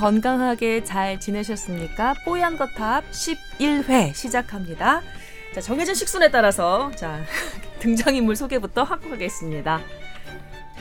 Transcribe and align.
건강하게 0.00 0.82
잘 0.82 1.20
지내셨습니까? 1.20 2.14
뽀얀 2.24 2.56
거탑 2.56 3.04
11회 3.10 4.14
시작합니다. 4.14 5.02
자, 5.54 5.60
정해진 5.60 5.94
식순에 5.94 6.30
따라서 6.30 6.90
자, 6.96 7.20
등장인물 7.80 8.34
소개부터 8.34 8.82
하고 8.82 9.10
가겠습니다. 9.10 9.82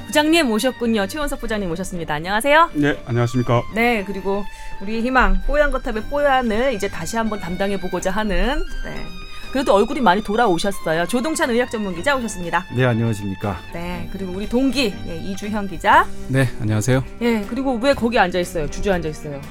부장님 0.06 0.50
오셨군요. 0.50 1.08
최원석 1.08 1.42
부장님 1.42 1.70
오셨습니다. 1.70 2.14
안녕하세요. 2.14 2.70
네, 2.76 2.98
안녕하십니까. 3.06 3.62
네, 3.76 4.06
그리고 4.06 4.46
우리 4.82 5.02
희망 5.02 5.42
뽀얀 5.46 5.70
거탑의 5.72 6.04
뽀얀을 6.04 6.74
이제 6.74 6.88
다시 6.88 7.18
한번 7.18 7.42
담당해 7.42 7.78
보고자 7.78 8.12
하는 8.12 8.64
네. 8.86 9.06
그래도 9.52 9.74
얼굴이 9.74 10.00
많이 10.02 10.22
돌아오셨어요. 10.24 11.08
조동찬 11.08 11.50
의학 11.50 11.72
전문 11.72 11.96
기자 11.96 12.16
오셨습니다. 12.16 12.66
네, 12.76 12.86
안녕하십니까. 12.86 13.60
네, 13.74 14.08
그리고 14.12 14.34
우리 14.34 14.48
동기 14.48 14.94
예, 15.08 15.16
이주형 15.18 15.68
기자. 15.68 16.06
네, 16.28 16.48
안녕하세요. 16.62 17.04
예, 17.22 17.42
그리고 17.50 17.76
왜 17.82 17.94
거기 17.94 18.20
앉아 18.20 18.40
있어요? 18.40 18.70
주저 18.70 18.94
앉아 18.94 19.10
있어요. 19.10 19.42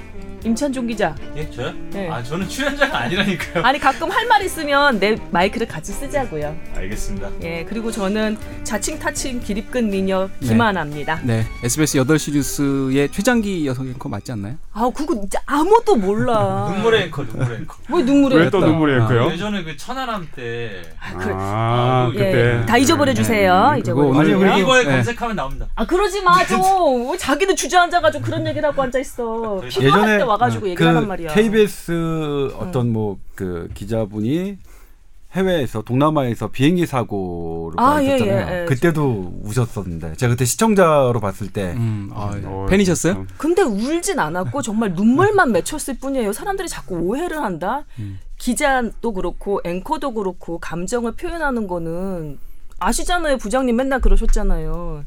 임찬종 0.44 0.86
기자. 0.86 1.14
예, 1.36 1.50
저요? 1.50 1.72
네. 1.90 2.08
아, 2.08 2.22
저는 2.22 2.48
출연자가 2.48 2.96
아니라니까요. 3.02 3.64
아니 3.64 3.78
가끔 3.78 4.10
할 4.10 4.28
말 4.28 4.42
있으면 4.42 5.00
내 5.00 5.16
마이크를 5.30 5.66
같이 5.66 5.90
쓰자고요. 5.92 6.54
알겠습니다. 6.76 7.30
예, 7.42 7.64
그리고 7.66 7.90
저는 7.90 8.36
자칭 8.62 8.98
타칭 8.98 9.40
기립근 9.40 9.88
미녀 9.88 10.28
김하나입니다. 10.40 11.20
네, 11.22 11.46
SBS 11.64 11.96
8시 11.98 12.32
뉴스의 12.34 13.08
최장기 13.10 13.66
여성 13.66 13.86
앵커 13.88 14.08
맞지 14.10 14.32
않나요? 14.32 14.56
아, 14.74 14.90
그거 14.94 15.14
진짜 15.14 15.40
아무도 15.46 15.96
몰라. 15.96 16.68
눈물의 16.74 17.04
앵커, 17.04 17.22
눈물의 17.22 17.58
앵커. 17.60 17.76
왜 17.88 18.02
눈물에? 18.02 18.36
왜또 18.36 18.60
눈물이었고요? 18.60 19.32
예전에 19.32 19.64
그 19.64 19.76
천안함 19.78 20.28
때 20.36 20.82
아, 21.00 21.16
그, 21.16 21.30
아, 21.34 22.10
예, 22.14 22.18
그때. 22.18 22.66
다 22.66 22.76
잊어버려 22.76 23.14
주세요. 23.14 23.70
네. 23.72 23.80
이제 23.80 23.92
그거 23.92 24.08
오늘. 24.08 24.24
그리고- 24.38 24.58
이거에 24.58 24.84
네. 24.84 24.90
검색하면 24.92 25.36
나옵니다. 25.36 25.66
아 25.74 25.86
그러지 25.86 26.20
마 26.22 26.44
좀. 26.44 27.10
왜 27.10 27.16
자기는 27.16 27.56
주저앉아가지고 27.56 28.22
그런 28.24 28.46
얘기를 28.46 28.68
하고 28.68 28.82
앉아 28.82 28.98
있어. 28.98 29.60
피곤할 29.68 30.00
예전에 30.02 30.18
때 30.18 30.24
와가지고 30.28 30.62
그 30.62 30.68
얘기를 30.70 30.86
하란 30.88 31.08
말이야. 31.08 31.32
KBS 31.34 32.52
어떤 32.58 32.92
뭐 32.92 33.18
그 33.38 33.68
기자분이 33.72 34.58
해외에서 35.32 35.82
동남아에서 35.82 36.48
비행기 36.48 36.86
사고를 36.86 37.78
아, 37.78 38.02
예, 38.02 38.18
받았잖아요. 38.18 38.56
예, 38.56 38.62
예. 38.62 38.64
그때도 38.64 39.40
우셨었는데 39.44 40.14
제가 40.16 40.32
그때 40.32 40.44
시청자로 40.44 41.20
봤을 41.20 41.52
때 41.52 41.74
음, 41.76 42.10
아, 42.12 42.32
어, 42.44 42.66
팬이셨어요? 42.68 43.12
참. 43.12 43.28
근데 43.36 43.62
울진 43.62 44.18
않았고 44.18 44.62
정말 44.62 44.94
눈물만 44.94 45.52
맺혔을 45.52 45.98
뿐이에요. 46.00 46.32
사람들이 46.32 46.66
자꾸 46.68 46.96
오해를 46.96 47.38
한다. 47.44 47.84
음. 48.00 48.18
기자도 48.38 49.12
그렇고 49.12 49.60
앵커도 49.64 50.14
그렇고 50.14 50.58
감정을 50.58 51.12
표현하는 51.12 51.68
거는 51.68 52.38
아시잖아요. 52.80 53.36
부장님 53.36 53.76
맨날 53.76 54.00
그러셨잖아요. 54.00 55.04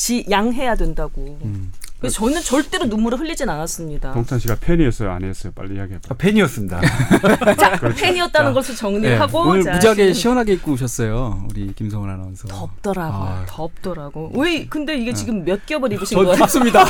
지 0.00 0.24
양해야 0.30 0.76
된다고. 0.76 1.38
음. 1.44 1.70
그래서 1.98 2.14
저는 2.20 2.40
절대로 2.40 2.86
눈물을 2.86 3.18
흘리진 3.18 3.50
않았습니다. 3.50 4.12
동찬 4.12 4.38
씨가 4.38 4.56
팬이었어요, 4.58 5.10
아니었어요? 5.10 5.52
빨리 5.52 5.74
이야기해봐. 5.76 6.08
아, 6.08 6.14
팬이었습니다. 6.14 6.80
자, 7.60 7.76
그렇죠. 7.76 8.02
팬이었다는 8.02 8.50
자, 8.50 8.54
것을 8.54 8.74
네, 8.74 8.78
정리하고 8.80 9.40
오늘 9.40 9.62
자, 9.62 9.72
무지하게 9.74 10.14
시원하게 10.14 10.54
입고 10.54 10.72
오셨어요. 10.72 11.46
우리 11.50 11.74
김성훈 11.74 12.08
아나운서. 12.08 12.48
덥더라고. 12.48 13.12
아. 13.14 13.44
덥더라고. 13.46 14.32
왜 14.36 14.64
근데 14.64 14.96
이게 14.96 15.12
지금 15.12 15.44
몇 15.44 15.66
겹을 15.66 15.92
입으신 15.92 16.16
저 16.16 16.24
거예요? 16.24 16.36
춥습니다. 16.46 16.82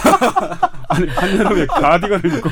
아니, 0.88 1.08
한여름에 1.08 1.66
가디건을 1.66 2.36
입고. 2.36 2.50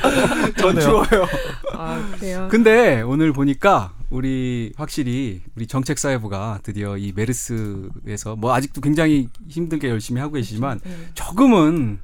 전 0.59 0.81
추워요. 0.81 1.29
아, 1.73 2.05
그래요. 2.19 2.49
근데 2.51 3.03
오늘 3.03 3.33
보니까 3.33 3.93
우리 4.11 4.73
확실히 4.77 5.43
우리 5.55 5.67
정책사회부가 5.67 6.61
드디어 6.63 6.97
이 6.97 7.13
메르스에서 7.15 8.37
뭐 8.37 8.55
아직도 8.55 8.81
굉장히 8.81 9.29
힘들게 9.49 9.89
열심히 9.89 10.21
하고 10.21 10.35
계시지만 10.35 10.81
네. 10.83 10.91
조금은 11.15 12.01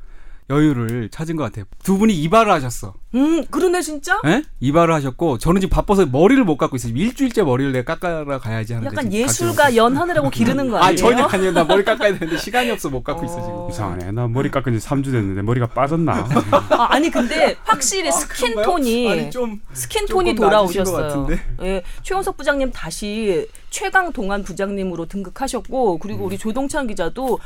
여유를 0.51 1.09
찾은 1.09 1.37
것 1.37 1.45
같아요. 1.45 1.65
두 1.83 1.97
분이 1.97 2.13
이발을 2.23 2.53
하셨어. 2.53 2.93
음, 3.15 3.47
그러네 3.47 3.81
진짜? 3.81 4.21
예? 4.27 4.43
이발을 4.61 4.93
하셨고 4.93 5.39
저는 5.39 5.63
지금 5.63 5.71
바빠서 5.75 6.05
머리를 6.05 6.43
못 6.45 6.59
깎고 6.59 6.77
있어요. 6.77 6.93
일주일째 6.95 7.43
머리를 7.45 7.73
내가 7.73 7.95
깎아라 7.95 8.39
가야지 8.39 8.75
하는데 8.75 8.95
약간 8.95 9.11
예술가 9.11 9.75
연하느라고 9.75 10.29
기르는 10.31 10.69
거아 10.71 10.87
아니에요? 10.87 10.97
전혀 10.97 11.25
아니에요. 11.25 11.53
나 11.53 11.65
머리 11.65 11.83
깎아야 11.83 12.13
되는데 12.19 12.37
시간이 12.37 12.71
없어 12.71 12.91
못 12.91 13.03
깎고 13.03 13.25
있어 13.25 13.41
지금. 13.41 13.71
이상하네. 13.71 14.13
나 14.13 14.29
머리 14.29 14.51
깎은 14.51 14.79
지 14.79 14.87
3주 14.87 15.13
됐는데 15.13 15.41
머리가 15.41 15.69
빠졌나? 15.69 16.13
아, 16.71 16.87
아니 16.91 17.11
근데 17.11 17.57
확실히 17.65 18.13
스킨 18.13 18.51
그런가요? 18.51 18.65
tone이 18.67 19.11
아니 19.11 19.31
좀 19.31 19.63
skin 19.73 20.05
tone이 20.07 20.35
돌아오셨어요. 20.35 21.09
같은데? 21.09 21.41
예, 21.63 21.83
최원석 22.03 22.37
부장님 22.37 22.71
다시 22.73 23.49
최강 23.71 24.13
동안 24.13 24.43
부장님으로 24.45 25.07
등극하셨고 25.07 25.99
그리고 25.99 26.25
음. 26.25 26.27
우리 26.27 26.37
조동찬 26.37 26.87
기자도 26.89 27.39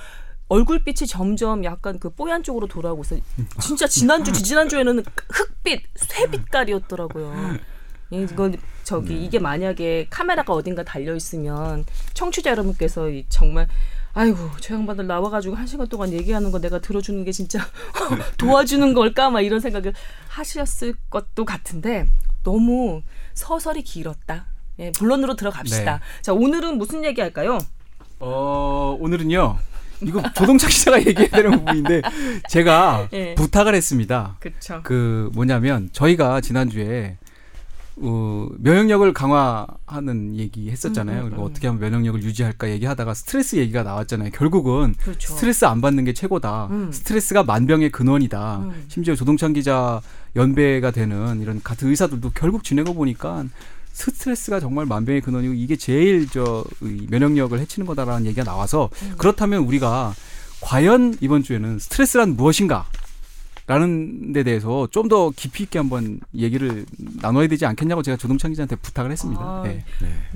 얼굴빛이 0.49 1.07
점점 1.07 1.65
약간 1.65 1.99
그 1.99 2.11
뽀얀 2.11 2.43
쪽으로 2.43 2.67
돌아오고 2.67 3.03
있어요. 3.03 3.21
진짜 3.61 3.87
지난주 3.87 4.33
지지난주에는 4.33 5.05
흑빛, 5.31 5.83
쇠빛깔이었더라고요. 5.95 7.59
예, 8.13 8.23
이건 8.23 8.57
저기 8.85 9.15
네. 9.15 9.25
이게 9.25 9.39
만약에 9.39 10.07
카메라가 10.09 10.55
어딘가 10.55 10.83
달려 10.83 11.15
있으면 11.15 11.85
청취자 12.15 12.51
여러분께서 12.51 13.11
이 13.11 13.27
정말 13.29 13.69
아이고 14.15 14.39
저 14.61 14.75
양반들 14.75 15.07
나와가지고 15.07 15.55
한 15.55 15.67
시간 15.67 15.87
동안 15.89 16.13
얘기하는 16.13 16.51
거 16.51 16.59
내가 16.59 16.81
들어주는 16.81 17.23
게 17.25 17.33
진짜 17.33 17.61
도와주는 18.39 18.95
걸까 18.95 19.29
막 19.29 19.43
이런 19.43 19.61
생각을 19.61 19.93
하셨을 20.29 20.95
것도 21.11 21.45
같은데 21.45 22.07
너무 22.43 23.03
서설이 23.35 23.83
길었다. 23.83 24.47
예, 24.79 24.91
본론으로 24.93 25.37
들어갑시다. 25.37 25.99
네. 25.99 26.23
자 26.23 26.33
오늘은 26.33 26.79
무슨 26.79 27.05
얘기 27.05 27.21
할까요? 27.21 27.59
어 28.21 28.97
오늘은요. 28.99 29.59
이거 30.03 30.23
조동찬 30.35 30.71
기자가 30.71 30.99
얘기해야 30.99 31.31
되는 31.31 31.51
부분인데 31.53 32.03
제가 32.49 33.09
예. 33.15 33.35
부탁을 33.35 33.75
했습니다. 33.75 34.37
그렇죠. 34.41 34.81
그 34.83 35.31
뭐냐면 35.35 35.89
저희가 35.93 36.41
지난주에 36.41 37.19
어, 38.01 38.49
면역력을 38.59 39.13
강화하는 39.13 40.37
얘기 40.37 40.71
했었잖아요. 40.71 41.21
음, 41.21 41.25
음, 41.25 41.29
그리고 41.31 41.43
음. 41.43 41.51
어떻게 41.51 41.67
하면 41.67 41.81
면역력을 41.81 42.23
유지할까 42.23 42.71
얘기하다가 42.71 43.13
스트레스 43.15 43.57
얘기가 43.57 43.83
나왔잖아요. 43.83 44.31
결국은 44.31 44.95
그렇죠. 45.01 45.35
스트레스 45.35 45.65
안 45.65 45.81
받는 45.81 46.05
게 46.05 46.13
최고다. 46.13 46.69
음. 46.71 46.93
스트레스가 46.93 47.43
만병의 47.43 47.91
근원이다. 47.91 48.59
음. 48.59 48.85
심지어 48.87 49.17
조동찬 49.17 49.53
기자 49.53 50.01
연배가 50.37 50.93
되는 50.93 51.41
이런 51.41 51.61
같은 51.63 51.89
의사들도 51.89 52.31
결국 52.35 52.63
지내고 52.63 52.95
보니까 52.95 53.45
스트레스가 53.99 54.61
정말 54.61 54.87
만병의 54.87 55.21
근원이고 55.23 55.55
이게 55.55 55.75
제일 55.77 56.29
저이 56.31 57.07
면역력을 57.11 57.59
해치는 57.59 57.85
거다라는 57.87 58.27
얘기가 58.27 58.45
나와서 58.45 58.89
음. 59.03 59.15
그렇다면 59.19 59.63
우리가 59.65 60.15
과연 60.61 61.17
이번 61.21 61.43
주에는 61.43 61.79
스트레스란 61.81 62.37
무엇인가? 62.37 62.87
라는 63.67 64.33
데 64.33 64.45
대해서 64.45 64.87
좀 64.91 65.09
더 65.09 65.31
깊이 65.37 65.65
있게 65.65 65.79
한번 65.79 66.21
얘기를 66.35 66.87
나눠야 67.21 67.49
되지 67.49 67.67
않겠냐고 67.67 68.03
제가 68.03 68.17
조동찬 68.17 68.53
기자한테 68.53 68.77
부탁을 68.77 69.11
했습니다. 69.11 69.43
아, 69.43 69.63
네. 69.65 69.85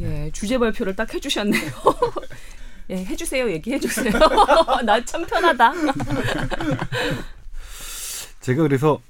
예, 0.00 0.30
주제 0.32 0.58
발표를 0.58 0.94
딱 0.96 1.12
해주셨네요. 1.14 1.70
예, 2.90 2.96
해주세요. 3.04 3.50
얘기해주세요. 3.52 4.12
나 4.84 5.02
참 5.06 5.24
편하다. 5.24 5.72
제가 8.40 8.62
그래서 8.64 9.00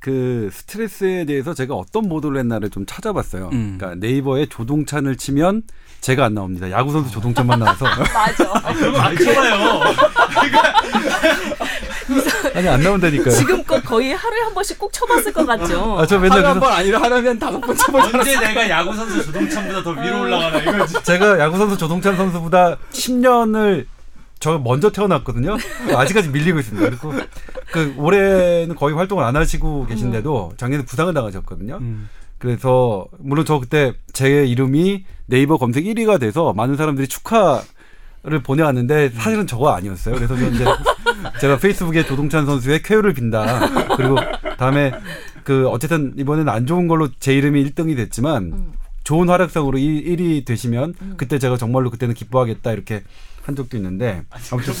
그 0.00 0.48
스트레스에 0.52 1.24
대해서 1.24 1.54
제가 1.54 1.74
어떤 1.74 2.08
보도를 2.08 2.38
했나를 2.40 2.70
좀 2.70 2.84
찾아봤어요. 2.86 3.50
음. 3.52 3.76
그러니까 3.78 3.98
네이버에 4.06 4.46
조동찬을 4.46 5.16
치면 5.16 5.62
제가 6.00 6.26
안 6.26 6.34
나옵니다. 6.34 6.70
야구 6.70 6.92
선수 6.92 7.10
조동찬만 7.10 7.58
나와서 7.58 7.84
맞아. 8.14 8.72
그러면 8.74 9.00
안 9.00 9.16
쳐봐요. 9.16 9.82
아니 12.54 12.68
안 12.68 12.80
나온다니까요. 12.80 13.34
지금껏 13.34 13.82
거의 13.84 14.14
하루에 14.14 14.40
한 14.40 14.54
번씩 14.54 14.78
꼭 14.78 14.92
쳐봤을 14.92 15.32
것 15.32 15.44
같죠. 15.44 15.98
아, 15.98 16.06
저 16.06 16.18
맨날 16.18 16.38
하루 16.38 16.46
한 16.48 16.54
그래서 16.54 16.70
번 16.70 16.78
아니라 16.78 17.02
하루면 17.02 17.38
다섯 17.38 17.60
번 17.60 17.76
쳐보잖아. 17.76 18.18
언제 18.18 18.38
내가 18.38 18.68
야구 18.70 18.94
선수 18.94 19.24
조동찬보다 19.26 19.82
더 19.82 19.90
위로 19.90 20.20
올라가나 20.22 20.58
이거지. 20.58 21.02
제가 21.02 21.38
야구 21.40 21.58
선수 21.58 21.76
조동찬 21.76 22.16
선수보다 22.16 22.76
10년을 22.92 23.86
저 24.40 24.58
먼저 24.58 24.90
태어났거든요. 24.90 25.56
아직까지 25.94 26.28
밀리고 26.28 26.58
있습니다. 26.60 26.88
그리고 26.88 27.12
그 27.72 27.94
올해는 27.96 28.74
거의 28.74 28.94
활동을 28.94 29.24
안 29.24 29.36
하시고 29.36 29.86
계신데도 29.86 30.52
작년에 30.56 30.84
부상을 30.84 31.12
당하셨거든요. 31.12 31.78
음. 31.80 32.08
그래서 32.38 33.06
물론 33.18 33.44
저 33.44 33.58
그때 33.58 33.92
제 34.12 34.44
이름이 34.46 35.04
네이버 35.26 35.58
검색 35.58 35.84
1위가 35.84 36.20
돼서 36.20 36.52
많은 36.52 36.76
사람들이 36.76 37.08
축하를 37.08 38.42
보내왔는데 38.44 39.10
사실은 39.10 39.46
저거 39.46 39.70
아니었어요. 39.70 40.14
그래서 40.14 40.34
이제 40.36 40.64
제가 41.40 41.58
페이스북에 41.58 42.04
조동찬 42.06 42.46
선수의 42.46 42.82
쾌유를 42.82 43.14
빈다. 43.14 43.96
그리고 43.96 44.16
다음에 44.56 44.92
그 45.42 45.68
어쨌든 45.68 46.14
이번에는 46.16 46.52
안 46.52 46.66
좋은 46.66 46.86
걸로 46.86 47.08
제 47.18 47.34
이름이 47.34 47.64
1등이 47.64 47.96
됐지만 47.96 48.42
음. 48.44 48.72
좋은 49.02 49.28
활약상으로 49.30 49.78
1, 49.78 50.20
위 50.20 50.44
되시면 50.44 50.94
그때 51.16 51.38
제가 51.38 51.56
정말로 51.56 51.90
그때는 51.90 52.14
기뻐하겠다 52.14 52.72
이렇게 52.72 53.02
한 53.48 53.56
적도 53.56 53.78
있는데 53.78 54.22
아무튼 54.52 54.74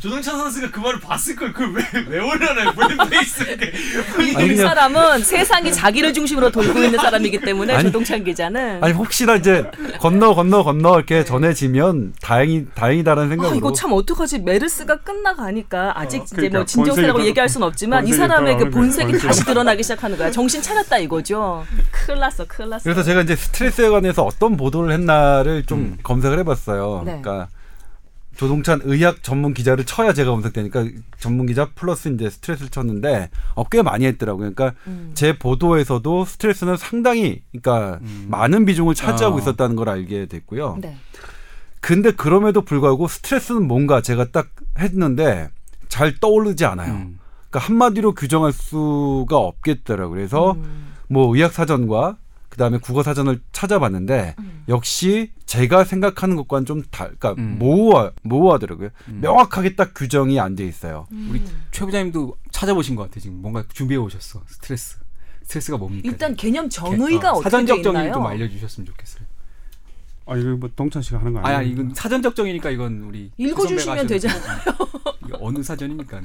조동찬 0.00 0.36
선수가 0.36 0.70
그 0.72 0.80
말을 0.80 0.98
봤을 0.98 1.36
걸 1.36 1.52
그걸 1.52 1.84
왜왜 1.94 2.18
올려놔요 2.18 2.72
브레인페이스에 2.72 3.56
이, 4.20 4.36
아니, 4.36 4.56
사람은 4.56 5.22
세상이 5.22 5.72
자기를 5.72 6.12
중심으로 6.12 6.50
돌고 6.50 6.82
있는 6.82 6.98
사람이기 6.98 7.40
때문에 7.40 7.72
아니, 7.72 7.84
조동찬 7.84 8.24
기자는 8.24 8.82
아니 8.82 8.92
혹시나 8.92 9.36
이제 9.36 9.70
건너 10.00 10.34
건너 10.34 10.64
건너 10.64 10.96
이렇게 10.96 11.24
전해지면 11.24 12.14
다행이 12.20 12.66
다행이다라는 12.74 13.26
아, 13.26 13.30
생각으로 13.30 13.56
이거 13.56 13.72
참 13.72 13.92
어떡하지 13.92 14.40
메르스가 14.40 14.96
끝나가니까 14.98 15.92
아직 15.96 16.20
어, 16.20 16.24
이제 16.24 16.36
그러니까 16.36 16.58
뭐 16.58 16.66
진정세라고 16.66 17.24
얘기할 17.26 17.48
수는 17.48 17.66
없지만 17.68 18.08
이 18.08 18.12
사람의 18.12 18.58
그 18.58 18.70
본색이 18.70 19.12
본색이. 19.12 19.26
다시 19.26 19.44
드러나기 19.44 19.84
시작하는 19.84 20.18
거야 20.18 20.32
정신 20.32 20.60
차렸다 20.60 20.98
이거죠 20.98 21.64
큰일 21.92 22.18
났어 22.18 22.44
큰일 22.46 22.70
났어 22.70 22.82
그래서 22.82 23.04
제가 23.04 23.22
이제 23.22 23.36
스트레스에 23.36 23.88
관해서 23.88 24.24
어떤 24.24 24.56
보도를 24.56 24.92
했나를 24.94 25.64
좀 25.66 25.78
음. 25.78 25.98
검색을 26.02 26.40
해봤어요. 26.40 27.02
네. 27.04 27.20
그러니까 27.22 27.48
조동찬 28.36 28.80
의학 28.84 29.22
전문 29.22 29.52
기자를 29.52 29.84
쳐야 29.84 30.12
제가 30.12 30.30
검색되니까 30.30 30.86
전문 31.18 31.46
기자 31.46 31.68
플러스 31.74 32.08
이제 32.08 32.30
스트레스를 32.30 32.70
쳤는데 32.70 33.30
어, 33.54 33.64
꽤 33.64 33.82
많이 33.82 34.06
했더라고요. 34.06 34.52
그러니까 34.52 34.78
음. 34.86 35.12
제 35.14 35.36
보도에서도 35.36 36.24
스트레스는 36.24 36.76
상당히 36.76 37.42
그러니까 37.50 37.98
음. 38.02 38.26
많은 38.30 38.64
비중을 38.64 38.94
차지하고 38.94 39.36
어. 39.36 39.38
있었다는 39.40 39.76
걸 39.76 39.88
알게 39.88 40.26
됐고요. 40.26 40.78
네. 40.80 40.96
근데 41.80 42.12
그럼에도 42.12 42.62
불구하고 42.62 43.08
스트레스는 43.08 43.66
뭔가 43.66 44.00
제가 44.00 44.26
딱 44.30 44.48
했는데 44.78 45.50
잘 45.88 46.18
떠오르지 46.18 46.64
않아요. 46.64 46.92
음. 46.92 47.18
그러니까 47.50 47.58
한마디로 47.66 48.14
규정할 48.14 48.52
수가 48.52 49.36
없겠더라고요. 49.36 50.14
그래서 50.14 50.52
음. 50.52 50.92
뭐 51.08 51.34
의학 51.34 51.52
사전과 51.52 52.16
그다음에 52.50 52.78
국어 52.78 53.02
사전을 53.02 53.40
찾아봤는데 53.52 54.34
음. 54.38 54.64
역시 54.68 55.30
제가 55.46 55.84
생각하는 55.84 56.36
것과는 56.36 56.66
좀 56.66 56.82
달, 56.90 57.14
그러니까 57.18 57.40
음. 57.40 57.58
모호하 57.58 58.10
모호하더라고요. 58.22 58.90
음. 59.08 59.20
명확하게 59.22 59.76
딱 59.76 59.92
규정이 59.94 60.38
안 60.38 60.56
돼 60.56 60.66
있어요. 60.66 61.06
우리 61.30 61.42
최 61.70 61.84
부장님도 61.84 62.36
찾아보신 62.50 62.96
것 62.96 63.04
같아 63.04 63.20
지금 63.20 63.40
뭔가 63.40 63.64
준비해 63.72 63.98
오셨어 63.98 64.42
스트레스 64.48 64.98
스트레스가 65.44 65.78
뭡니까? 65.78 66.08
일단 66.08 66.34
개념 66.36 66.68
정의가 66.68 67.32
어, 67.32 67.42
사전적 67.42 67.78
있나요? 67.78 68.12
좀 68.12 68.26
알려주셨으면 68.26 68.86
좋겠어요. 68.86 69.24
아 70.26 70.36
이거 70.36 70.50
뭐 70.56 70.68
동찬 70.76 71.02
씨가 71.02 71.18
하는 71.20 71.32
거 71.32 71.38
아니, 71.40 71.48
아니에요? 71.54 71.58
아니 71.60 71.70
이건 71.70 71.94
사전적 71.94 72.36
정의니까 72.36 72.70
이건 72.70 73.00
우리 73.02 73.30
읽어주시면 73.36 74.06
되잖아요. 74.08 74.60
이게 75.24 75.32
어느 75.40 75.62
사전입니까? 75.62 76.20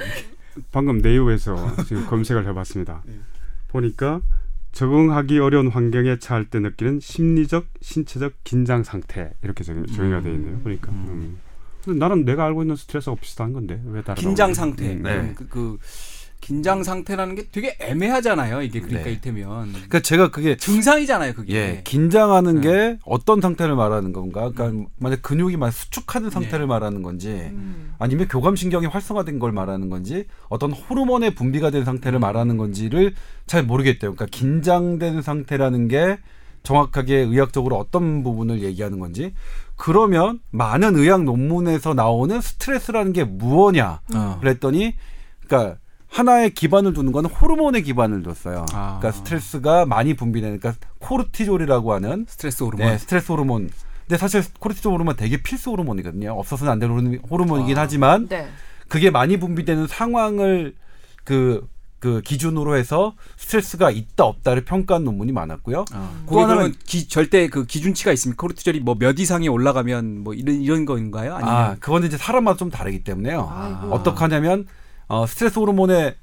방금 0.72 1.00
네이버에서 1.00 1.76
지금 1.88 2.06
검색을 2.08 2.48
해봤습니다. 2.48 3.02
네. 3.06 3.14
보니까 3.68 4.22
적응하기 4.76 5.40
어려운 5.40 5.70
환경에 5.70 6.20
처할 6.20 6.44
때 6.50 6.60
느끼는 6.60 7.00
심리적, 7.00 7.66
신체적 7.82 8.34
긴장 8.44 8.84
상태 8.84 9.34
이렇게 9.42 9.64
정- 9.64 9.86
정의가 9.86 10.22
되어 10.22 10.34
있네요. 10.34 10.60
보니까. 10.60 10.92
음. 10.92 11.40
음. 11.88 11.98
나는 11.98 12.26
내가 12.26 12.44
알고 12.46 12.64
있는 12.64 12.76
스트레스하고 12.76 13.18
비슷한 13.22 13.54
건데 13.54 13.82
왜 13.86 14.02
다르다고? 14.02 14.20
긴장? 14.22 14.54
상태. 14.54 14.92
음, 14.94 15.02
네. 15.02 15.34
그, 15.34 15.48
그 15.48 15.78
긴장 16.46 16.84
상태라는 16.84 17.34
게 17.34 17.48
되게 17.52 17.76
애매하잖아요. 17.82 18.62
이게 18.62 18.80
그러니까 18.80 19.06
네. 19.06 19.14
이태면 19.14 19.72
그러니까 19.72 20.00
제가 20.00 20.30
그게 20.30 20.56
증상이잖아요. 20.56 21.34
그게. 21.34 21.56
예 21.56 21.82
긴장하는 21.84 22.62
네. 22.62 22.62
게 22.62 23.00
어떤 23.04 23.42
상태를 23.42 23.76
말하는 23.76 24.14
건가? 24.14 24.52
그러니까 24.54 24.88
만약 25.00 25.24
근육이 25.24 25.58
막 25.58 25.72
수축하는 25.72 26.30
상태를 26.30 26.60
네. 26.60 26.66
말하는 26.68 27.02
건지 27.02 27.30
음. 27.30 27.96
아니면 27.98 28.28
교감신경이 28.28 28.86
활성화된 28.86 29.40
걸 29.40 29.54
말하는 29.54 29.90
건지 29.90 30.28
어떤 30.48 30.72
호르몬의 30.72 31.34
분비가 31.34 31.72
된 31.72 31.84
상태를 31.84 32.20
말하는 32.20 32.58
건지를 32.58 33.16
잘 33.48 33.64
모르겠대요. 33.64 34.14
그러니까 34.14 34.28
긴장된 34.28 35.24
상태라는 35.24 35.88
게 35.88 36.20
정확하게 36.62 37.16
의학적으로 37.16 37.76
어떤 37.78 38.22
부분을 38.22 38.62
얘기하는 38.62 39.00
건지 39.00 39.34
그러면 39.76 40.42
많은 40.52 40.96
의학 40.96 41.24
논문에서 41.24 41.96
나오는 41.96 42.40
스트레스라는 42.40 43.14
게 43.14 43.24
무엇냐 43.24 44.02
어. 44.14 44.38
그랬더니 44.40 44.94
그러니까 45.48 45.80
하나의 46.16 46.52
기반을 46.52 46.94
두는 46.94 47.12
건 47.12 47.26
호르몬의 47.26 47.84
기반을 47.84 48.24
뒀어요. 48.24 48.66
아. 48.74 49.00
그러니까 49.00 49.12
스트레스가 49.12 49.86
많이 49.86 50.14
분비되는 50.14 50.60
그러니까 50.60 50.88
코르티졸이라고 51.00 51.94
하는 51.94 52.26
스트레스 52.30 52.64
호르몬. 52.64 52.88
네, 52.88 52.98
스트레스 52.98 53.32
호르몬. 53.34 53.70
근데 54.08 54.18
사실 54.18 54.42
코르티졸 54.60 54.94
호르몬 54.94 55.16
되게 55.18 55.42
필수 55.42 55.72
호르몬이거든요. 55.72 56.32
없어서는 56.32 56.72
안 56.72 56.80
되는 56.80 56.96
호르몬- 56.96 57.20
호르몬이긴 57.30 57.78
아. 57.78 57.82
하지만 57.82 58.30
네. 58.30 58.48
그게 58.88 59.10
많이 59.12 59.38
분비되는 59.38 59.88
상황을 59.88 60.76
그, 61.26 61.68
그 62.00 62.22
기준으로 62.22 62.78
해서 62.78 63.14
스트레스가 63.36 63.92
있다 63.92 64.24
없다를 64.24 64.64
평가한 64.64 65.04
논문이 65.04 65.34
많았고요. 65.34 65.84
아. 65.92 66.12
또 66.30 66.40
하나는- 66.40 66.76
기, 66.86 67.10
절대 67.10 67.50
그 67.50 67.66
기준치가 67.66 68.14
있습니까? 68.14 68.40
코르티졸이 68.42 68.80
뭐 68.80 68.96
몇 68.98 69.20
이상이 69.20 69.50
올라가면 69.50 70.24
뭐 70.24 70.34
이런 70.34 70.62
이런 70.62 70.86
거인가요? 70.86 71.36
아니면 71.36 71.54
아, 71.54 71.76
그거는 71.82 72.08
이제 72.08 72.16
사람마다 72.16 72.56
좀 72.58 72.70
다르기 72.70 73.04
때문에요. 73.04 73.50
아이고. 73.52 73.94
어떻게 73.94 74.18
하냐면 74.20 74.66
어, 75.08 75.26
스트레스 75.28 75.60
호르몬에 75.60 76.16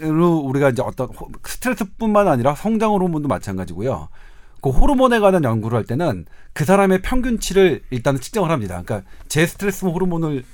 로 0.00 0.38
우리가 0.38 0.70
이제 0.70 0.82
어떤 0.82 1.08
호- 1.08 1.28
스트레스뿐만 1.44 2.28
아니라 2.28 2.54
성장 2.54 2.90
호르몬도 2.92 3.28
마찬가지고요. 3.28 4.08
그 4.62 4.70
호르몬에 4.70 5.18
관한 5.20 5.44
연구를 5.44 5.76
할 5.76 5.84
때는 5.84 6.24
그 6.54 6.64
사람의 6.64 7.02
평균치를 7.02 7.82
일단은 7.90 8.20
측정을 8.20 8.50
합니다. 8.50 8.82
그러니까 8.84 9.08
제 9.28 9.46
스트레스 9.46 9.84
호르몬을 9.84 10.44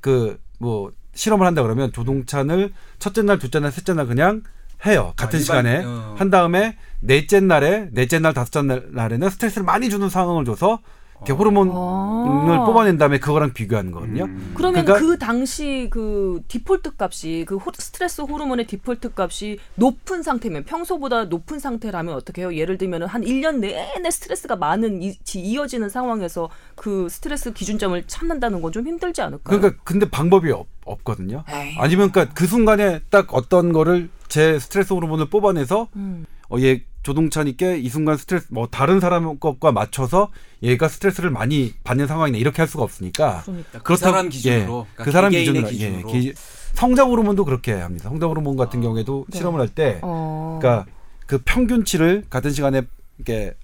그 0.00 0.38
뭐 0.62 0.92
실험을 1.14 1.46
한다 1.46 1.62
그러면 1.62 1.90
조동찬을 1.90 2.72
첫째 2.98 3.22
날, 3.22 3.38
둘째 3.38 3.60
날, 3.60 3.72
셋째 3.72 3.94
날 3.94 4.06
그냥 4.06 4.42
해요. 4.84 5.14
같은 5.16 5.38
일반- 5.40 5.64
시간에 5.64 5.82
어. 5.84 6.14
한 6.18 6.28
다음에 6.30 6.76
넷째 7.00 7.40
날에 7.40 7.88
넷째 7.92 8.18
날, 8.18 8.34
다섯째 8.34 8.60
날- 8.62 8.88
날에는 8.90 9.30
스트레스를 9.30 9.64
많이 9.64 9.88
주는 9.88 10.08
상황을 10.10 10.44
줘서 10.44 10.80
이렇게 11.20 11.32
호르몬을 11.32 11.72
아. 11.74 12.64
뽑아낸 12.64 12.96
다음에 12.96 13.18
그거랑 13.18 13.52
비교하는 13.52 13.92
거거든요. 13.92 14.24
음. 14.24 14.52
그러면 14.54 14.84
그러니까- 14.84 15.06
그 15.06 15.18
당시 15.18 15.88
그 15.90 16.40
디폴트 16.48 16.92
값이 16.98 17.44
그 17.46 17.56
호- 17.56 17.70
스트레스 17.74 18.22
호르몬의 18.22 18.66
디폴트 18.66 19.12
값이 19.14 19.58
높은 19.74 20.22
상태면 20.22 20.64
평소보다 20.64 21.24
높은 21.24 21.58
상태라면 21.58 22.14
어떻게 22.14 22.42
해요? 22.42 22.54
예를 22.54 22.78
들면 22.78 23.02
한 23.04 23.22
1년 23.22 23.58
내내 23.58 24.10
스트레스가 24.10 24.56
많은 24.56 25.02
이, 25.02 25.14
지- 25.22 25.40
이어지는 25.40 25.88
상황에서 25.90 26.48
그 26.74 27.08
스트레스 27.10 27.52
기준점을 27.52 28.02
찾는다는 28.06 28.62
건 28.62 28.70
좀 28.70 28.86
힘들지 28.86 29.20
않을까요? 29.20 29.58
그러니까 29.58 29.82
근데 29.82 30.08
방법이 30.08 30.52
없, 30.52 30.68
없거든요. 30.84 31.42
에이. 31.50 31.74
아니면 31.80 32.12
그러니까 32.12 32.32
그 32.34 32.46
순간에 32.46 33.00
딱 33.10 33.34
어떤 33.34 33.72
거를 33.72 34.08
제 34.28 34.60
스트레스 34.60 34.92
호르몬을 34.92 35.28
뽑아내서 35.28 35.88
음. 35.96 36.24
어, 36.52 36.56
얘 36.60 36.84
조동찬이께 37.02 37.78
이 37.78 37.88
순간 37.88 38.16
스트레스 38.16 38.46
뭐 38.50 38.68
다른 38.70 39.00
사람 39.00 39.38
것과 39.38 39.72
맞춰서 39.72 40.28
얘가 40.62 40.88
스트레스를 40.88 41.30
많이 41.30 41.72
받는 41.84 42.06
상황이네 42.06 42.38
이렇게 42.38 42.60
할 42.62 42.68
수가 42.68 42.84
없으니까 42.84 43.42
그러니까. 43.44 43.78
그 43.82 43.96
사람 43.96 44.28
기준으로. 44.28 44.58
예, 44.60 44.64
그러니까 44.66 45.04
그 45.04 45.10
사람 45.10 45.30
개개인의 45.32 45.64
기준으로, 45.64 45.98
예, 45.98 46.02
기준으로. 46.02 46.12
기- 46.12 46.34
성장 46.74 47.10
호르몬도 47.10 47.44
그렇게 47.44 47.72
합니다. 47.72 48.08
성장 48.08 48.28
호르몬 48.30 48.56
같은 48.56 48.80
경우에도 48.80 49.24
네. 49.30 49.38
실험을 49.38 49.60
할때 49.60 49.98
어. 50.02 50.58
그러니까 50.60 50.86
그 51.26 51.38
평균치를 51.44 52.24
같은 52.30 52.50
시간에 52.52 52.82
이렇게 53.18 53.54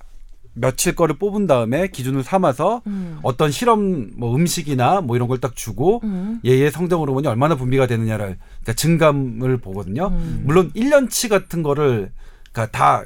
며칠 0.59 0.95
거를 0.97 1.17
뽑은 1.19 1.47
다음에 1.47 1.89
기준을 1.89 2.23
삼아서 2.25 2.81
음. 2.87 3.19
어떤 3.23 3.51
실험 3.51 4.11
뭐 4.17 4.35
음식이나 4.35 5.03
뭐 5.03 5.15
이런 5.15 5.29
걸 5.29 5.39
딱 5.39 5.55
주고 5.55 6.01
음. 6.05 6.41
얘의 6.47 6.71
성장 6.71 7.01
호르몬이 7.01 7.27
얼마나 7.29 7.55
분비가 7.57 7.87
되느냐를 7.87 8.39
그러니까 8.63 8.73
증감을 8.73 9.59
보거든요. 9.59 10.07
음. 10.09 10.43
물론 10.47 10.73
1년치 10.73 11.29
같은 11.29 11.63
거를 11.63 12.11
그러니까 12.53 12.77
다 12.77 13.05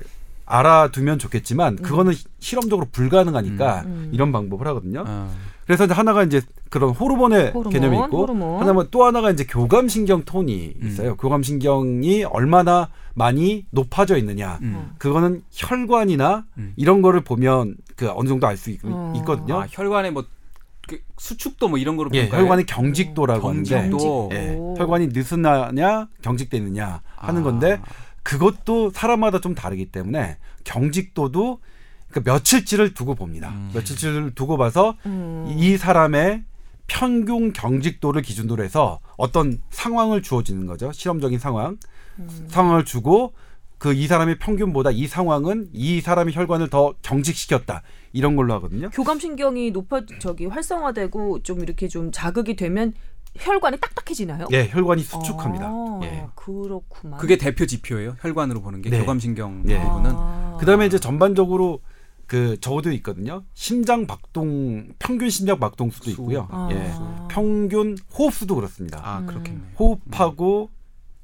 알아두면 0.50 1.19
좋겠지만 1.19 1.76
그거는 1.76 2.12
실험적으로 2.40 2.88
불가능하니까 2.90 3.83
음. 3.87 4.11
이런 4.12 4.33
방법을 4.33 4.66
하거든요. 4.69 5.04
어. 5.07 5.30
그래서 5.64 5.85
이제 5.85 5.95
하나가 5.95 6.25
이제 6.25 6.42
그런 6.69 6.90
호르몬의 6.90 7.52
호르몬, 7.52 7.73
개념이 7.73 7.97
있고 7.99 8.23
호르몬. 8.23 8.61
하나는 8.61 8.88
또 8.90 9.04
하나가 9.04 9.30
이제 9.30 9.45
교감신경 9.45 10.25
톤이 10.25 10.75
음. 10.83 10.87
있어요. 10.88 11.16
교감신경이 11.16 12.25
얼마나 12.25 12.88
많이 13.14 13.66
높아져 13.71 14.16
있느냐. 14.16 14.59
음. 14.62 14.90
그거는 14.99 15.42
혈관이나 15.52 16.45
음. 16.59 16.73
이런 16.76 17.02
거를 17.02 17.23
보면 17.23 17.76
그 17.95 18.11
어느 18.11 18.28
정도 18.28 18.49
알수 18.49 18.75
어. 18.83 19.12
있거든요. 19.19 19.61
아, 19.61 19.66
혈관에 19.71 20.11
뭐그 20.11 20.99
수축도 21.19 21.69
뭐 21.69 21.78
이런 21.78 21.97
거로 21.97 22.11
예? 22.14 22.28
혈관의 22.28 22.66
경직도라고 22.66 23.49
하는데 23.50 23.71
경직도. 23.71 24.30
예, 24.33 24.57
오. 24.57 24.75
혈관이 24.76 25.09
느슨하냐 25.12 26.09
경직되느냐 26.23 27.00
하는 27.16 27.40
아. 27.42 27.45
건데 27.45 27.80
그것도 28.23 28.91
사람마다 28.91 29.41
좀 29.41 29.55
다르기 29.55 29.87
때문에 29.87 30.39
경직도도 30.65 31.61
그러니까 32.09 32.33
며칠치를 32.33 32.95
두고 32.95 33.15
봅니다. 33.15 33.50
음. 33.50 33.71
며칠치를 33.75 34.35
두고 34.35 34.57
봐서 34.57 34.97
음. 35.07 35.55
이 35.59 35.77
사람의 35.77 36.45
평균 36.87 37.53
경직도를 37.53 38.23
기준으로 38.23 38.65
해서 38.65 39.00
어떤 39.17 39.62
상황을 39.71 40.23
주어지는 40.23 40.67
거죠. 40.67 40.91
실험적인 40.93 41.39
상황. 41.39 41.79
음. 42.19 42.47
상황을 42.49 42.85
주고 42.85 43.33
그 43.79 43.95
이 43.95 44.07
사람의 44.07 44.39
평균보다 44.39 44.91
이 44.91 45.07
상황은 45.07 45.71
이 45.73 46.03
사람의 46.03 46.35
혈관을 46.35 46.69
더 46.69 46.93
경직시켰다. 47.00 47.83
이런 48.12 48.37
걸로 48.37 48.53
하거든요. 48.55 48.91
교감신경이 48.91 49.71
높아 49.71 50.03
저기 50.19 50.45
활성화되고 50.45 51.43
좀 51.43 51.61
이렇게 51.61 51.89
좀 51.89 52.12
자극이 52.12 52.57
되면 52.57 52.93
혈관이 53.37 53.79
딱딱해지나요? 53.79 54.49
예, 54.53 54.69
혈관이 54.69 55.03
수축합니다. 55.03 55.67
아, 55.67 56.01
예. 56.03 56.27
그렇구만. 56.35 57.19
그게 57.19 57.37
대표 57.39 57.65
지표예요. 57.67 58.17
혈관으로 58.21 58.61
보는 58.61 58.83
게 58.83 58.91
네. 58.91 59.01
교감신경 59.01 59.65
예. 59.69 59.81
부분은 59.81 60.11
아. 60.15 60.57
그다음에 60.61 60.87
이제 60.87 60.99
전반적으로 60.99 61.81
그 62.27 62.59
저도 62.61 62.93
있거든요. 62.93 63.43
심장 63.55 64.07
박동 64.07 64.89
평균 64.99 65.31
심장 65.31 65.59
박동수도 65.59 66.11
있고요. 66.13 66.49
아. 66.51 66.69
예. 66.73 66.93
평균 67.29 67.97
호흡수도 68.19 68.55
그렇습니다. 68.57 69.01
아 69.03 69.25
그렇겠네. 69.27 69.61
호흡하고 69.79 70.71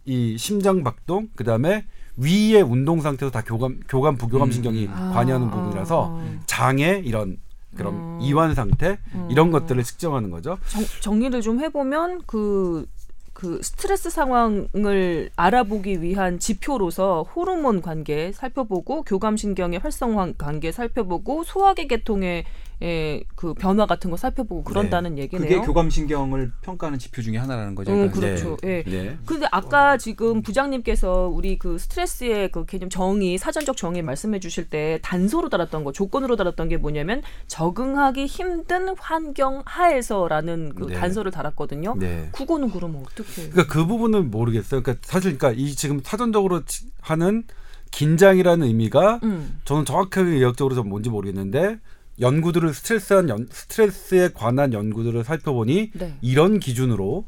이 0.04 0.36
심장 0.38 0.84
박동 0.84 1.28
그다음에 1.36 1.84
위의 2.16 2.62
운동 2.62 3.00
상태도 3.02 3.30
다 3.30 3.42
교감 3.42 3.80
교감 3.88 4.16
부교감 4.16 4.48
음. 4.48 4.52
신경이 4.52 4.88
아. 4.90 5.10
관여하는 5.12 5.50
부분이라서 5.50 6.20
장의 6.46 7.02
이런 7.04 7.38
그런 7.76 7.94
음. 7.94 8.18
이완 8.20 8.54
상태 8.54 8.98
이런 9.28 9.48
음. 9.48 9.52
것들을 9.52 9.82
측정하는 9.82 10.30
거죠. 10.30 10.58
정, 10.68 10.82
정리를 11.00 11.40
좀 11.42 11.60
해보면 11.60 12.22
그, 12.26 12.86
그 13.32 13.60
스트레스 13.62 14.10
상황을 14.10 15.30
알아보기 15.36 16.02
위한 16.02 16.38
지표로서 16.38 17.22
호르몬 17.22 17.82
관계 17.82 18.32
살펴보고 18.32 19.02
교감신경의 19.02 19.78
활성화 19.78 20.32
관계 20.38 20.72
살펴보고 20.72 21.44
소화기 21.44 21.86
계통의 21.88 22.44
에, 22.82 23.22
그 23.34 23.54
변화 23.54 23.86
같은 23.86 24.10
거 24.10 24.16
살펴보고 24.18 24.62
그런다는 24.62 25.16
얘기네요. 25.16 25.48
그게 25.48 25.60
교감신경을 25.66 26.52
평가하는 26.60 26.98
지표 26.98 27.22
중에 27.22 27.38
하나라는 27.38 27.74
거죠. 27.74 27.92
음, 27.92 28.10
그렇죠. 28.10 28.58
예. 28.64 28.82
네. 28.84 29.16
근데 29.24 29.46
아까 29.50 29.96
지금 29.96 30.42
부장님께서 30.42 31.28
우리 31.32 31.58
그 31.58 31.78
스트레스의 31.78 32.50
그 32.52 32.66
개념 32.66 32.90
정의, 32.90 33.38
사전적 33.38 33.78
정의 33.78 34.02
말씀해 34.02 34.40
주실 34.40 34.68
때 34.68 34.98
단서로 35.02 35.48
달았던 35.48 35.84
거, 35.84 35.92
조건으로 35.92 36.36
달았던 36.36 36.68
게 36.68 36.76
뭐냐면 36.76 37.22
적응하기 37.46 38.26
힘든 38.26 38.94
환경 38.98 39.62
하에서라는 39.64 40.74
그 40.74 40.86
네. 40.88 40.94
단서를 40.94 41.30
달았거든요. 41.32 41.94
네. 41.98 42.28
그거는 42.32 42.70
그러면 42.70 43.02
어떻게? 43.06 43.48
그러니까 43.48 43.66
그 43.72 43.86
부분은 43.86 44.30
모르겠어요. 44.30 44.82
그러니까 44.82 45.00
사실 45.06 45.38
그러니까 45.38 45.58
이 45.58 45.72
지금 45.74 46.00
사전적으로 46.04 46.64
치- 46.66 46.86
하는 47.00 47.44
긴장이라는 47.90 48.66
의미가 48.66 49.20
음. 49.22 49.60
저는 49.64 49.84
정확하게 49.84 50.30
의학적으로 50.30 50.74
좀 50.74 50.88
뭔지 50.88 51.08
모르겠는데 51.08 51.78
연구들을 52.20 52.72
스트레스한 52.72 53.28
연, 53.28 53.46
스트레스에 53.50 54.30
관한 54.34 54.72
연구들을 54.72 55.22
살펴보니 55.24 55.90
네. 55.94 56.16
이런 56.22 56.60
기준으로 56.60 57.26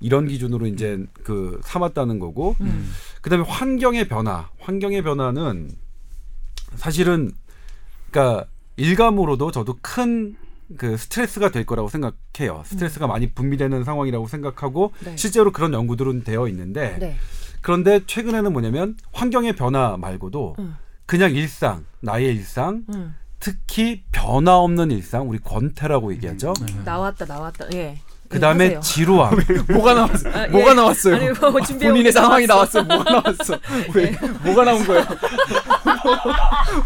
이런 0.00 0.28
기준으로 0.28 0.66
이제 0.66 1.04
그 1.24 1.60
삼았다는 1.62 2.18
거고 2.18 2.56
음. 2.60 2.90
그다음에 3.20 3.44
환경의 3.44 4.08
변화 4.08 4.48
환경의 4.58 5.02
변화는 5.02 5.70
사실은 6.76 7.32
그러니까 8.10 8.46
일감으로도 8.76 9.50
저도 9.50 9.76
큰 9.82 10.36
그 10.76 10.96
스트레스가 10.96 11.50
될 11.50 11.66
거라고 11.66 11.88
생각해요. 11.88 12.62
스트레스가 12.64 13.06
많이 13.06 13.32
분비되는 13.32 13.84
상황이라고 13.84 14.28
생각하고 14.28 14.92
네. 15.04 15.16
실제로 15.16 15.52
그런 15.52 15.72
연구들은 15.72 16.24
되어 16.24 16.48
있는데 16.48 16.96
네. 16.98 17.16
그런데 17.60 18.00
최근에는 18.06 18.52
뭐냐면 18.52 18.96
환경의 19.12 19.56
변화 19.56 19.96
말고도 19.96 20.56
음. 20.58 20.76
그냥 21.06 21.34
일상 21.34 21.84
나의 22.00 22.26
일상 22.36 22.84
음. 22.94 23.14
특히 23.40 24.04
변화 24.12 24.56
없는 24.58 24.90
일상 24.90 25.28
우리 25.28 25.38
권태라고 25.38 26.12
얘기하죠. 26.12 26.52
나왔다 26.84 27.24
나왔다. 27.24 27.66
예. 27.74 27.98
그 28.30 28.38
다음에 28.38 28.64
예, 28.64 28.68
하세요. 28.76 28.80
지루함. 28.80 29.34
뭐가 29.72 29.92
나왔어? 29.94 30.28
아, 30.30 30.44
예. 30.44 30.48
뭐가 30.48 30.72
나왔어요? 30.74 31.16
아니, 31.16 31.28
뭐 31.30 31.60
준비해 31.62 31.90
본인의 31.90 32.12
상황이 32.12 32.46
나왔어. 32.46 32.82
뭐가 32.84 33.10
나왔어? 33.10 33.58
왜? 33.92 34.16
뭐가 34.44 34.64
나온 34.64 34.84
거예요? 34.86 35.04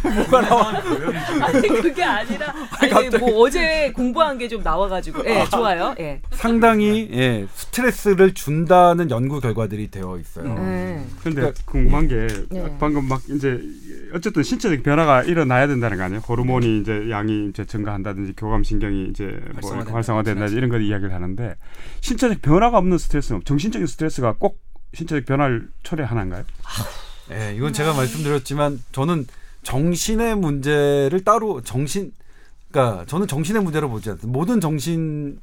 뭐가 0.03 0.41
나와? 0.41 0.71
아니 1.43 1.69
그게 1.69 2.03
아니라 2.03 2.55
아니 2.81 3.09
뭐 3.19 3.41
어제 3.43 3.93
공부한 3.95 4.39
게 4.39 4.45
좀 4.49 4.63
나와가지고 4.63 5.25
예 5.27 5.45
좋아요 5.51 5.95
예. 5.99 6.21
상당히 6.33 7.09
예, 7.13 7.47
스트레스를 7.55 8.35
준다는 8.35 9.11
연구 9.11 9.41
결과들이 9.41 9.91
되어 9.91 10.19
있어요. 10.21 10.55
예. 10.59 11.01
근데 11.23 11.41
그러니까- 11.41 11.53
궁금한 11.67 12.09
게 12.09 12.27
네. 12.51 12.77
방금 12.79 13.07
막 13.09 13.21
이제 13.31 13.59
어쨌든 14.15 14.43
신체적 14.43 14.83
변화가 14.83 15.23
일어나야 15.23 15.67
된다는 15.67 15.97
거 15.97 16.05
아니에요? 16.05 16.21
호르몬이 16.29 16.81
이제 16.81 17.09
양이 17.11 17.49
이제 17.49 17.65
증가한다든지 17.65 18.35
교감신경이 18.37 19.09
이제 19.11 19.25
뭐 19.25 19.55
활성화된다. 19.57 19.95
활성화된다든지 19.95 20.57
이런 20.57 20.71
걸 20.71 20.83
이야기를 20.83 21.13
하는데 21.13 21.34
신체적 22.01 22.43
변화가 22.43 22.79
없는 22.79 22.99
스트레스는 22.99 23.43
정신적인 23.45 23.87
스트레스가 23.87 24.35
꼭 24.39 24.61
신체적 24.95 25.27
변화를 25.27 25.71
초래하나인가요? 25.83 26.45
예, 27.33 27.55
이건 27.57 27.73
제가 27.73 27.95
말씀드렸지만 27.95 28.83
저는 28.93 29.27
정신의 29.63 30.37
문제를 30.37 31.25
따로 31.25 31.63
정신 31.63 32.13
그러니까 32.71 33.05
저는 33.07 33.27
정신의 33.27 33.63
문제로 33.63 33.89
보지 33.89 34.11
않습니다. 34.11 34.39
모든 34.39 34.61
정신 34.61 35.41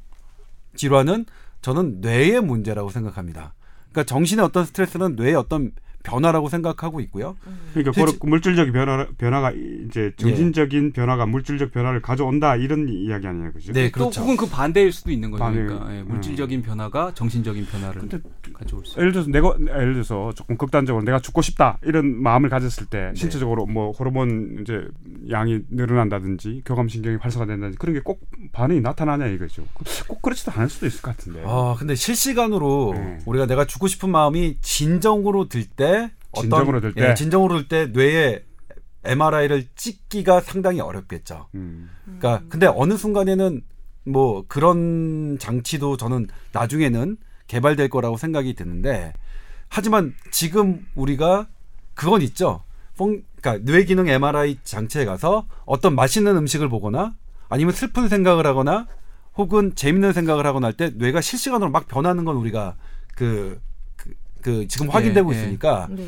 질환은 0.76 1.26
저는 1.62 2.00
뇌의 2.00 2.42
문제라고 2.42 2.90
생각합니다. 2.90 3.54
그러니까 3.90 4.04
정신의 4.04 4.44
어떤 4.44 4.64
스트레스는 4.66 5.16
뇌의 5.16 5.34
어떤 5.34 5.72
변화라고 6.02 6.48
생각하고 6.48 7.00
있고요. 7.00 7.36
그러니까 7.72 7.92
실제- 7.92 8.18
그 8.20 8.26
물질적 8.26 8.72
변화 8.72 9.06
변화가 9.18 9.52
이제 9.52 10.12
정신적인 10.16 10.92
변화가 10.92 11.26
물질적 11.26 11.72
변화를 11.72 12.02
가져온다 12.02 12.56
이런 12.56 12.88
이야기 12.88 13.26
아니에요, 13.26 13.52
그죠? 13.52 13.72
네, 13.72 13.86
또 13.90 13.92
그렇죠. 14.10 14.20
혹은 14.22 14.36
그 14.36 14.46
반대일 14.48 14.92
수도 14.92 15.10
있는 15.10 15.30
거죠. 15.30 15.42
반대. 15.44 15.62
그러니까 15.62 15.94
예, 15.94 16.00
음. 16.00 16.08
물질적인 16.08 16.62
변화가 16.62 17.12
정신적인 17.14 17.66
변화를 17.66 18.00
근데 18.00 18.18
가져올 18.52 18.84
수. 18.84 18.98
예를 18.98 19.12
들어서 19.12 19.30
내가 19.30 19.54
예를 19.60 19.94
들어서 19.94 20.32
조금 20.34 20.56
극단적으로 20.56 21.04
내가 21.04 21.18
죽고 21.20 21.42
싶다 21.42 21.78
이런 21.84 22.22
마음을 22.22 22.48
가졌을 22.50 22.86
때 22.86 23.12
신체적으로 23.14 23.66
뭐 23.66 23.90
호르몬 23.92 24.58
이제 24.62 24.86
양이 25.30 25.60
늘어난다든지 25.70 26.62
교감신경이 26.64 27.16
활성화 27.20 27.46
된다든지 27.46 27.78
그런 27.78 27.94
게 27.94 28.02
꼭 28.02 28.20
반응이 28.52 28.80
나타나냐 28.80 29.26
이거죠. 29.28 29.64
꼭 30.08 30.20
그렇지도 30.22 30.50
않을 30.52 30.68
수도 30.68 30.86
있을 30.86 31.02
것 31.02 31.16
같은데. 31.16 31.42
아, 31.46 31.76
근데 31.78 31.94
실시간으로 31.94 32.92
네. 32.96 33.18
우리가 33.26 33.46
내가 33.46 33.64
죽고 33.64 33.86
싶은 33.86 34.10
마음이 34.10 34.56
진정으로 34.60 35.48
들때 35.48 35.91
어떤 36.32 36.50
진정으로 36.50 36.80
들 36.80 36.94
때? 36.94 37.10
예, 37.10 37.14
진정으로 37.14 37.58
들때 37.58 37.86
뇌에 37.86 38.44
MRI를 39.04 39.66
찍기가 39.74 40.40
상당히 40.40 40.80
어렵겠죠. 40.80 41.48
음. 41.54 41.90
그러니까 42.04 42.44
근데 42.48 42.66
어느 42.66 42.96
순간에는 42.96 43.62
뭐 44.04 44.44
그런 44.48 45.38
장치도 45.38 45.96
저는 45.96 46.26
나중에는 46.52 47.16
개발될 47.48 47.88
거라고 47.88 48.16
생각이 48.16 48.54
드는데 48.54 49.12
하지만 49.68 50.14
지금 50.30 50.86
우리가 50.94 51.48
그건 51.94 52.22
있죠. 52.22 52.62
뽕, 52.96 53.22
그러니까 53.40 53.64
뇌 53.64 53.84
기능 53.84 54.06
MRI 54.08 54.58
장치에 54.64 55.04
가서 55.04 55.46
어떤 55.64 55.94
맛있는 55.94 56.36
음식을 56.36 56.68
보거나 56.68 57.14
아니면 57.48 57.72
슬픈 57.74 58.08
생각을 58.08 58.46
하거나 58.46 58.86
혹은 59.36 59.74
재밌는 59.74 60.12
생각을 60.12 60.46
하거나 60.46 60.68
할 60.68 60.74
때 60.74 60.90
뇌가 60.94 61.20
실시간으로 61.20 61.70
막 61.70 61.88
변하는 61.88 62.24
건 62.24 62.36
우리가 62.36 62.76
그, 63.14 63.60
그, 64.42 64.50
그 64.58 64.68
지금 64.68 64.90
확인되고 64.90 65.32
예, 65.32 65.36
예. 65.36 65.40
있으니까 65.40 65.88
네. 65.90 66.06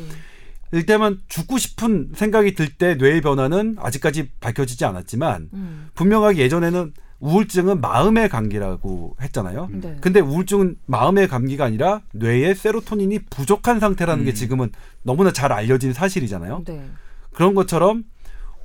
일테면 0.71 1.19
죽고 1.27 1.57
싶은 1.57 2.11
생각이 2.15 2.53
들 2.53 2.75
때 2.77 2.95
뇌의 2.95 3.21
변화는 3.21 3.77
아직까지 3.79 4.29
밝혀지지 4.41 4.83
않았지만 4.85 5.49
음. 5.53 5.89
분명하게 5.95 6.39
예전에는 6.39 6.93
우울증은 7.19 7.79
마음의 7.79 8.27
감기라고 8.29 9.15
했잖아요. 9.21 9.69
네. 9.71 9.97
근데 10.01 10.19
우울증은 10.19 10.75
마음의 10.85 11.29
감기가 11.29 11.63
아니라 11.63 12.01
뇌의 12.11 12.55
세로토닌이 12.55 13.19
부족한 13.29 13.79
상태라는 13.79 14.25
게 14.25 14.31
음. 14.31 14.35
지금은 14.35 14.71
너무나 15.03 15.31
잘 15.31 15.53
알려진 15.53 15.93
사실이잖아요. 15.93 16.63
네. 16.65 16.85
그런 17.31 17.55
것처럼 17.55 18.03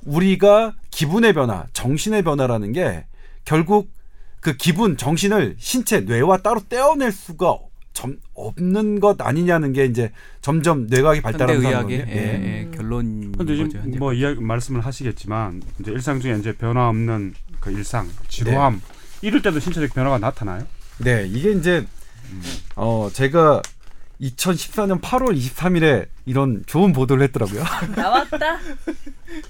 우리가 0.05 0.73
기분의 0.89 1.33
변화, 1.33 1.65
정신의 1.73 2.23
변화라는 2.23 2.73
게 2.73 3.05
결국 3.45 3.89
그 4.41 4.57
기분, 4.57 4.97
정신을 4.97 5.55
신체, 5.59 6.01
뇌와 6.01 6.37
따로 6.37 6.59
떼어낼 6.67 7.11
수가 7.11 7.57
점, 7.93 8.17
없는 8.33 8.99
것 8.99 9.21
아니냐는 9.21 9.73
게 9.73 9.85
이제 9.85 10.11
점점 10.41 10.87
뇌과학이 10.87 11.21
발달하는 11.21 11.61
의학의 11.61 11.99
거거든요. 11.99 12.19
예, 12.19 12.25
예. 12.25 12.69
예, 12.71 12.75
결론인 12.75 13.31
근데 13.33 13.53
거죠. 13.53 13.67
지금 13.69 13.81
현재. 13.83 13.99
뭐 13.99 14.13
이야기 14.13 14.39
말씀을 14.39 14.81
하시겠지만 14.85 15.61
이제 15.79 15.91
일상 15.91 16.19
중에 16.19 16.37
이제 16.37 16.53
변화 16.53 16.87
없는 16.89 17.33
그 17.59 17.71
일상 17.71 18.07
지루함 18.27 18.81
이럴 19.21 19.41
때도 19.41 19.59
신체적 19.59 19.93
변화가 19.93 20.17
나타나요? 20.19 20.65
네, 20.99 21.27
이게 21.27 21.51
이제 21.51 21.85
어 22.75 23.09
제가 23.11 23.61
2014년 24.21 25.01
8월 25.01 25.35
23일에 25.35 26.07
이런 26.25 26.63
좋은 26.67 26.93
보도를 26.93 27.23
했더라고요. 27.23 27.63
나왔다. 27.95 28.59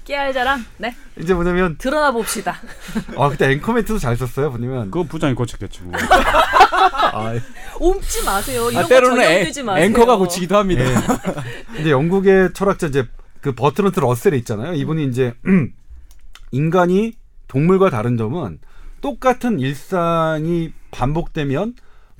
깨알 0.04 0.32
자랑. 0.32 0.64
네. 0.78 0.94
이제 1.18 1.34
뭐냐면 1.34 1.76
드러나 1.76 2.10
봅시다. 2.10 2.56
아 3.16 3.28
그때 3.28 3.50
앵커 3.50 3.72
멘트도 3.72 3.98
잘 3.98 4.16
썼어요. 4.16 4.50
뭐냐면 4.50 4.90
그거 4.90 5.04
부장이 5.04 5.34
고쳤겠지 5.34 5.82
뭐. 5.82 5.92
아, 6.00 7.34
옮지 7.78 8.24
마세요. 8.24 8.70
이런 8.70 8.80
아, 8.80 8.82
거 8.82 8.88
때로는 8.88 9.20
애, 9.22 9.26
전염되지 9.26 9.62
마세요. 9.62 9.84
앵커가 9.84 10.16
고치기도 10.16 10.56
합니다. 10.56 10.84
예. 10.84 11.80
이제 11.80 11.90
영국의 11.90 12.54
철학자 12.54 12.86
이제 12.86 13.06
그 13.40 13.52
버트런트 13.54 14.00
러셀이 14.00 14.38
있잖아요. 14.38 14.72
이분이 14.74 15.04
이제 15.06 15.34
인간이 16.50 17.14
동물과 17.48 17.90
다른 17.90 18.16
점은 18.16 18.60
똑같은 19.02 19.60
일상이 19.60 20.72
반복되면 20.92 21.74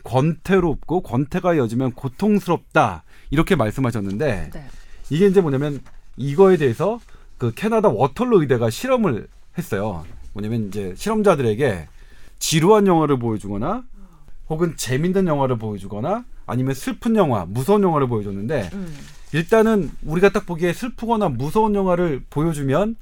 권태롭고 0.05 1.03
권태가 1.03 1.55
이어지면 1.55 1.93
고통스럽다 1.93 3.05
이렇게 3.31 3.57
말씀하셨는데 3.57 4.51
네. 4.53 4.65
이게 5.11 5.27
이제 5.27 5.41
뭐냐면 5.41 5.81
이거에 6.17 6.57
대해서 6.57 7.01
그 7.39 7.53
캐나다 7.55 7.89
워털로 7.89 8.41
의대가 8.41 8.71
실험을 8.71 9.27
했어요. 9.59 10.05
뭐냐면 10.33 10.69
이제 10.69 10.95
실험자들에게 10.97 11.89
지루한 12.39 12.87
영화를 12.87 13.19
보여주거나 13.19 13.85
혹은 14.49 14.75
재밌는 14.77 15.27
영화를 15.27 15.59
보여주거나 15.59 16.25
아니면 16.47 16.75
슬픈 16.75 17.17
영화, 17.17 17.45
무서운 17.47 17.83
영화를 17.83 18.09
보여줬는데 18.09 18.71
음. 18.73 18.95
일단은 19.33 19.91
우리가 20.03 20.31
딱 20.31 20.45
보기에 20.47 20.73
슬프거나 20.73 21.31
무서운 21.31 21.75
영화를 21.75 22.23
보여주면 22.29 22.97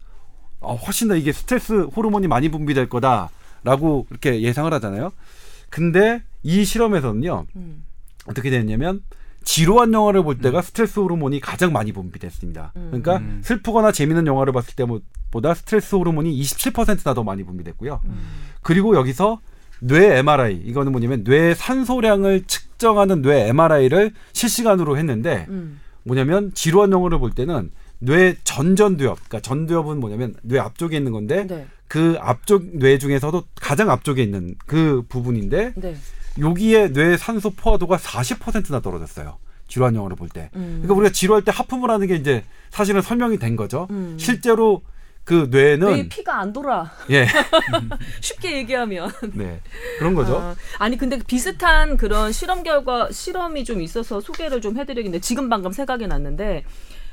어, 0.60 0.74
훨씬 0.74 1.08
더 1.08 1.16
이게 1.16 1.32
스트레스 1.32 1.72
호르몬이 1.72 2.28
많이 2.28 2.48
분비될 2.50 2.88
거다라고 2.88 4.06
이렇게 4.10 4.42
예상을 4.42 4.72
하잖아요. 4.74 5.12
근데 5.70 6.22
이 6.42 6.64
실험에서는요 6.64 7.46
음. 7.56 7.84
어떻게 8.26 8.50
됐냐면 8.50 9.02
지루한 9.44 9.92
영화를 9.92 10.22
볼 10.22 10.38
때가 10.38 10.62
스트레스 10.62 11.00
호르몬이 11.00 11.40
가장 11.40 11.72
많이 11.72 11.92
분비됐습니다. 11.92 12.72
음. 12.76 12.88
그러니까 12.90 13.16
음. 13.18 13.40
슬프거나 13.42 13.70
슬프거나 13.70 13.92
재미있는 13.92 14.26
영화를 14.26 14.52
봤을 14.52 14.74
때보다 14.74 15.54
스트레스 15.54 15.94
호르몬이 15.94 16.38
27%나 16.40 17.14
더 17.14 17.24
많이 17.24 17.42
분비됐고요. 17.44 18.00
음. 18.04 18.18
그리고 18.62 18.94
여기서 18.96 19.40
뇌 19.80 20.18
MRI 20.18 20.56
이거는 20.56 20.92
뭐냐면 20.92 21.24
뇌 21.24 21.54
산소량을 21.54 22.44
측정하는 22.46 23.22
뇌 23.22 23.48
MRI를 23.48 24.12
실시간으로 24.32 24.98
했는데 24.98 25.46
음. 25.48 25.80
뭐냐면 26.04 26.52
지루한 26.54 26.92
영화를 26.92 27.18
볼 27.18 27.30
때는 27.30 27.70
뇌 27.98 28.34
전전두엽, 28.44 29.16
그러니까 29.28 29.40
전두엽은 29.40 30.00
뭐냐면 30.00 30.34
뇌 30.42 30.58
앞쪽에 30.58 30.96
있는 30.96 31.12
건데 31.12 31.46
네. 31.46 31.66
그 31.86 32.16
앞쪽 32.20 32.64
뇌 32.78 32.98
중에서도 32.98 33.42
가장 33.56 33.90
앞쪽에 33.90 34.22
있는 34.22 34.54
그 34.66 35.02
부분인데 35.08 35.74
네. 35.76 35.96
여기에 36.38 36.92
뇌 36.92 37.16
산소 37.16 37.50
포화도가 37.50 37.96
40%나 37.96 38.80
떨어졌어요. 38.80 39.38
지루한 39.68 39.94
영화를 39.94 40.16
볼 40.16 40.28
때. 40.28 40.50
음. 40.56 40.80
그러니까 40.82 40.94
우리가 40.94 41.12
지루할 41.12 41.42
때 41.44 41.52
하품을 41.54 41.90
하는 41.90 42.06
게 42.06 42.16
이제 42.16 42.44
사실은 42.70 43.02
설명이 43.02 43.38
된 43.38 43.56
거죠. 43.56 43.86
음. 43.90 44.16
실제로 44.18 44.82
그왜 45.24 45.76
뇌는 45.76 46.08
피가 46.08 46.40
안 46.40 46.52
돌아? 46.52 46.90
예, 47.10 47.26
쉽게 48.20 48.56
얘기하면. 48.56 49.12
네 49.34 49.60
그런 49.98 50.14
거죠. 50.14 50.38
아, 50.38 50.56
아니 50.78 50.96
근데 50.96 51.18
비슷한 51.24 51.96
그런 51.96 52.32
실험 52.32 52.62
결과 52.62 53.10
실험이 53.12 53.64
좀 53.64 53.80
있어서 53.80 54.20
소개를 54.20 54.60
좀 54.60 54.76
해드리겠는데 54.76 55.20
지금 55.20 55.48
방금 55.48 55.70
생각이 55.72 56.06
났는데 56.06 56.64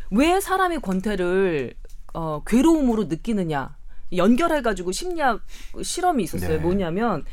왜 0.09 0.39
사람이 0.39 0.79
권태를 0.79 1.75
어, 2.13 2.41
괴로움으로 2.47 3.03
느끼느냐 3.03 3.75
연결해가지고 4.15 4.91
심리학 4.93 5.41
실험이 5.83 6.23
있었어요. 6.23 6.57
네. 6.57 6.57
뭐냐면 6.57 7.23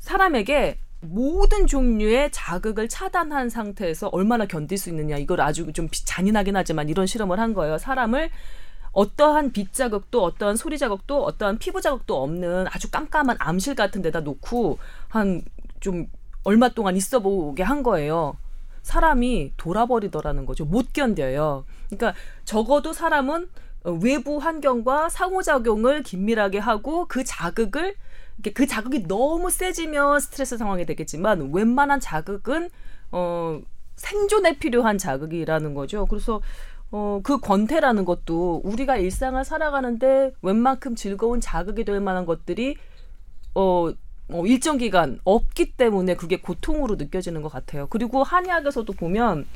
사람에게 0.00 0.78
모든 1.02 1.66
종류의 1.66 2.30
자극을 2.32 2.88
차단한 2.88 3.50
상태에서 3.50 4.08
얼마나 4.08 4.46
견딜 4.46 4.78
수 4.78 4.88
있느냐 4.90 5.16
이걸 5.18 5.40
아주 5.40 5.72
좀 5.72 5.88
비- 5.88 6.04
잔인하긴 6.04 6.56
하지만 6.56 6.88
이런 6.88 7.06
실험을 7.06 7.38
한 7.40 7.54
거예요. 7.54 7.76
사람을 7.78 8.30
어떠한 8.92 9.52
빛 9.52 9.72
자극도 9.72 10.22
어떠한 10.22 10.56
소리 10.56 10.78
자극도 10.78 11.24
어떠한 11.24 11.58
피부 11.58 11.80
자극도 11.80 12.22
없는 12.22 12.66
아주 12.68 12.90
깜깜한 12.90 13.36
암실 13.40 13.74
같은 13.74 14.02
데다 14.02 14.20
놓고 14.20 14.78
한 15.08 15.42
좀 15.80 16.06
얼마 16.44 16.68
동안 16.68 16.96
있어 16.96 17.18
보게 17.18 17.64
한 17.64 17.82
거예요. 17.82 18.36
사람이 18.82 19.54
돌아버리더라는 19.56 20.46
거죠. 20.46 20.64
못 20.64 20.92
견뎌요. 20.92 21.64
그러니까 21.88 22.14
적어도 22.44 22.92
사람은 22.92 23.48
어, 23.84 23.90
외부 24.00 24.38
환경과 24.38 25.08
상호작용을 25.08 26.04
긴밀하게 26.04 26.58
하고 26.58 27.06
그 27.08 27.24
자극을 27.24 27.96
그 28.50 28.66
자극이 28.66 29.06
너무 29.06 29.50
세지면 29.50 30.20
스트레스 30.20 30.56
상황이 30.56 30.84
되겠지만 30.84 31.50
웬만한 31.52 32.00
자극은 32.00 32.70
어 33.12 33.60
생존에 33.96 34.58
필요한 34.58 34.98
자극이라는 34.98 35.74
거죠. 35.74 36.06
그래서 36.06 36.40
어, 36.90 37.20
그 37.22 37.40
권태라는 37.40 38.04
것도 38.04 38.60
우리가 38.64 38.98
일상을 38.98 39.42
살아가는데 39.44 40.32
웬만큼 40.42 40.94
즐거운 40.94 41.40
자극이 41.40 41.84
될 41.84 42.00
만한 42.00 42.26
것들이 42.26 42.76
어, 43.54 43.90
어, 44.28 44.46
일정 44.46 44.76
기간 44.76 45.18
없기 45.24 45.72
때문에 45.72 46.16
그게 46.16 46.40
고통으로 46.40 46.96
느껴지는 46.96 47.40
것 47.42 47.50
같아요. 47.50 47.86
그리고 47.88 48.22
한의학에서도 48.22 48.92
보면 48.92 49.46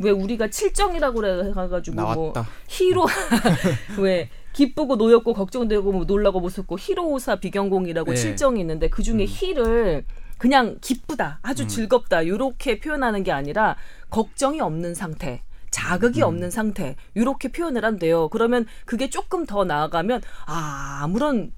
왜 0.00 0.10
우리가 0.10 0.48
칠정이라고 0.48 1.26
해가지고 1.26 2.00
뭐 2.00 2.14
나왔다. 2.14 2.48
희로 2.68 3.06
왜 4.00 4.28
기쁘고 4.52 4.96
노엽고 4.96 5.34
걱정되고 5.34 5.92
뭐 5.92 6.04
놀라고 6.04 6.40
무섭고 6.40 6.78
희로우사 6.78 7.36
비경공이라고 7.36 8.10
네. 8.10 8.16
칠정이 8.16 8.60
있는데 8.60 8.88
그 8.88 9.02
중에 9.02 9.24
희를 9.24 10.04
그냥 10.38 10.78
기쁘다 10.80 11.38
아주 11.42 11.66
즐겁다 11.66 12.26
요렇게 12.26 12.80
표현하는 12.80 13.22
게 13.22 13.32
아니라 13.32 13.76
걱정이 14.08 14.60
없는 14.60 14.94
상태 14.94 15.42
자극이 15.70 16.22
없는 16.22 16.50
상태 16.50 16.96
요렇게 17.16 17.52
표현을 17.52 17.84
한대요. 17.84 18.28
그러면 18.28 18.66
그게 18.84 19.08
조금 19.08 19.46
더 19.46 19.64
나아가면 19.64 20.22
아 20.46 21.00
아무런 21.02 21.52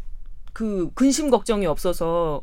그 0.53 0.91
근심 0.95 1.31
걱정이 1.31 1.67
없어서 1.67 2.43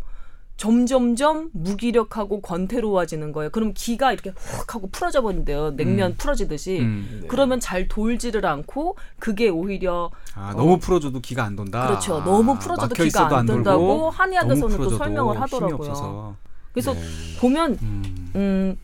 점점점 0.59 1.51
무기력하고 1.53 2.41
권태로워지는 2.41 3.31
거예요. 3.31 3.49
그럼 3.49 3.71
기가 3.73 4.11
이렇게 4.11 4.31
훅 4.35 4.75
하고 4.75 4.89
풀어져 4.91 5.21
버린대요. 5.21 5.77
냉면 5.77 6.15
풀어지듯이. 6.17 6.81
음. 6.81 7.23
그러면 7.29 7.61
잘 7.61 7.87
돌지를 7.87 8.45
않고 8.45 8.97
그게 9.19 9.47
오히려 9.47 10.11
아, 10.35 10.53
너무 10.57 10.77
풀어줘도 10.77 11.21
기가 11.21 11.45
안 11.45 11.55
돈다. 11.55 11.87
그렇죠. 11.87 12.17
아, 12.17 12.25
너무 12.25 12.59
풀어줘도 12.59 12.89
막혀 12.89 13.05
기가 13.05 13.05
있어도 13.05 13.35
안 13.37 13.45
돈다고 13.45 14.09
한의학에서는 14.09 14.75
또 14.75 14.89
설명을 14.89 15.39
하더라고요. 15.39 15.75
없어서. 15.75 16.35
그래서 16.73 16.93
네. 16.93 16.99
보면 17.39 17.77
음. 17.81 18.31
음 18.35 18.77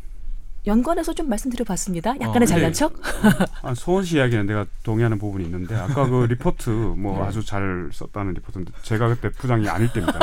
연관해서 0.67 1.13
좀 1.13 1.29
말씀드려봤습니다. 1.29 2.15
약간의 2.19 2.43
어, 2.43 2.45
잘난 2.45 2.71
네. 2.71 2.73
척. 2.73 2.93
아, 3.61 3.73
소원 3.75 4.03
씨 4.03 4.17
이야기는 4.17 4.45
내가 4.45 4.65
동의하는 4.83 5.19
부분이 5.19 5.43
있는데 5.45 5.75
아까 5.75 6.07
그 6.07 6.25
리포트 6.29 6.69
뭐 6.69 7.19
네. 7.19 7.25
아주 7.27 7.43
잘 7.45 7.89
썼다는 7.93 8.33
리포트인데 8.33 8.71
제가 8.81 9.07
그때 9.09 9.29
부장이 9.29 9.67
아닐 9.69 9.91
때입니다. 9.93 10.19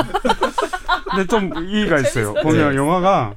근데 1.10 1.26
좀 1.26 1.52
이의가 1.64 1.98
있어요. 2.00 2.34
보면 2.34 2.74
영화가 2.74 3.34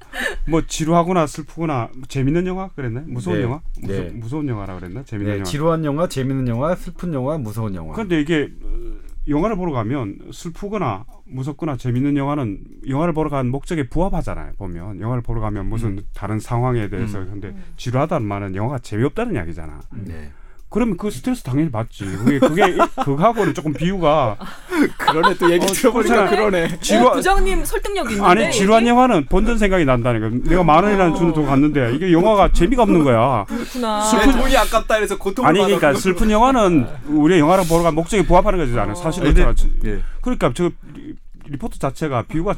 뭐 0.47 0.61
지루하거나 0.65 1.27
슬프거나 1.27 1.89
뭐 1.93 2.03
재밌는 2.07 2.47
영화 2.47 2.69
그랬나? 2.69 3.03
무서운 3.05 3.37
네. 3.37 3.43
영화? 3.43 3.61
무서, 3.81 3.93
네. 3.93 4.09
무서운 4.13 4.47
영화라 4.47 4.75
그랬나? 4.79 5.03
재밌는 5.03 5.31
네, 5.31 5.37
영화. 5.39 5.43
지루한 5.43 5.85
영화, 5.85 6.07
재밌는 6.07 6.47
영화, 6.47 6.75
슬픈 6.75 7.13
영화, 7.13 7.37
무서운 7.37 7.75
영화. 7.75 7.93
그런데 7.93 8.19
이게 8.21 8.49
어, 8.63 8.95
영화를 9.27 9.55
보러 9.55 9.71
가면 9.71 10.29
슬프거나 10.31 11.05
무섭거나 11.25 11.77
재밌는 11.77 12.15
영화는 12.17 12.59
영화를 12.87 13.13
보러 13.13 13.29
간 13.29 13.47
목적에 13.47 13.89
부합하잖아요. 13.89 14.53
보면 14.57 15.01
영화를 15.01 15.23
보러 15.23 15.41
가면 15.41 15.65
무슨 15.67 15.99
다른 16.13 16.39
상황에 16.39 16.89
대해서 16.89 17.19
근데 17.25 17.55
지루하다는 17.77 18.27
말은 18.27 18.55
영화가 18.55 18.79
재미없다는 18.79 19.35
이야기잖아. 19.35 19.81
네. 19.91 20.31
그러면 20.69 20.97
그 20.97 21.09
스트레스 21.09 21.41
당연히 21.43 21.71
받지. 21.71 22.03
그게 22.03 22.39
그게 22.39 22.75
그거하고는 23.03 23.53
조금 23.53 23.71
비유가 23.71 24.35
그러네 24.97 25.35
또 25.37 25.49
얘기 25.51 25.63
어, 25.63 25.67
들어보니까. 25.67 26.29
그러네. 26.29 26.79
지루 26.81 27.07
어, 27.07 27.13
부장님 27.13 27.63
설득력 27.63 28.11
있는데. 28.11 28.27
아니 28.27 28.51
지루한 28.51 28.85
영화는 28.85 29.25
본전 29.27 29.57
생각이 29.57 29.85
난다는 29.85 30.19
거. 30.41 30.49
내가 30.49 30.63
만 30.63 30.83
원이라는 30.83 31.15
주는 31.15 31.31
돈 31.33 31.45
갔는데 31.45 31.93
이게 31.95 32.11
영화가 32.11 32.51
재미가 32.51 32.83
없는 32.83 33.03
거야. 33.03 33.45
그렇구나. 33.45 34.01
슬픈- 34.03 34.31
돈이 34.37 34.57
아깝다 34.57 34.95
해서 34.95 35.17
고통을 35.17 35.49
아니 35.49 35.59
그러니까. 35.59 35.93
슬픈 35.93 36.29
영화는 36.29 36.87
우리가 37.07 37.39
영화를 37.39 37.65
보러 37.67 37.83
간 37.83 37.95
목적에 37.95 38.25
부합하는 38.25 38.59
거잖아요. 38.59 38.95
사실 38.95 39.23
근데- 39.23 39.43
그렇잖아. 39.43 39.71
예. 39.85 40.01
그러니까 40.21 40.51
저 40.53 40.65
리- 40.93 41.15
리포트 41.47 41.77
자체가 41.79 42.23
비유가 42.23 42.55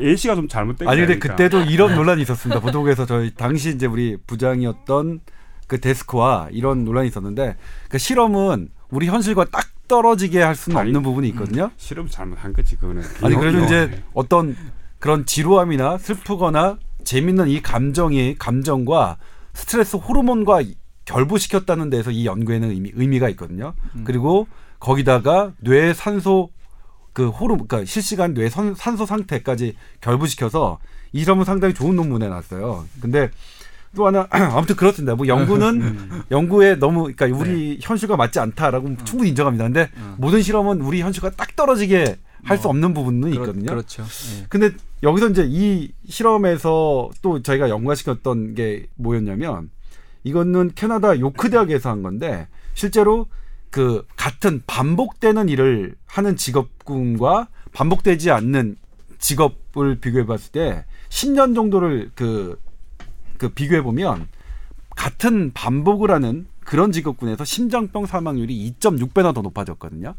예시가 0.00 0.34
좀 0.34 0.48
잘못된 0.48 0.88
아니 0.88 1.00
거야. 1.02 1.06
근데 1.06 1.18
그때도 1.20 1.60
이런 1.64 1.94
논란이 1.94 2.22
있었습니다. 2.22 2.58
보도국에서 2.62 3.04
저희 3.06 3.32
당시 3.34 3.68
이제 3.68 3.86
우리 3.86 4.16
부장이었던 4.26 5.20
그 5.70 5.80
데스크와 5.80 6.48
이런 6.50 6.84
논란이 6.84 7.06
있었는데 7.06 7.56
그 7.88 7.96
실험은 7.96 8.70
우리 8.90 9.06
현실과 9.06 9.44
딱 9.52 9.66
떨어지게 9.86 10.42
할 10.42 10.56
수는 10.56 10.76
아니, 10.76 10.88
없는 10.88 11.02
부분이 11.04 11.28
있거든요. 11.28 11.70
실험 11.76 12.08
잘못한 12.08 12.52
거지 12.52 12.74
그거는. 12.76 13.02
아니 13.22 13.34
영- 13.34 13.40
그래도 13.40 13.58
영- 13.58 13.64
이제 13.66 14.02
어떤 14.12 14.56
그런 14.98 15.24
지루함이나 15.24 15.98
슬프거나 15.98 16.78
재밌는 17.04 17.46
이 17.48 17.62
감정이 17.62 18.34
감정과 18.36 19.18
스트레스 19.54 19.94
호르몬과 19.94 20.62
결부시켰다는 21.04 21.88
데서 21.88 22.10
이 22.10 22.26
연구에는 22.26 22.68
의미, 22.68 22.90
의미가 22.94 23.28
있거든요. 23.30 23.74
그리고 24.04 24.48
거기다가 24.80 25.52
뇌 25.60 25.94
산소 25.94 26.50
그 27.12 27.28
호르 27.28 27.54
그러니까 27.54 27.84
실시간 27.84 28.34
뇌 28.34 28.48
선- 28.50 28.74
산소 28.74 29.06
상태까지 29.06 29.76
결부시켜서 30.00 30.80
이 31.12 31.24
점은 31.24 31.44
상당히 31.44 31.74
좋은 31.74 31.94
논문에 31.94 32.28
났어요. 32.28 32.84
근데 33.00 33.30
또 33.96 34.06
하나 34.06 34.26
아무튼 34.30 34.76
그렇습니다. 34.76 35.14
뭐 35.14 35.26
연구는 35.26 35.96
연구에 36.30 36.76
너무 36.76 37.10
그러니까 37.14 37.26
우리 37.38 37.78
현실과 37.80 38.16
맞지 38.16 38.38
않다라고 38.38 38.96
충분히 39.04 39.30
인정합니다. 39.30 39.64
근데 39.64 39.90
모든 40.16 40.42
실험은 40.42 40.80
우리 40.80 41.00
현실과 41.00 41.30
딱 41.30 41.56
떨어지게 41.56 42.16
할수 42.44 42.68
없는 42.68 42.94
부분은 42.94 43.30
그렇- 43.30 43.42
있거든요. 43.42 43.66
그렇죠. 43.70 44.02
예. 44.02 44.46
근데 44.48 44.70
여기서 45.02 45.28
이제 45.30 45.44
이 45.48 45.92
실험에서 46.08 47.10
또 47.20 47.42
저희가 47.42 47.68
연구시켰던 47.68 48.54
게 48.54 48.86
뭐였냐면 48.96 49.70
이거는 50.24 50.72
캐나다 50.74 51.18
요크 51.18 51.50
대학에서 51.50 51.90
한 51.90 52.02
건데 52.02 52.46
실제로 52.74 53.26
그 53.70 54.04
같은 54.16 54.62
반복되는 54.66 55.48
일을 55.48 55.94
하는 56.06 56.36
직업군과 56.36 57.48
반복되지 57.72 58.30
않는 58.30 58.76
직업을 59.18 59.96
비교해 60.00 60.26
봤을 60.26 60.50
때 60.52 60.84
10년 61.08 61.54
정도를 61.54 62.10
그, 62.14 62.58
그 63.40 63.48
비교해 63.48 63.80
보면 63.82 64.28
같은 64.90 65.50
반복을 65.54 66.10
하는 66.10 66.46
그런 66.62 66.92
직업군에서 66.92 67.42
심장병 67.42 68.04
사망률이 68.04 68.74
2.6배나 68.78 69.34
더 69.34 69.40
높아졌거든요. 69.40 70.14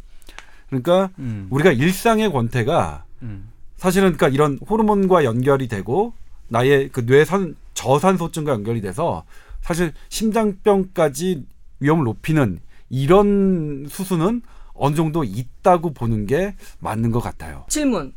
그러니까 0.68 1.12
음. 1.20 1.48
우리가 1.52 1.72
일상의 1.72 2.32
권태가 2.32 3.06
음. 3.22 3.50
사실은 3.78 4.18
그러니까 4.18 4.30
이런 4.30 4.58
호르몬과 4.68 5.24
연결이 5.24 5.68
되고 5.68 6.14
나의 6.48 6.90
그 6.90 7.02
뇌산 7.06 7.56
저산소증과 7.76 8.54
연결이 8.54 8.82
돼서 8.82 9.24
사실 9.62 9.94
심장병까지 10.10 11.46
위험을 11.80 12.04
높이는 12.04 12.60
이런 12.90 13.86
수수는 13.88 14.42
어느 14.74 14.96
정도 14.96 15.24
있다고 15.24 15.94
보는 15.94 16.26
게 16.26 16.56
맞는 16.80 17.12
것 17.12 17.20
같아요. 17.20 17.66
질문. 17.70 18.14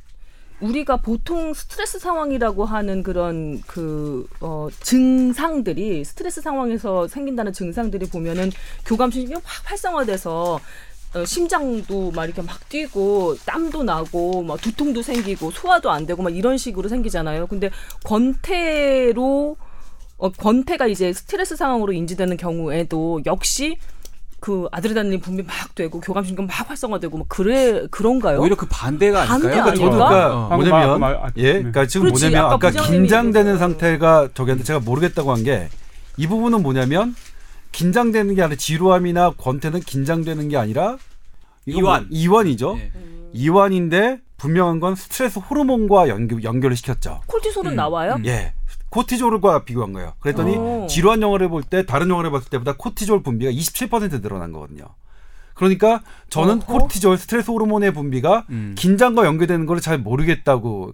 우리가 0.61 0.97
보통 0.99 1.53
스트레스 1.53 1.99
상황이라고 1.99 2.65
하는 2.65 3.03
그런 3.03 3.61
그 3.63 4.27
어, 4.41 4.69
증상들이 4.81 6.05
스트레스 6.05 6.41
상황에서 6.41 7.09
생긴다는 7.09 7.53
증상들이 7.53 8.09
보면은 8.09 8.51
교감신경이 8.87 9.43
확 9.45 9.71
활성화돼서 9.71 10.61
어, 11.15 11.25
심장도 11.25 12.11
막 12.13 12.25
이렇게 12.25 12.43
막 12.43 12.69
뛰고 12.69 13.37
땀도 13.45 13.85
나고 13.85 14.43
막 14.43 14.61
두통도 14.61 15.03
생기고 15.03 15.51
소화도 15.51 15.91
안 15.91 16.07
되고 16.07 16.23
막 16.23 16.35
이런 16.35 16.57
식으로 16.59 16.89
생기잖아요. 16.89 17.47
근데 17.47 17.71
권태로 18.05 19.57
어, 20.17 20.31
권태가 20.31 20.87
이제 20.87 21.13
스트레스 21.13 21.57
상황으로 21.57 21.93
인지되는 21.93 22.37
경우에도 22.37 23.21
역시 23.27 23.79
그 24.45 24.69
아드레날린 24.73 25.21
분비 25.23 25.43
막 25.45 25.75
되고 25.75 25.99
교감신경 26.01 26.45
막 26.47 26.69
활성화되고 26.69 27.17
막 27.17 27.27
그래 27.31 27.87
그런가요? 27.91 28.41
오히려 28.41 28.55
그 28.57 28.67
반대가 28.69 29.25
반대 29.25 29.47
아닐까요? 29.49 29.63
아닐까? 29.71 29.75
저도 29.87 29.91
그러니까 29.97 30.37
어. 30.37 30.49
뭐냐면 30.57 31.01
말- 31.01 31.15
말- 31.19 31.33
예, 31.39 31.43
네. 31.45 31.53
그러니까 31.61 31.87
지금 31.87 32.09
그렇지. 32.09 32.27
뭐냐면 32.27 32.53
아까 32.53 32.69
아까 32.69 32.83
긴장되는. 32.83 33.57
상태가 33.57 34.29
저기한테 34.35 34.63
제가 34.65 34.81
모르겠다고 34.81 35.33
한 35.33 35.45
게 35.45 35.71
이 36.19 36.27
부분은 36.27 36.63
뭐냐면 36.63 37.17
긴장되는 37.73 38.35
게 38.35 38.43
아니라 38.43 38.57
지루함이나 38.57 39.31
권태는 39.39 39.81
긴장되는 39.81 40.49
게 40.51 40.59
아니라 40.59 40.89
뭐 40.91 40.99
이완. 41.67 42.07
이완이죠. 42.11 42.77
예. 42.79 42.93
이완인데 43.33 44.21
분명한 44.37 44.79
건 44.79 44.95
스트레스 44.95 45.39
호르몬과 45.39 46.09
연결, 46.11 46.45
연결을 46.45 46.77
시켰죠. 46.77 47.23
콜티솔은 47.27 47.73
음, 47.73 47.77
나와요? 47.77 48.17
음. 48.19 48.27
예. 48.27 48.53
코티졸과 48.95 49.65
비교한 49.65 49.93
거예요. 49.93 50.15
그랬더니 50.21 50.57
오. 50.57 50.87
지루한 50.89 51.21
영화를 51.23 51.49
볼 51.49 51.63
때 51.65 51.85
다른 51.85 52.09
영화를 52.11 52.31
봤을 52.31 52.49
때보다 52.51 52.75
코티졸 52.77 53.23
분비가 53.23 53.51
27% 53.51 54.23
늘어난 54.23 54.53
거거든요. 54.53 54.85
그러니까 55.55 56.03
저는 56.31 56.63
어허. 56.63 56.79
코티졸 56.79 57.17
스트레스 57.19 57.51
호르몬의 57.51 57.93
분비가 57.95 58.47
음. 58.51 58.75
긴장과 58.79 59.25
연결되는 59.25 59.67
걸 59.67 59.81
잘 59.81 59.99
모르겠다고 59.99 60.93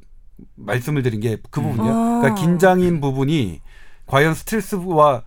말씀을 0.56 1.02
드린 1.02 1.20
게 1.20 1.36
그 1.50 1.60
부분이에요. 1.60 1.94
아. 1.94 2.20
그러니까 2.20 2.40
긴장인 2.40 3.00
부분이 3.00 3.60
과연 4.06 4.34
스트레스와 4.34 5.22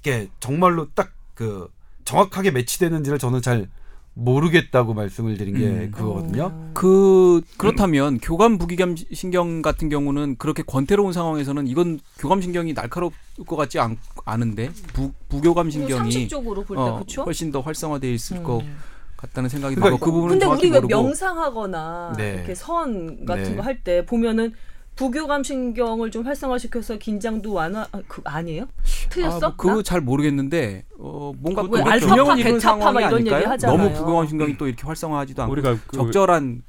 이게 0.00 0.28
정말로 0.40 0.88
딱 0.94 1.12
그 1.34 1.68
정확하게 2.04 2.50
매치되는지를 2.50 3.20
저는 3.20 3.42
잘 3.42 3.68
모르겠다고 4.18 4.94
말씀을 4.94 5.36
드린 5.36 5.56
게 5.56 5.66
음. 5.66 5.90
그거거든요. 5.92 6.70
그 6.74 7.40
그렇다면 7.56 8.18
교감 8.18 8.58
부기감 8.58 8.96
신경 9.12 9.62
같은 9.62 9.88
경우는 9.88 10.36
그렇게 10.38 10.62
권태로운 10.64 11.12
상황에서는 11.12 11.68
이건 11.68 12.00
교감 12.18 12.40
신경이 12.42 12.72
날카로울 12.72 13.12
것 13.46 13.56
같지 13.56 13.78
않, 13.78 13.96
않은데 14.24 14.70
부, 14.92 15.12
부교감 15.28 15.70
신경이 15.70 16.12
상식적으로 16.12 16.64
볼때 16.64 16.82
어, 16.82 16.94
그렇죠? 16.94 17.22
훨씬 17.22 17.52
더 17.52 17.60
활성화돼 17.60 18.12
있을 18.12 18.42
것 18.42 18.60
음. 18.62 18.76
같다는 19.16 19.48
생각이 19.48 19.76
그러니까 19.76 19.96
들고 19.96 20.04
그 20.04 20.12
부분은 20.12 20.38
근데 20.38 20.46
우리 20.46 20.70
왜 20.70 20.80
명상하거나 20.80 22.14
네. 22.16 22.34
이렇게 22.34 22.54
선 22.54 23.24
같은 23.24 23.44
네. 23.44 23.56
거할 23.56 23.82
때 23.82 24.04
보면은 24.04 24.52
부교감 24.98 25.44
신경을 25.44 26.10
좀 26.10 26.26
활성화시켜서 26.26 26.96
긴장도 26.96 27.52
완화 27.52 27.86
아, 27.92 28.02
그 28.08 28.20
아니에요? 28.24 28.66
틀렸어? 29.08 29.46
아, 29.46 29.54
그거 29.56 29.80
잘 29.80 30.00
모르겠는데 30.00 30.86
어, 30.98 31.32
뭔가 31.38 31.62
알파파, 31.62 31.98
균형을 32.00 32.42
막 32.52 32.60
상황이 32.60 33.04
아닐까요? 33.04 33.48
하잖아요. 33.50 33.78
너무 33.78 33.94
부교감 33.94 34.26
신경이 34.26 34.56
또 34.58 34.66
이렇게 34.66 34.84
활성화하지도 34.84 35.40
않고 35.44 35.52
우리가 35.52 35.76
그, 35.86 35.96
적절한 35.98 36.62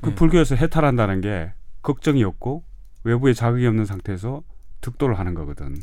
그 0.00 0.08
네. 0.08 0.14
불교에서 0.16 0.56
해탈한다는 0.56 1.20
게 1.20 1.52
걱정이 1.82 2.24
없고 2.24 2.64
외부에 3.04 3.32
자극이 3.32 3.64
없는 3.64 3.86
상태에서 3.86 4.42
득도를 4.80 5.16
하는 5.16 5.34
거거든. 5.34 5.76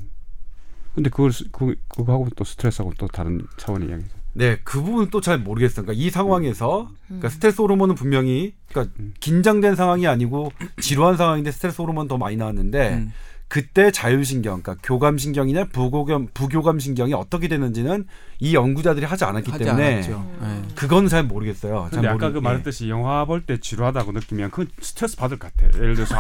근데 0.95 1.09
그걸 1.09 1.31
스- 1.31 1.49
그 1.49 1.75
그거하고 1.87 2.27
또 2.35 2.43
스트레스하고 2.43 2.91
또 2.97 3.07
다른 3.07 3.39
차원의 3.55 3.87
이야기죠. 3.87 4.18
네, 4.33 4.59
그 4.63 4.81
부분은 4.81 5.09
또 5.09 5.21
잘 5.21 5.37
모르겠어요. 5.39 5.85
그러니까 5.85 6.03
이 6.05 6.09
상황에서 6.09 6.83
음. 6.83 7.05
그러니까 7.07 7.29
스트레스 7.29 7.61
호르몬은 7.61 7.95
분명히 7.95 8.53
그러니까 8.69 8.93
긴장된 9.19 9.75
상황이 9.75 10.07
아니고 10.07 10.51
지루한 10.81 11.17
상황인데 11.17 11.51
스트레스 11.51 11.81
호르몬 11.81 12.07
더 12.07 12.17
많이 12.17 12.35
나왔는데 12.37 12.89
음. 12.93 13.11
그때 13.49 13.89
자율신경, 13.89 14.61
그러니까 14.61 14.75
교감신경이나 14.83 15.65
부교감, 15.73 16.27
부교감신경이 16.35 17.13
어떻게 17.15 17.47
되는지는 17.47 18.05
이 18.39 18.53
연구자들이 18.53 19.07
하지 19.07 19.25
않았기 19.25 19.49
하지 19.49 19.63
때문에 19.63 19.93
않았죠. 19.95 20.31
네. 20.41 20.61
그건 20.75 21.07
잘 21.07 21.23
모르겠어요. 21.23 21.87
잘 21.91 22.01
근데 22.01 22.07
아까 22.09 22.27
모르- 22.27 22.33
그 22.33 22.37
예. 22.37 22.41
말했듯이 22.41 22.89
영화 22.89 23.25
볼 23.25 23.41
때 23.47 23.57
지루하다고 23.59 24.11
느끼면 24.11 24.51
그 24.51 24.67
스트레스 24.81 25.17
받을 25.17 25.39
것 25.39 25.51
같아. 25.51 25.65
예를 25.79 25.95
들어서 25.95 26.15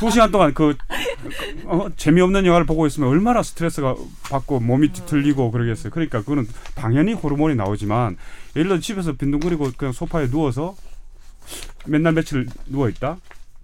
두 0.00 0.10
시간 0.10 0.30
동안 0.30 0.52
그 0.52 0.76
어, 1.64 1.88
재미없는 1.96 2.44
영화를 2.44 2.66
보고 2.66 2.86
있으면 2.86 3.08
얼마나 3.08 3.42
스트레스가 3.42 3.94
받고 4.30 4.60
몸이 4.60 4.92
뒤틀리고 4.92 5.50
그러겠어요. 5.52 5.90
그러니까 5.90 6.20
그거는 6.20 6.46
당연히 6.74 7.14
호르몬이 7.14 7.54
나오지만 7.54 8.18
예를 8.54 8.68
들어 8.68 8.80
집에서 8.80 9.14
빈둥거리고 9.14 9.70
그냥 9.78 9.92
소파에 9.92 10.28
누워서 10.28 10.76
맨날 11.86 12.12
며칠 12.12 12.46
누워 12.66 12.90
있다, 12.90 13.16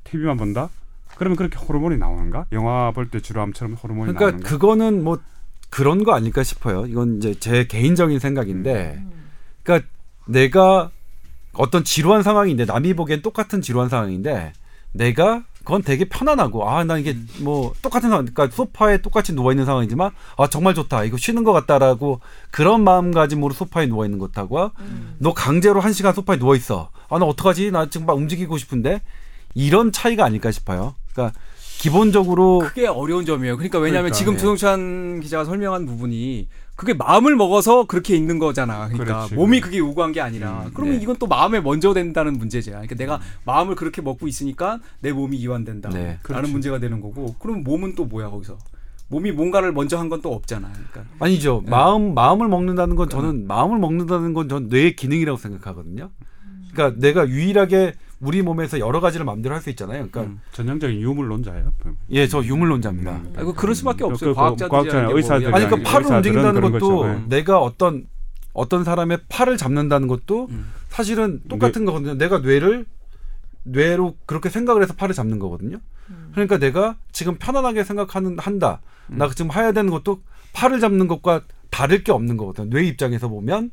TV만 0.04 0.38
본다. 0.38 0.70
그러면 1.16 1.36
그렇게 1.36 1.56
호르몬이 1.58 1.96
나오는가? 1.98 2.46
영화 2.52 2.90
볼때 2.92 3.20
지루함처럼 3.20 3.74
호르몬이 3.74 4.12
그러니까 4.12 4.26
나오는가? 4.26 4.48
그거는 4.48 5.02
뭐 5.04 5.18
그런 5.70 6.04
거 6.04 6.14
아닐까 6.14 6.42
싶어요. 6.42 6.86
이건 6.86 7.18
이제 7.18 7.34
제 7.40 7.66
개인적인 7.66 8.18
생각인데, 8.18 9.02
그러니까 9.62 9.88
내가 10.26 10.90
어떤 11.54 11.84
지루한 11.84 12.22
상황인데 12.22 12.64
남이 12.66 12.94
보기엔 12.94 13.22
똑같은 13.22 13.62
지루한 13.62 13.88
상황인데 13.88 14.52
내가 14.92 15.42
그건 15.64 15.82
되게 15.82 16.04
편안하고 16.04 16.68
아나 16.70 16.96
이게 16.98 17.16
뭐 17.40 17.72
똑같은 17.82 18.08
상황 18.10 18.24
그러니까 18.26 18.54
소파에 18.54 18.98
똑같이 18.98 19.34
누워 19.34 19.50
있는 19.52 19.64
상황이지만 19.64 20.10
아 20.36 20.46
정말 20.48 20.74
좋다. 20.74 21.04
이거 21.04 21.16
쉬는 21.16 21.42
것 21.44 21.52
같다라고 21.52 22.20
그런 22.50 22.84
마음가짐으로 22.84 23.52
소파에 23.54 23.86
누워 23.86 24.04
있는 24.04 24.18
것하고 24.18 24.70
너 25.18 25.34
강제로 25.34 25.80
한 25.80 25.92
시간 25.92 26.12
소파에 26.14 26.38
누워 26.38 26.54
있어. 26.54 26.90
아 27.08 27.18
나 27.18 27.24
어떡하지? 27.24 27.70
나 27.72 27.88
지금 27.88 28.06
막 28.06 28.16
움직이고 28.16 28.56
싶은데? 28.58 29.00
이런 29.54 29.90
차이가 29.92 30.24
아닐까 30.24 30.50
싶어요 30.50 30.94
그러니까 31.16 31.38
기본적으로 31.78 32.58
그게 32.60 32.86
어려운 32.86 33.24
점이에요. 33.26 33.56
그러니까 33.56 33.78
왜냐하면 33.78 34.10
그러니까, 34.12 34.16
지금 34.18 34.34
예. 34.34 34.38
조동찬 34.38 35.20
기자가 35.20 35.44
설명한 35.44 35.86
부분이 35.86 36.48
그게 36.74 36.94
마음을 36.94 37.36
먹어서 37.36 37.84
그렇게 37.86 38.14
있는 38.16 38.38
거잖아. 38.38 38.88
그러니까 38.88 39.04
그렇지. 39.04 39.34
몸이 39.34 39.60
그게 39.60 39.78
요구한 39.78 40.12
게 40.12 40.20
아니라. 40.20 40.64
음, 40.66 40.70
그러면 40.74 40.96
네. 40.96 41.02
이건 41.02 41.16
또 41.18 41.26
마음에 41.26 41.60
먼저 41.60 41.92
된다는 41.94 42.34
문제죠. 42.34 42.70
그러니까 42.72 42.94
내가 42.96 43.20
마음을 43.44 43.74
그렇게 43.76 44.02
먹고 44.02 44.26
있으니까 44.28 44.78
내 45.00 45.12
몸이 45.12 45.36
이완된다. 45.38 45.88
네, 45.90 45.98
라는 46.04 46.18
그렇지. 46.22 46.52
문제가 46.52 46.78
되는 46.78 47.00
거고. 47.00 47.34
그럼 47.38 47.62
몸은 47.64 47.94
또 47.94 48.04
뭐야 48.04 48.28
거기서? 48.30 48.58
몸이 49.08 49.30
뭔가를 49.32 49.72
먼저 49.72 49.96
한 49.98 50.08
건 50.08 50.20
또 50.20 50.34
없잖아. 50.34 50.70
그러니까 50.72 51.14
아니죠. 51.20 51.60
네. 51.64 51.70
마음 51.70 52.14
마음을 52.14 52.48
먹는다는 52.48 52.96
건 52.96 53.08
저는 53.08 53.46
마음을 53.46 53.78
먹는다는 53.78 54.34
건 54.34 54.48
전 54.48 54.68
뇌의 54.68 54.96
기능이라고 54.96 55.38
생각하거든요. 55.38 56.10
그러니까 56.72 57.00
내가 57.00 57.28
유일하게 57.28 57.94
우리 58.20 58.40
몸에서 58.42 58.78
여러 58.78 59.00
가지를 59.00 59.26
마음대로 59.26 59.54
할 59.54 59.60
수 59.60 59.68
있잖아요. 59.70 60.08
그러니까 60.10 60.22
음. 60.22 60.40
전형적인 60.52 61.00
유물론자예요. 61.00 61.72
예, 62.10 62.26
저 62.26 62.42
유물론자입니다. 62.42 63.10
음. 63.12 63.34
아이고 63.36 63.52
그럴 63.54 63.74
수밖에 63.74 63.98
그- 64.00 64.06
없어요. 64.06 64.30
그 64.30 64.34
과학자들이 64.36 64.70
과학자나 64.70 65.10
의사들이 65.12 65.46
아니 65.46 65.54
아니, 65.56 65.66
그러니까 65.66 65.90
팔을 65.90 66.16
움직인다는 66.16 66.60
것도 66.62 66.72
거죠. 67.02 67.06
네. 67.06 67.24
내가 67.28 67.60
어떤 67.60 68.06
어떤 68.54 68.84
사람의 68.84 69.18
팔을 69.28 69.56
잡는다는 69.58 70.08
것도 70.08 70.46
음. 70.50 70.72
사실은 70.88 71.42
똑같은 71.48 71.84
거거든요. 71.84 72.14
내가 72.14 72.38
뇌를 72.38 72.86
뇌로 73.64 74.16
그렇게 74.26 74.48
생각을 74.48 74.82
해서 74.82 74.94
팔을 74.94 75.14
잡는 75.14 75.38
거거든요. 75.38 75.78
그러니까 76.32 76.58
내가 76.58 76.96
지금 77.12 77.36
편안하게 77.36 77.84
생각하는 77.84 78.38
한다. 78.38 78.80
음. 79.10 79.18
나 79.18 79.28
지금 79.30 79.52
해야 79.52 79.72
되는 79.72 79.90
것도 79.90 80.20
팔을 80.52 80.80
잡는 80.80 81.08
것과 81.08 81.42
다를 81.70 82.02
게 82.04 82.12
없는 82.12 82.36
거거든요. 82.36 82.70
뇌 82.70 82.84
입장에서 82.84 83.28
보면 83.28 83.70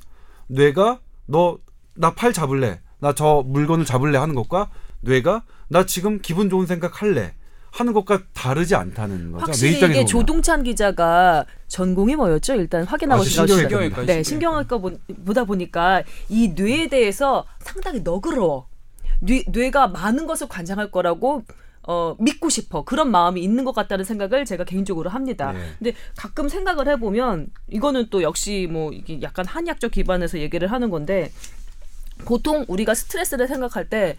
뇌가 0.48 1.00
너 1.28 1.60
나 1.96 2.10
팔 2.16 2.34
잡을래. 2.34 2.80
나 3.04 3.14
저 3.14 3.44
물건을 3.46 3.84
잡을래 3.86 4.18
하는 4.18 4.34
것과 4.34 4.70
뇌가 5.02 5.44
나 5.68 5.86
지금 5.86 6.20
기분 6.22 6.50
좋은 6.50 6.66
생각 6.66 7.02
할래. 7.02 7.34
하는 7.72 7.92
것과 7.94 8.22
다르지 8.34 8.76
않다는 8.76 9.32
거죠. 9.32 9.46
뇌 9.46 9.46
확실히 9.48 9.78
이게 9.78 9.88
보면. 9.88 10.06
조동찬 10.06 10.64
기자가 10.64 11.44
전공이 11.68 12.16
뭐였죠? 12.16 12.54
일단 12.56 12.84
확인하고 12.84 13.22
아. 13.22 13.26
신경외과입니다. 13.26 13.70
신경외과, 13.80 14.06
네, 14.06 14.24
신경외과 14.24 14.78
보- 14.78 14.92
보다 15.26 15.44
보니까 15.44 16.04
이 16.30 16.50
뇌에 16.56 16.88
대해서 16.88 17.46
상당히 17.60 18.02
너그러워. 18.02 18.68
뇌, 19.22 19.44
뇌가 19.48 19.88
많은 19.88 20.28
것을 20.28 20.48
관장할 20.48 20.92
거라고 20.92 21.44
어, 21.86 22.16
믿고 22.20 22.48
싶어. 22.50 22.84
그런 22.86 23.10
마음이 23.12 23.42
있는 23.44 23.66
것 23.66 23.74
같다는 23.74 24.06
생각을 24.06 24.46
제가 24.46 24.64
개인적으로 24.66 25.10
합니다. 25.10 25.52
네. 25.52 25.60
근데 25.80 25.94
가끔 26.16 26.48
생각을 26.48 26.88
해보면 26.88 27.48
이거는 27.72 28.08
또 28.12 28.22
역시 28.22 28.70
뭐 28.72 28.92
이게 28.94 29.20
약간 29.24 29.46
한의학적 29.48 29.92
기반에서 29.92 30.38
얘기를 30.40 30.72
하는 30.72 30.90
건데 30.92 31.32
보통 32.20 32.66
우리가 32.68 32.94
스트레스를 32.94 33.48
생각할 33.48 33.90
때 33.90 34.18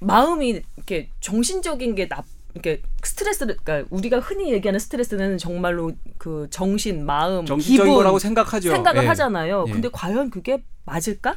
마음이 0.00 0.62
이렇게 0.76 1.08
정신적인 1.20 1.94
게 1.94 2.08
나, 2.08 2.22
이렇게 2.54 2.82
스트레스를 3.02 3.56
그러니까 3.62 3.88
우리가 3.90 4.20
흔히 4.20 4.52
얘기하는 4.52 4.78
스트레스는 4.78 5.38
정말로 5.38 5.92
그 6.18 6.46
정신, 6.50 7.04
마음, 7.04 7.44
정신적인 7.46 7.84
기분 7.92 7.94
거라고 7.94 8.18
생각하죠. 8.18 8.70
생각을 8.70 9.04
예. 9.04 9.08
하잖아요. 9.08 9.64
예. 9.68 9.72
근데 9.72 9.88
과연 9.92 10.30
그게 10.30 10.62
맞을까? 10.84 11.36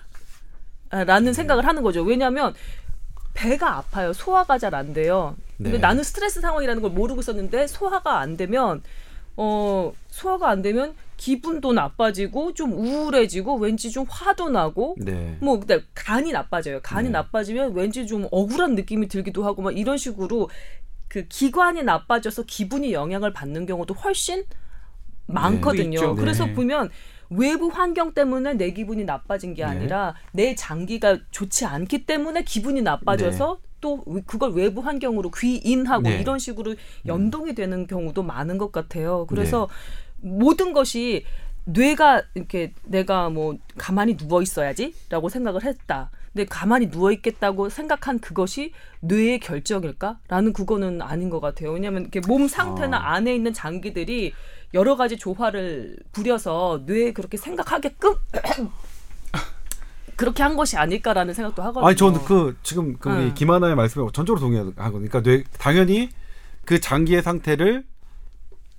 아, 0.92 1.04
라는 1.04 1.28
네. 1.28 1.34
생각을 1.34 1.65
하는 1.65 1.84
거죠. 1.84 2.02
왜냐하면 2.04 2.54
배가 3.34 3.78
아파요. 3.78 4.12
소화가 4.13 4.58
잘 4.58 4.74
안 4.76 4.94
돼요. 4.94 5.36
근데 5.58 5.72
네. 5.72 5.78
나는 5.78 6.04
스트레스 6.04 6.42
상황이라는 6.42 6.82
걸 6.82 6.92
모르고 6.92 7.22
있었는데 7.22 7.68
소화가 7.68 8.20
안 8.20 8.38
되면 8.38 8.82
어 9.38 9.94
소화가 10.10 10.50
안 10.50 10.62
되면 10.62 10.96
기분도 11.20 11.74
나빠지고 11.74 12.54
좀 12.54 12.72
우울해지고 12.72 13.58
왠지 13.58 13.92
좀 13.92 14.06
화도 14.10 14.50
나고 14.50 14.96
네. 14.98 15.38
뭐 15.42 15.60
근데 15.60 15.82
간이 15.94 16.32
나빠져요. 16.32 16.80
간이 16.82 17.10
네. 17.10 17.12
나빠지면 17.12 17.74
왠지 17.74 18.08
좀 18.08 18.28
억울한 18.32 18.76
느낌이 18.76 19.10
들기도 19.10 19.44
하고 19.44 19.62
막 19.62 19.78
이런 19.78 19.98
식으로 19.98 20.50
그 21.10 21.28
기관이 21.28 21.84
나빠져서 21.84 22.44
기분이 22.44 22.94
영향을 22.94 23.34
받는 23.34 23.66
경우도 23.66 23.94
훨씬 23.96 24.46
많거든요. 25.28 26.00
있죠. 26.00 26.16
그래서 26.16 26.46
네. 26.46 26.54
보면 26.54 26.90
외부 27.30 27.68
환경 27.68 28.14
때문에 28.14 28.54
내 28.54 28.72
기분이 28.72 29.04
나빠진 29.04 29.54
게 29.54 29.66
네. 29.66 29.70
아니라 29.70 30.16
내 30.32 30.56
장기가 30.56 31.20
좋지 31.32 31.66
않기 31.66 32.06
때문에 32.06 32.44
기분이 32.44 32.82
나빠져서 32.82 33.60
또 33.82 34.04
그걸 34.26 34.54
외부 34.54 34.80
환경으로 34.80 35.32
귀인하고 35.32 36.04
네. 36.04 36.20
이런 36.22 36.40
식으로 36.40 36.76
연동이 37.06 37.56
되는 37.56 37.88
경우도 37.88 38.24
많은 38.24 38.58
것 38.58 38.72
같아요. 38.72 39.26
그래서 39.28 39.68
모든 40.22 40.74
것이 40.74 41.26
뇌가 41.66 42.24
이렇게 42.34 42.74
내가 42.84 43.30
뭐 43.30 43.58
가만히 43.78 44.18
누워 44.18 44.42
있어야지라고 44.42 45.30
생각을 45.30 45.64
했다. 45.64 46.10
근데 46.34 46.46
가만히 46.46 46.90
누워 46.90 47.12
있겠다고 47.12 47.70
생각한 47.70 48.20
그것이 48.20 48.72
뇌의 49.02 49.40
결정일까?라는 49.40 50.54
그거는 50.54 51.02
아닌 51.02 51.30
것 51.30 51.40
같아요. 51.40 51.72
왜냐하면 51.72 52.04
이렇게 52.04 52.22
몸 52.28 52.48
상태나 52.48 52.98
아. 52.98 53.16
안에 53.16 53.34
있는 53.34 53.54
장기들이 53.54 54.34
여러 54.74 54.96
가지 54.96 55.18
조화를 55.18 55.98
부려서 56.12 56.84
뇌에 56.86 57.14
그렇게 57.14 57.38
생각하게끔 57.38 58.16
그렇게 60.16 60.44
한 60.44 60.56
것이 60.56 60.78
아닐까라는 60.78 61.34
생각도 61.34 61.64
하거든요. 61.64 61.88
아니 61.88 61.96
저는 61.96 62.24
그 62.26 62.56
지금 62.62 62.98
그 62.98 63.10
우리 63.10 63.24
응. 63.24 63.34
김하나의 63.34 63.76
말씀에 63.76 64.06
전적으로 64.14 64.40
동의하는 64.40 64.76
거니까 64.76 65.22
뇌 65.22 65.44
당연히 65.58 66.10
그 66.66 66.80
장기의 66.80 67.24
상태를 67.24 67.86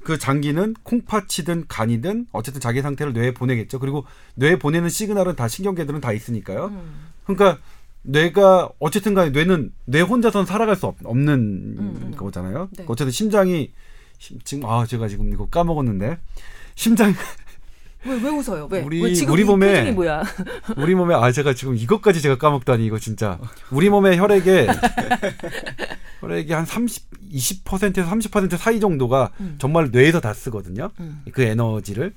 그 0.03 0.19
장기는 0.19 0.75
콩팥이든 0.83 1.67
간이든 1.69 2.27
어쨌든 2.33 2.61
자기 2.61 2.81
상태를 2.83 3.13
뇌에 3.13 3.35
보내겠죠. 3.35 3.79
그리고 3.79 4.05
뇌에 4.35 4.59
보내는 4.59 4.89
시그널은 4.89 5.37
다 5.37 5.47
신경계들은 5.49 6.01
다 6.01 6.13
있으니까요. 6.13 6.67
음. 6.67 7.09
그러니까 7.25 7.59
뇌가 8.03 8.71
어쨌든 8.79 9.13
간에 9.15 9.31
뇌는 9.31 9.73
뇌 9.85 10.01
혼자서는 10.01 10.47
살아갈 10.47 10.75
수 10.77 10.87
없, 10.87 10.97
없는 11.05 11.35
음. 11.79 12.15
거잖아요. 12.17 12.69
네. 12.77 12.85
어쨌든 12.87 13.11
심장이 13.13 13.73
심- 14.19 14.39
지금 14.45 14.65
아 14.69 14.87
제가 14.87 15.07
지금 15.09 15.33
이거 15.33 15.47
까먹었는데 15.49 16.19
심장 16.75 17.13
왜, 18.07 18.15
왜 18.15 18.31
웃어요? 18.31 18.69
왜? 18.71 18.81
우리- 18.81 19.03
왜 19.03 19.11
우리 19.29 19.43
이 19.43 19.45
몸에? 19.45 19.95
우리 20.79 20.95
몸에 20.95 21.15
아 21.15 21.31
제가 21.33 21.53
지금 21.55 21.77
이것까지 21.77 22.23
제가 22.23 22.39
까먹다니 22.39 22.85
이거 22.87 22.99
진짜 22.99 23.39
우리 23.71 23.91
몸의 23.91 24.19
혈액에 24.19 24.67
혈액이 26.21 26.53
한 26.53 26.65
30, 26.65 27.03
20%에서 27.33 28.11
30% 28.11 28.57
사이 28.57 28.81
정도가 28.81 29.31
음. 29.41 29.57
정말 29.59 29.91
뇌에서 29.91 30.21
다 30.21 30.33
쓰거든요. 30.33 30.91
음. 31.01 31.23
그 31.33 31.43
에너지를 31.43 32.15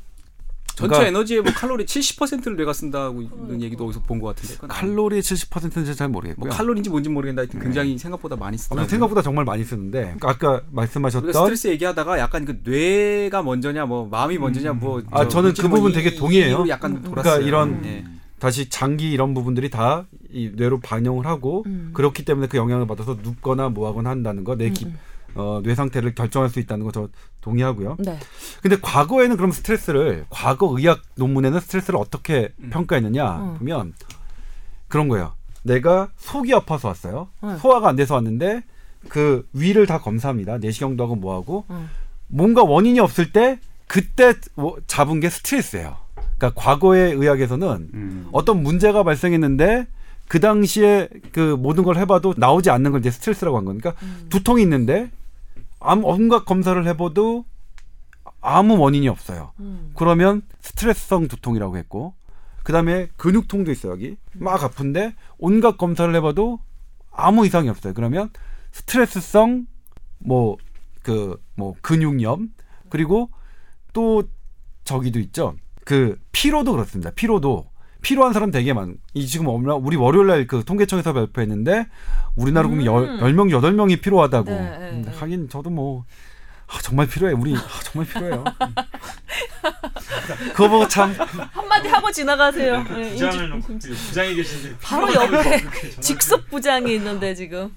전체 0.76 0.88
그러니까 0.90 1.08
에너지의 1.08 1.42
뭐 1.42 1.52
칼로리 1.54 1.86
70%를 1.86 2.56
뇌가 2.56 2.74
쓴다고 2.74 3.22
있는 3.22 3.62
얘기도 3.62 3.86
어디서 3.86 4.02
본 4.02 4.20
것 4.20 4.36
같은데. 4.36 4.56
칼로리의 4.68 5.22
70%는 5.22 5.94
잘 5.94 6.08
모르겠고요. 6.10 6.48
뭐 6.48 6.56
칼로리인지 6.56 6.90
뭔지 6.90 7.10
모르겠는데 7.10 7.48
하여튼 7.48 7.60
굉장히 7.60 7.98
생각보다 7.98 8.36
많이 8.36 8.58
쓰더라고요. 8.58 8.82
아무튼 8.82 8.90
생각보다 8.96 9.22
정말 9.22 9.46
많이 9.46 9.64
쓰는데 9.64 10.16
그러니까 10.20 10.30
아까 10.30 10.62
말씀하셨던 10.72 11.26
우리가 11.30 11.40
스트레스 11.42 11.68
얘기하다가 11.68 12.18
약간 12.20 12.46
그 12.46 12.60
뇌가 12.64 13.44
먼저냐 13.44 13.86
뭐 13.86 14.08
마음이 14.08 14.38
먼저냐 14.38 14.74
뭐 14.74 15.02
아, 15.12 15.24
저 15.24 15.30
저는 15.30 15.54
그 15.54 15.68
부분 15.70 15.92
이- 15.92 15.94
되게 15.94 16.10
이- 16.10 16.16
동의해요. 16.16 16.66
약간 16.70 16.92
음, 16.92 16.98
음. 16.98 17.02
돌았어요. 17.04 17.40
그러니까 17.44 17.48
이런 17.48 17.86
예. 17.86 18.04
다시 18.40 18.68
장기 18.70 19.12
이런 19.12 19.34
부분들이 19.34 19.70
다 19.70 20.06
이 20.36 20.50
뇌로 20.56 20.80
반영을 20.80 21.28
하고 21.28 21.62
음. 21.68 21.92
그렇기 21.94 22.26
때문에 22.26 22.48
그 22.48 22.58
영향을 22.58 22.88
받아서 22.88 23.16
눕거나 23.22 23.70
뭐하거나 23.70 24.10
한다는 24.10 24.44
거, 24.44 24.56
내 24.56 24.72
기, 24.72 24.86
음, 24.86 24.98
어, 25.36 25.62
뇌 25.64 25.76
상태를 25.76 26.16
결정할 26.16 26.50
수 26.50 26.60
있다는 26.60 26.86
거 26.86 26.92
저 26.92 27.08
동의하고요. 27.44 27.98
네. 28.00 28.18
근데 28.62 28.78
과거에는 28.82 29.36
그럼 29.36 29.52
스트레스를 29.52 30.26
과거 30.30 30.74
의학 30.78 31.02
논문에는 31.16 31.60
스트레스를 31.60 32.00
어떻게 32.00 32.54
음. 32.60 32.70
평가했느냐 32.72 33.38
음. 33.38 33.58
보면 33.58 33.94
그런 34.88 35.08
거예요. 35.10 35.34
내가 35.64 36.10
속이 36.18 36.54
아파서 36.54 36.88
왔어요. 36.88 37.30
네. 37.42 37.58
소화가 37.58 37.90
안 37.90 37.96
돼서 37.96 38.16
왔는데 38.16 38.64
그 39.10 39.48
위를 39.54 39.86
다 39.86 40.00
검사합니다. 40.00 40.58
내시경도 40.58 41.04
하고 41.04 41.16
뭐 41.16 41.36
하고 41.36 41.66
음. 41.70 41.90
뭔가 42.28 42.64
원인이 42.64 43.00
없을 43.00 43.32
때 43.32 43.60
그때 43.88 44.34
뭐 44.56 44.78
잡은 44.88 45.20
게 45.20 45.30
스트레스예요. 45.30 45.98
그러니까 46.38 46.52
과거의 46.62 47.14
의학에서는 47.14 47.90
음. 47.94 48.28
어떤 48.32 48.64
문제가 48.64 49.04
발생했는데 49.04 49.88
그 50.28 50.40
당시에 50.40 51.10
그 51.32 51.56
모든 51.60 51.84
걸 51.84 51.98
해봐도 51.98 52.34
나오지 52.38 52.70
않는 52.70 52.92
걸 52.92 53.02
이제 53.02 53.12
스트레스라고 53.12 53.58
한 53.58 53.66
거니까 53.66 53.94
음. 54.02 54.28
두통이 54.30 54.62
있는데 54.64 55.12
아무 55.84 56.08
온갖 56.08 56.46
검사를 56.46 56.86
해봐도 56.88 57.46
아무 58.42 58.78
원인이 58.78 59.08
없어요. 59.10 59.52
음. 59.60 59.92
그러면 59.96 60.42
스트레스성 60.62 61.28
두통이라고 61.28 61.78
했고 61.78 62.14
그다음에 62.64 63.10
근육통도 63.18 63.72
있어요 63.72 63.92
여기 63.92 64.18
막 64.34 64.64
아픈데 64.64 65.16
온갖 65.38 65.78
검사를 65.78 66.14
해봐도 66.16 66.60
아무 67.12 67.46
이상이 67.46 67.70
없어요. 67.70 67.94
그러면 67.94 68.30
스트레스성 68.72 69.68
뭐 70.20 70.58
그뭐 71.04 71.76
근육염 71.82 72.54
그리고 72.90 73.30
또 73.92 74.24
저기도 74.86 75.20
있죠. 75.20 75.56
그 75.84 76.18
피로도 76.32 76.72
그렇습니다. 76.72 77.12
피로도 77.12 77.70
피로한 78.04 78.34
사람 78.34 78.52
되게 78.52 78.74
많. 78.74 78.96
이 79.16 79.26
지금 79.26 79.48
우리 79.48 79.96
월요일 79.96 80.28
날 80.28 80.46
그 80.46 80.64
통계청에서 80.66 81.14
발표했는데 81.14 81.88
우리나라 82.36 82.68
국민 82.68 82.86
열 82.86 83.04
음. 83.04 83.20
10명 83.22 83.50
8명이 83.50 84.02
피로하다고. 84.02 84.52
네, 84.52 84.58
네, 84.60 84.90
음, 84.92 85.04
네. 85.08 85.12
하긴 85.18 85.48
저도 85.50 85.70
뭐 85.70 86.04
아, 86.68 86.80
정말 86.82 87.08
필요해. 87.08 87.34
우리 87.34 87.56
아, 87.56 87.60
정말 87.84 88.08
필요해요. 88.08 88.44
그거 90.54 90.70
보고 90.70 90.88
참 90.88 91.14
한마디 91.54 91.88
하고 91.88 92.12
지나가세요. 92.12 92.84
네, 92.84 93.12
부장을 93.12 93.34
인지- 93.34 93.48
놓고 93.48 93.80
부장이 94.08 94.36
계신데 94.36 94.76
바로 94.82 95.14
옆에 95.14 95.62
직속 96.02 96.48
부장이 96.50 96.96
있는데 96.96 97.34
지금. 97.34 97.74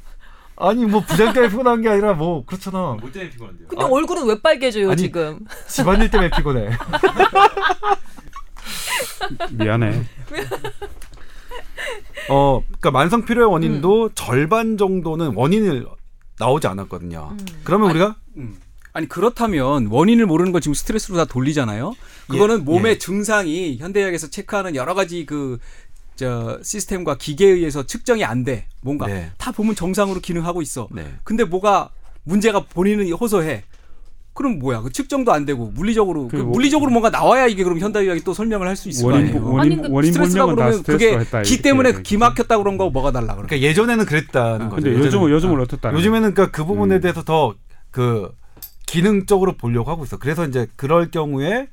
아니 0.58 0.86
뭐 0.86 1.02
부장 1.02 1.32
때문에 1.34 1.50
피곤한 1.50 1.82
게 1.82 1.88
아니라 1.90 2.14
뭐 2.14 2.44
그렇잖아. 2.44 2.96
뭐 3.00 3.10
때문에 3.12 3.30
피곤한데요? 3.30 3.68
근데 3.68 3.84
얼굴은 3.84 4.26
왜 4.26 4.40
빨개져요 4.40 4.90
아니, 4.90 5.02
지금? 5.02 5.38
집안일 5.68 6.10
때문에 6.10 6.30
피곤해. 6.30 6.70
미안해. 9.52 10.02
어, 12.28 12.62
그러니까 12.66 12.90
만성 12.90 13.24
피로의 13.24 13.48
원인도 13.48 14.10
절반 14.14 14.76
정도는 14.76 15.34
원인을 15.34 15.86
나오지 16.38 16.66
않았거든요. 16.66 17.30
음. 17.32 17.46
그러면 17.64 17.90
우리가 17.90 18.16
음. 18.36 18.58
아니 18.92 19.08
그렇다면 19.08 19.86
원인을 19.86 20.26
모르는 20.26 20.52
걸 20.52 20.60
지금 20.60 20.74
스트레스로 20.74 21.16
다 21.16 21.24
돌리잖아요. 21.24 21.94
그거는 22.28 22.60
예, 22.60 22.62
몸의 22.62 22.92
예. 22.92 22.98
증상이 22.98 23.76
현대의학에서 23.78 24.30
체크하는 24.30 24.74
여러 24.74 24.94
가지 24.94 25.26
그 25.26 25.58
저 26.16 26.58
시스템과 26.62 27.18
기계에 27.18 27.50
의해서 27.50 27.84
측정이 27.84 28.24
안 28.24 28.42
돼. 28.42 28.66
뭔가 28.80 29.06
네. 29.06 29.30
다 29.36 29.52
보면 29.52 29.74
정상으로 29.74 30.20
기능하고 30.20 30.62
있어. 30.62 30.88
네. 30.90 31.14
근데 31.22 31.44
뭐가 31.44 31.90
문제가 32.24 32.64
본인은 32.64 33.12
호소해. 33.12 33.62
그럼 34.36 34.58
뭐야? 34.60 34.82
그 34.82 34.92
측정도 34.92 35.32
안 35.32 35.44
되고 35.46 35.72
물리적으로 35.74 36.28
그 36.28 36.36
물리적으로 36.36 36.90
뭔가 36.90 37.10
나와야 37.10 37.46
이게 37.46 37.64
그럼 37.64 37.78
현대의학이 37.80 38.20
또 38.22 38.34
설명을 38.34 38.68
할 38.68 38.76
수 38.76 38.88
있을 38.90 39.02
거 39.04 39.08
원인 39.12 39.26
아니에요. 39.28 39.44
원인 39.50 39.72
아니, 39.72 39.82
그 39.82 39.88
원인 39.94 40.12
스트레스가 40.12 40.46
다 40.46 40.54
그러면 40.54 40.82
그게 40.82 41.18
했다. 41.18 41.42
기 41.42 41.62
때문에. 41.62 42.02
기 42.02 42.16
막혔다 42.18 42.58
그런 42.58 42.76
거 42.76 42.90
뭐가 42.90 43.10
달라 43.10 43.34
그래? 43.34 43.46
그러니까 43.48 43.60
예전에는 43.68 44.04
그랬다는 44.04 44.66
아, 44.66 44.68
거죠. 44.68 44.82
근데 44.84 44.98
요즘. 44.98 45.30
요즘은 45.30 45.58
어. 45.58 45.62
어떻다? 45.62 45.92
요즘에는 45.94 46.34
그러니까 46.34 46.56
그 46.56 46.64
부분에 46.66 46.96
음. 46.96 47.00
대해서 47.00 47.24
더그 47.24 48.30
기능적으로 48.86 49.54
보려고 49.56 49.90
하고 49.90 50.04
있어. 50.04 50.18
그래서 50.18 50.46
이제 50.46 50.66
그럴 50.76 51.10
경우에 51.10 51.68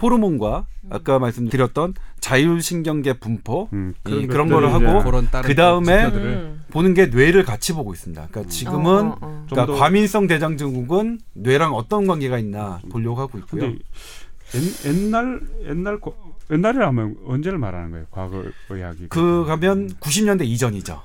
호르몬과 0.00 0.66
아까 0.90 1.18
말씀드렸던 1.18 1.94
자율신경계 2.20 3.14
분포 3.14 3.68
음, 3.72 3.94
이 4.06 4.26
그런 4.26 4.48
그런 4.48 4.48
거를 4.48 4.72
하고 4.72 5.10
그 5.42 5.54
다음에. 5.54 6.06
음. 6.06 6.64
보는 6.70 6.92
게 6.94 7.06
뇌를 7.06 7.44
같이 7.44 7.72
보고 7.72 7.92
있습니다. 7.92 8.26
그러니까 8.30 8.50
지금은 8.50 8.92
어, 9.06 9.08
어, 9.10 9.18
어. 9.20 9.44
좀 9.46 9.46
그러니까 9.50 9.66
더- 9.72 9.78
과민성 9.78 10.26
대장증후군 10.26 11.20
뇌랑 11.34 11.72
어떤 11.74 12.06
관계가 12.06 12.38
있나 12.38 12.80
보려고 12.90 13.20
하고 13.20 13.38
있고요. 13.38 13.62
옛, 13.66 14.86
옛날 14.86 15.40
옛날 15.68 16.00
거- 16.00 16.14
옛날이라 16.50 16.88
하면 16.88 17.16
언제를 17.26 17.58
말하는 17.58 17.90
거예요? 17.92 18.06
과거 18.10 18.42
의학이. 18.70 19.06
그 19.08 19.44
가면 19.46 19.90
90년대 20.00 20.44
이전이죠. 20.46 21.00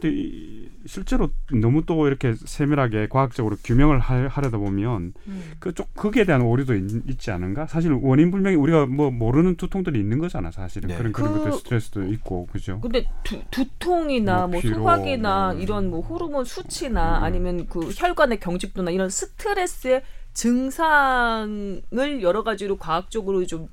근데 0.00 0.14
이, 0.16 0.68
실제로 0.86 1.30
너무 1.52 1.84
또 1.86 2.06
이렇게 2.06 2.34
세밀하게 2.34 3.08
과학적으로 3.08 3.56
규명을 3.62 4.00
하, 4.00 4.26
하려다 4.28 4.58
보면 4.58 5.12
음. 5.26 5.52
그쪽 5.58 5.94
거기에 5.94 6.24
대한 6.24 6.42
오류도 6.42 6.74
있, 6.74 7.18
지 7.18 7.30
않은가? 7.30 7.66
사실 7.66 7.92
원인 7.92 8.30
불명이 8.30 8.56
우리가 8.56 8.86
뭐 8.86 9.10
모르는 9.10 9.56
두통들이 9.56 9.98
있는 9.98 10.18
거잖아, 10.18 10.50
사실은. 10.50 10.88
네. 10.88 10.96
그런 10.96 11.12
그런 11.12 11.32
그- 11.32 11.38
것들 11.44 11.52
스트레스도 11.58 12.04
있고, 12.12 12.46
그죠? 12.46 12.80
근데 12.80 13.08
두, 13.22 13.40
두통이나 13.50 14.40
뭐 14.40 14.48
뭐, 14.48 14.60
피로, 14.60 14.76
소화기나 14.76 15.52
뭐. 15.52 15.62
이런 15.62 15.90
뭐 15.90 16.00
호르몬 16.00 16.44
수치나 16.44 17.18
음. 17.18 17.24
아니면 17.24 17.66
그 17.68 17.90
혈관의 17.94 18.40
경직도나 18.40 18.90
이런 18.90 19.08
스트레스의 19.08 20.02
증상을 20.34 22.22
여러 22.22 22.42
가지로 22.42 22.76
과학적으로 22.76 23.46
좀 23.46 23.68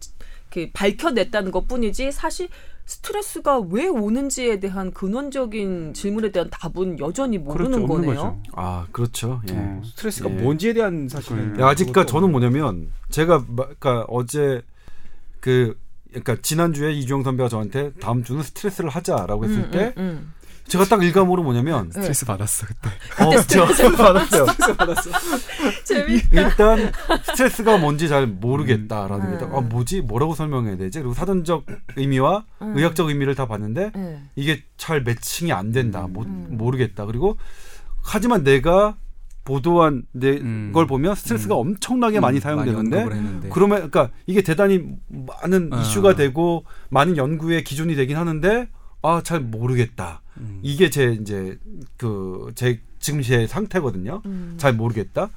이렇게 0.52 0.72
밝혀냈다는 0.74 1.52
것 1.52 1.68
뿐이지 1.68 2.12
사실 2.12 2.50
스트레스가 2.86 3.60
왜 3.60 3.88
오는지에 3.88 4.60
대한 4.60 4.92
근원적인 4.92 5.94
질문에 5.94 6.32
대한 6.32 6.50
답은 6.52 7.00
여전히 7.00 7.38
모르는 7.38 7.72
그렇죠, 7.72 7.88
거네요. 7.88 8.16
거죠. 8.16 8.42
아 8.54 8.86
그렇죠. 8.92 9.42
예. 9.50 9.54
어. 9.56 9.82
스트레스가 9.86 10.30
예. 10.30 10.34
뭔지에 10.34 10.74
대한 10.74 11.08
사실은 11.08 11.54
네. 11.54 11.62
야, 11.64 11.68
아직 11.70 11.86
그러니까 11.86 12.02
그것도 12.02 12.12
저는 12.20 12.32
뭐냐면 12.32 12.92
제가 13.10 13.46
마- 13.48 13.64
그러니까 13.80 14.06
어제 14.10 14.62
그 15.40 15.78
그러니까 16.10 16.36
지난 16.42 16.74
주에 16.74 16.92
이주영 16.92 17.24
선배가 17.24 17.48
저한테 17.48 17.94
다음 18.02 18.24
주는 18.24 18.44
스트레스를 18.44 18.90
하자라고 18.90 19.46
했을 19.46 19.58
음, 19.60 19.72
때 19.72 19.94
음, 19.98 20.34
제가 20.72 20.86
딱 20.86 21.04
일감으로 21.04 21.44
뭐냐면 21.44 21.90
네. 21.90 22.00
스트레스 22.00 22.26
받았어 22.26 22.66
그때. 22.66 22.90
어, 23.22 23.42
제가 23.42 23.68
스트레스 23.74 23.98
받았어요. 23.98 24.44
음. 24.44 25.72
재미. 25.84 26.22
일단 26.32 26.94
스트레스가 27.26 27.78
뭔지 27.78 28.08
잘 28.08 28.26
모르겠다라는 28.26 29.26
음. 29.26 29.32
게 29.32 29.38
딱, 29.38 29.54
아 29.54 29.60
뭐지 29.60 30.00
뭐라고 30.00 30.34
설명해야 30.34 30.78
되지 30.78 31.00
그리고 31.00 31.14
사전적 31.14 31.66
의미와 31.98 32.46
음. 32.62 32.78
의학적 32.78 33.10
의미를 33.10 33.36
다 33.36 33.48
봤는데 33.48 33.92
네. 33.94 34.24
이게 34.38 34.64
잘 34.78 35.04
매칭이 35.04 35.52
안 35.52 35.74
된다 35.74 36.08
못, 36.10 36.26
음. 36.26 36.48
모르겠다 36.52 37.06
그리고 37.06 37.36
하지만 38.02 38.46
내가 38.46 38.96
보도한 39.44 40.04
내 40.14 40.38
음. 40.38 40.72
걸 40.74 40.88
보면 40.88 41.16
스트레스가 41.16 41.56
음. 41.56 41.60
엄청나게 41.60 42.22
많이 42.22 42.38
음, 42.38 42.40
사용되는데 42.40 42.98
했는데. 42.98 43.50
그러면 43.52 43.90
그러니까 43.90 44.10
이게 44.26 44.42
대단히 44.42 44.86
많은 45.10 45.74
어. 45.74 45.82
이슈가 45.82 46.16
되고 46.16 46.64
많은 46.92 47.18
연구의 47.18 47.66
기준이 47.66 47.96
되긴 47.96 48.16
하는데 48.16 48.70
아 49.04 49.22
잘 49.24 49.40
모르겠다 49.40 50.22
음. 50.38 50.60
이게 50.62 50.90
제 50.90 51.12
이제 51.20 51.58
그 51.98 52.52
제 52.56 52.80
지금 53.00 53.22
제 53.22 53.48
상태거든요 53.48 54.22
음. 54.26 54.56
잘 54.58 54.74
모르겠다 54.74 55.30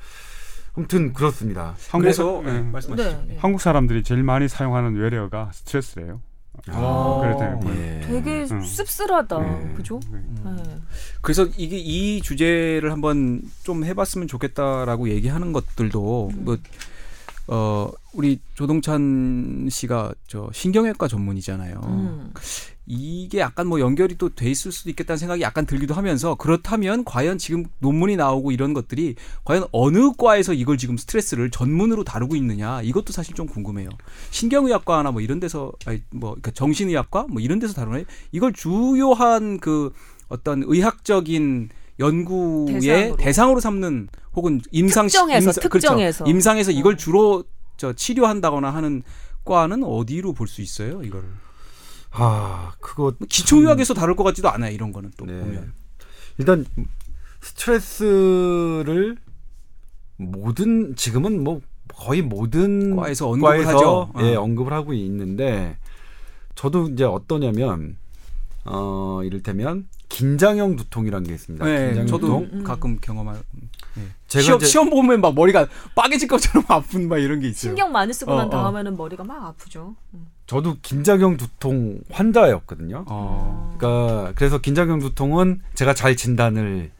아무튼 0.76 1.12
그렇습니다 1.12 1.74
한국 1.88 2.02
그래서 2.04 2.42
사- 2.42 2.48
예. 2.56 2.60
말씀하시죠. 2.60 2.96
네. 2.96 3.24
네. 3.28 3.36
한국 3.38 3.60
사람들이 3.60 4.02
제일 4.02 4.22
많이 4.22 4.48
사용하는 4.48 4.96
외래어가 4.96 5.50
스트레스래요. 5.52 6.20
아. 6.68 7.20
그래도 7.22 7.56
뭐, 7.60 7.74
예. 7.76 8.00
되게 8.06 8.46
음. 8.50 8.60
씁쓸하다. 8.60 9.38
네. 9.40 9.72
그죠? 9.76 10.00
네. 10.10 10.20
그래서 11.20 11.46
이게 11.56 11.76
이 11.78 12.20
주제를 12.22 12.90
한번 12.92 13.42
좀 13.62 13.84
해봤으면 13.84 14.26
좋겠다라고 14.28 15.08
얘기하는 15.10 15.52
것들도 15.52 16.28
음. 16.32 16.44
뭐 16.44 16.56
어, 17.46 17.90
우리 18.14 18.40
조동찬 18.54 19.68
씨가 19.70 20.14
저 20.26 20.48
신경외과 20.52 21.08
전문이잖아요. 21.08 21.80
음. 21.84 22.32
이게 22.86 23.38
약간 23.38 23.66
뭐 23.66 23.80
연결이 23.80 24.16
또 24.16 24.28
돼 24.28 24.50
있을 24.50 24.70
수도 24.70 24.90
있겠다는 24.90 25.16
생각이 25.16 25.42
약간 25.42 25.64
들기도 25.64 25.94
하면서 25.94 26.34
그렇다면 26.34 27.04
과연 27.04 27.38
지금 27.38 27.64
논문이 27.78 28.16
나오고 28.16 28.52
이런 28.52 28.74
것들이 28.74 29.14
과연 29.44 29.66
어느 29.72 30.12
과에서 30.18 30.52
이걸 30.52 30.76
지금 30.76 30.96
스트레스를 30.96 31.50
전문으로 31.50 32.04
다루고 32.04 32.36
있느냐 32.36 32.82
이것도 32.82 33.12
사실 33.12 33.34
좀 33.34 33.46
궁금해요. 33.46 33.88
신경의학과나 34.30 35.12
뭐 35.12 35.22
이런 35.22 35.40
데서 35.40 35.72
아니 35.86 36.02
뭐 36.10 36.30
그러니까 36.30 36.50
정신의학과 36.50 37.26
뭐 37.30 37.40
이런 37.40 37.58
데서 37.58 37.72
다루나요? 37.74 38.04
이걸 38.32 38.52
주요한 38.52 39.58
그 39.60 39.92
어떤 40.28 40.62
의학적인 40.66 41.70
연구의 42.00 42.80
대상으로. 42.80 43.16
대상으로, 43.16 43.60
삼는 43.60 44.08
혹은 44.36 44.60
임상 44.72 45.06
특정해서, 45.06 45.50
임상- 45.50 45.54
그렇죠. 45.70 45.78
특정해서. 45.88 46.24
임상에서 46.26 46.70
이걸 46.72 46.94
어. 46.94 46.96
주로 46.96 47.44
저 47.76 47.92
치료한다거나 47.92 48.70
하는 48.72 49.02
과는 49.44 49.84
어디로 49.84 50.32
볼 50.32 50.46
수 50.48 50.62
있어요? 50.62 51.02
이거를 51.02 51.28
아 52.10 52.72
그거 52.80 53.12
기초의학에서 53.28 53.94
다룰 53.94 54.14
것 54.16 54.24
같지도 54.24 54.48
않아요. 54.50 54.72
이런 54.72 54.92
거는 54.92 55.10
또 55.16 55.26
네. 55.26 55.38
보면 55.38 55.72
일단 56.38 56.64
스트레스를 57.40 59.16
모든 60.16 60.94
지금은 60.96 61.42
뭐 61.42 61.60
거의 61.88 62.22
모든 62.22 62.96
과에서 62.96 63.28
언급을 63.28 63.64
과에서 63.64 63.68
하죠. 63.76 64.12
예, 64.20 64.36
어. 64.36 64.42
언급을 64.42 64.72
하고 64.72 64.92
있는데 64.94 65.76
저도 66.54 66.88
이제 66.88 67.04
어떠냐면 67.04 67.96
어 68.64 69.20
이를테면 69.24 69.86
긴장형 70.08 70.76
두통이라는 70.76 71.26
게 71.26 71.34
있습니다. 71.34 71.64
네, 71.64 71.86
긴장형 71.86 72.06
저도 72.06 72.26
두통. 72.26 72.48
음. 72.52 72.64
가끔 72.64 72.98
경험할. 73.00 73.36
제가 74.28 74.42
시험, 74.42 74.56
이제 74.56 74.66
시험 74.66 74.90
보면 74.90 75.20
막 75.20 75.34
머리가 75.34 75.66
빠개질 75.94 76.28
것처럼 76.28 76.64
아픈 76.68 77.08
막 77.08 77.18
이런 77.18 77.40
게 77.40 77.48
있어요. 77.48 77.70
신경 77.70 77.92
많이 77.92 78.12
쓰고 78.12 78.32
어, 78.32 78.36
난 78.36 78.46
어. 78.46 78.50
다음에는 78.50 78.96
머리가 78.96 79.24
막 79.24 79.44
아프죠. 79.44 79.94
음. 80.14 80.26
저도 80.46 80.76
긴장형 80.82 81.36
두통 81.36 82.00
환자였거든요. 82.10 83.04
어. 83.08 83.74
그러니까 83.78 84.32
그래서 84.34 84.58
긴장형 84.58 85.00
두통은 85.00 85.60
제가 85.74 85.94
잘 85.94 86.16
진단을 86.16 86.90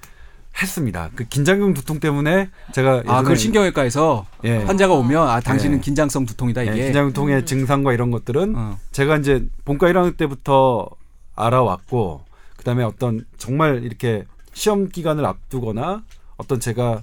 했습니다. 0.61 1.11
그 1.14 1.24
긴장형 1.24 1.74
두통 1.74 1.98
때문에 2.00 2.50
제가 2.72 3.03
아, 3.07 3.18
예전에 3.18 3.22
그 3.22 3.37
신경외과에서 3.37 4.24
예, 4.44 4.59
환자가 4.59 4.94
오면 4.94 5.29
아 5.29 5.40
당신은 5.40 5.79
네. 5.79 5.81
긴장성 5.83 6.27
두통이다 6.27 6.66
예, 6.66 6.70
이게. 6.70 6.85
긴장형 6.85 7.09
두통의 7.11 7.37
음. 7.38 7.44
증상과 7.44 7.92
이런 7.92 8.11
것들은 8.12 8.55
어. 8.57 8.79
제가 8.92 9.16
이제 9.16 9.46
본과 9.64 9.88
1학년 9.88 10.16
때부터 10.16 10.88
알아왔고 11.37 12.25
그다음에 12.57 12.85
어떤 12.85 13.25
정말 13.37 13.83
이렇게 13.85 14.25
시험 14.53 14.88
기간을 14.88 15.25
앞두거나 15.25 16.03
어떤 16.37 16.61
제가 16.61 17.03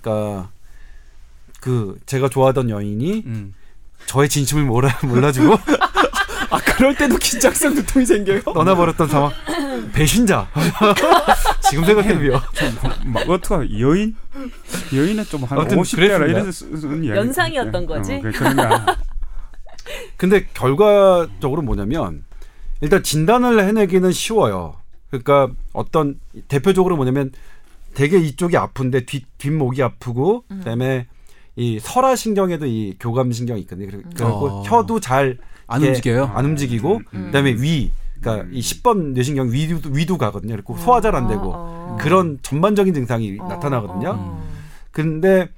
그러니까 0.00 0.50
그 1.60 1.98
제가 2.06 2.28
좋아하던 2.28 2.70
여인이 2.70 3.22
음. 3.26 3.54
저의 4.06 4.28
진심을 4.28 4.64
몰라 4.64 4.98
몰라주고 5.04 5.54
아 6.50 6.58
그럴 6.58 6.96
때도 6.96 7.16
긴장성 7.16 7.74
두통이 7.74 8.06
생겨요? 8.06 8.42
떠나버렸던 8.42 9.08
상황 9.08 9.32
배신자 9.92 10.48
지금 11.70 11.84
생각해도요 11.84 12.40
막 13.04 13.28
어떻게 13.30 13.78
여인? 13.78 14.16
여인은 14.94 15.24
좀한 15.24 15.58
아무튼 15.58 15.78
50대라 15.78 16.18
그랬습니다. 16.18 17.04
이런. 17.04 17.16
연상이었던 17.16 17.82
예. 17.82 17.86
거지? 17.86 18.14
어, 18.14 18.20
그-. 18.22 18.32
근데 20.16 20.46
결과적으로 20.54 21.62
뭐냐면 21.62 22.24
일단 22.80 23.02
진단을 23.02 23.62
해내기는 23.64 24.10
쉬워요. 24.12 24.74
그러니까 25.10 25.48
어떤 25.72 26.18
대표적으로 26.48 26.96
뭐냐면 26.96 27.32
되게 27.94 28.18
이쪽이 28.18 28.56
아픈데 28.56 29.04
뒷 29.06 29.26
뒷목이 29.38 29.82
아프고 29.82 30.44
음. 30.50 30.58
그다음에 30.58 31.06
이 31.56 31.78
설화신경에도 31.80 32.66
이 32.66 32.96
교감신경이 33.00 33.60
있거든요. 33.62 33.86
그래- 33.88 34.02
그래갖고 34.14 34.46
어. 34.46 34.62
혀도 34.62 35.00
잘 35.00 35.38
안 35.66 35.82
움직여요? 35.84 36.24
안 36.34 36.44
움직이고 36.46 37.00
음. 37.14 37.24
그다음에 37.26 37.52
위 37.52 37.90
그러니까 38.20 38.48
이 38.52 38.60
10번 38.60 39.12
뇌신경 39.12 39.52
위도 39.52 39.90
위도 39.90 40.18
가거든요. 40.18 40.54
그리고 40.54 40.76
소화 40.78 41.00
잘 41.00 41.14
안 41.14 41.26
되고 41.28 41.52
어, 41.52 41.54
어. 41.92 41.96
그런 42.00 42.38
전반적인 42.42 42.92
증상이 42.94 43.38
어, 43.40 43.48
나타나거든요. 43.48 44.14
어. 44.18 44.42
근데 44.90 45.48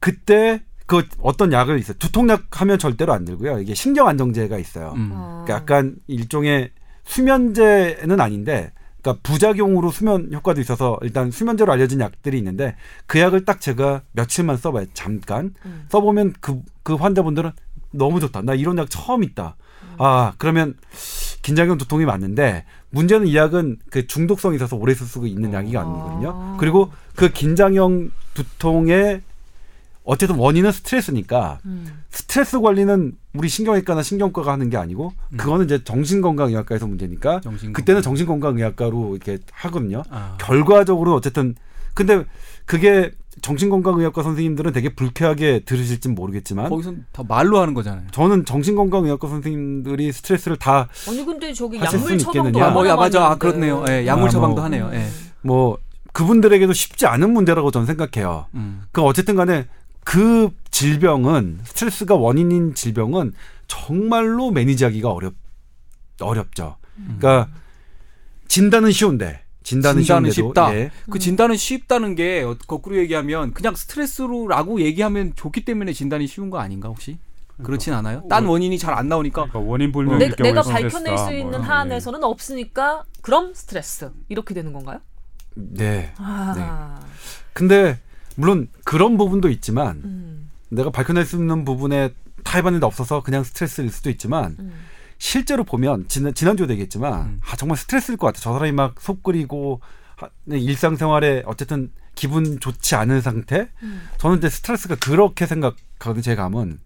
그때 0.00 0.60
그 0.86 1.06
어떤 1.20 1.52
약을 1.52 1.78
있어요. 1.78 1.96
두통약 1.98 2.60
하면 2.60 2.78
절대로 2.78 3.12
안 3.12 3.24
들고요. 3.24 3.58
이게 3.60 3.74
신경 3.74 4.08
안정제가 4.08 4.58
있어요. 4.58 4.92
음. 4.96 5.10
어. 5.14 5.42
그러니까 5.44 5.54
약간 5.54 5.96
일종의 6.06 6.70
수면제는 7.04 8.20
아닌데 8.20 8.72
그러니까 9.00 9.20
부작용으로 9.22 9.90
수면 9.90 10.30
효과도 10.32 10.60
있어서 10.60 10.98
일단 11.02 11.30
수면제로 11.30 11.72
알려진 11.72 12.00
약들이 12.00 12.38
있는데 12.38 12.76
그 13.06 13.20
약을 13.20 13.44
딱 13.44 13.60
제가 13.60 14.02
며칠만 14.12 14.56
써봐요. 14.56 14.86
잠깐 14.94 15.54
음. 15.66 15.86
써보면 15.90 16.34
그, 16.40 16.60
그 16.82 16.94
환자분들은 16.94 17.52
너무 17.90 18.20
좋다. 18.20 18.42
나 18.42 18.54
이런 18.54 18.78
약 18.78 18.90
처음 18.90 19.22
있다. 19.22 19.56
아 19.98 20.32
그러면 20.38 20.74
긴장형 21.42 21.78
두통이 21.78 22.04
맞는데 22.04 22.64
문제는 22.90 23.26
이 23.26 23.36
약은 23.36 23.78
그 23.90 24.06
중독성이 24.06 24.56
있어서 24.56 24.76
오래 24.76 24.94
쓸 24.94 25.06
수 25.06 25.26
있는 25.26 25.52
약이 25.52 25.76
아니거든요. 25.76 26.30
아. 26.34 26.56
그리고 26.58 26.90
그 27.14 27.30
긴장형 27.30 28.10
두통의 28.32 29.22
어쨌든 30.04 30.36
원인은 30.36 30.70
스트레스니까 30.70 31.60
음. 31.64 32.02
스트레스 32.10 32.60
관리는 32.60 33.12
우리 33.34 33.48
신경외과나 33.48 34.02
신경과가 34.02 34.52
하는 34.52 34.68
게 34.68 34.76
아니고 34.76 35.12
그거는 35.36 35.64
이제 35.64 35.82
정신건강의학과에서 35.82 36.86
문제니까 36.86 37.40
정신건강. 37.40 37.72
그때는 37.72 38.02
정신건강의학과로 38.02 39.16
이렇게 39.16 39.38
하거든요. 39.50 40.02
아. 40.10 40.36
결과적으로 40.38 41.14
어쨌든 41.14 41.54
근데 41.94 42.24
그게 42.66 43.12
정신건강의학과 43.40 44.22
선생님들은 44.22 44.72
되게 44.72 44.94
불쾌하게 44.94 45.60
들으실진 45.60 46.14
모르겠지만 46.14 46.68
거기서 46.68 46.94
다 47.12 47.22
말로 47.26 47.58
하는 47.60 47.72
거잖아요. 47.74 48.06
저는 48.12 48.44
정신건강의학과 48.44 49.26
선생님들이 49.28 50.12
스트레스를 50.12 50.56
다 50.58 50.88
아니 51.08 51.24
근데 51.24 51.52
저기 51.52 51.78
약물 51.78 52.18
처방도 52.18 52.48
있겠느냐. 52.48 52.66
아, 52.66 52.70
뭐, 52.70 52.86
야, 52.86 52.94
맞아. 52.94 53.30
아. 53.30 53.34
그렇네요. 53.36 53.84
예, 53.88 54.06
약물 54.06 54.28
아, 54.28 54.30
처방도 54.30 54.56
뭐. 54.56 54.64
하네요. 54.64 54.90
예. 54.92 55.08
뭐 55.42 55.78
그분들에게도 56.12 56.72
쉽지 56.72 57.06
않은 57.06 57.32
문제라고 57.32 57.70
저는 57.70 57.86
생각해요. 57.86 58.46
음. 58.54 58.82
그 58.92 59.02
어쨌든 59.02 59.34
간에 59.34 59.66
그 60.04 60.50
질병은 60.70 61.60
스트레스가 61.64 62.14
원인인 62.14 62.74
질병은 62.74 63.32
정말로 63.66 64.50
매니지하기가 64.50 65.10
어렵 65.10 65.34
어렵죠. 66.20 66.76
그러니까 67.18 67.48
진단은 68.48 68.92
쉬운데 68.92 69.42
진단은, 69.62 70.02
진단은 70.02 70.30
쉽다. 70.30 70.74
예. 70.74 70.90
그 71.10 71.18
진단은 71.18 71.56
쉽다는 71.56 72.14
게 72.14 72.42
어, 72.42 72.54
거꾸로 72.66 72.98
얘기하면 72.98 73.54
그냥 73.54 73.74
스트레스로라고 73.74 74.80
얘기하면 74.82 75.32
좋기 75.34 75.64
때문에 75.64 75.92
진단이 75.92 76.26
쉬운 76.26 76.50
거 76.50 76.58
아닌가 76.58 76.88
혹시? 76.88 77.18
그렇진 77.62 77.92
않아요? 77.94 78.24
딴 78.28 78.46
원인이 78.46 78.76
잘 78.78 78.92
안 78.94 79.08
나오니까 79.08 79.46
그러니까 79.46 79.58
원인 79.60 79.92
불명일 79.92 80.18
내, 80.18 80.28
경우에 80.34 80.50
내가 80.50 80.62
스트레스다, 80.62 80.98
밝혀낼 81.04 81.18
수뭐 81.18 81.32
있는 81.32 81.58
거. 81.60 81.64
한에서는 81.64 82.24
없으니까 82.24 83.04
그럼 83.22 83.54
스트레스 83.54 84.10
이렇게 84.28 84.54
되는 84.54 84.72
건가요? 84.72 84.98
네. 85.54 86.12
아, 86.18 87.00
근데 87.52 87.98
물론 88.36 88.68
그런 88.84 89.16
부분도 89.16 89.48
있지만 89.50 90.00
음, 90.04 90.50
내가 90.70 90.90
밝혀낼 90.90 91.24
수 91.24 91.36
있는 91.36 91.64
부분에 91.64 92.12
다 92.42 92.58
해봤는데 92.58 92.84
없어서 92.86 93.22
그냥 93.22 93.44
스트레스일 93.44 93.90
수도 93.90 94.10
있지만 94.10 94.56
음. 94.58 94.72
실제로 95.18 95.64
보면 95.64 96.06
지난 96.08 96.34
지난주에도 96.34 96.72
얘기했지만 96.72 97.12
음. 97.22 97.40
아 97.48 97.56
정말 97.56 97.78
스트레스일 97.78 98.18
것 98.18 98.26
같아. 98.26 98.40
저 98.40 98.52
사람이 98.52 98.72
막 98.72 98.94
속 99.00 99.22
끓이고 99.22 99.80
하- 100.16 100.28
네, 100.44 100.58
일상생활에 100.58 101.42
어쨌든 101.46 101.90
기분 102.14 102.60
좋지 102.60 102.94
않은 102.96 103.20
상태. 103.20 103.68
음. 103.82 104.02
저는 104.18 104.38
이제 104.38 104.48
스트레스가 104.48 104.96
그렇게 104.96 105.46
생각하거든요. 105.46 106.22
제 106.22 106.34
감은 106.34 106.80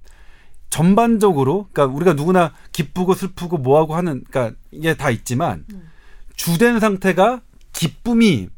전반적으로 0.71 1.69
그러니까 1.73 1.95
우리가 1.97 2.13
누구나 2.13 2.53
기쁘고 2.73 3.15
슬프고 3.15 3.57
뭐하고 3.59 3.95
하는 3.97 4.23
그러니까 4.29 4.57
이게 4.71 4.95
다 4.95 5.11
있지만 5.11 5.65
주된 6.37 6.79
상태가 6.79 7.41
기쁨이 7.73 8.49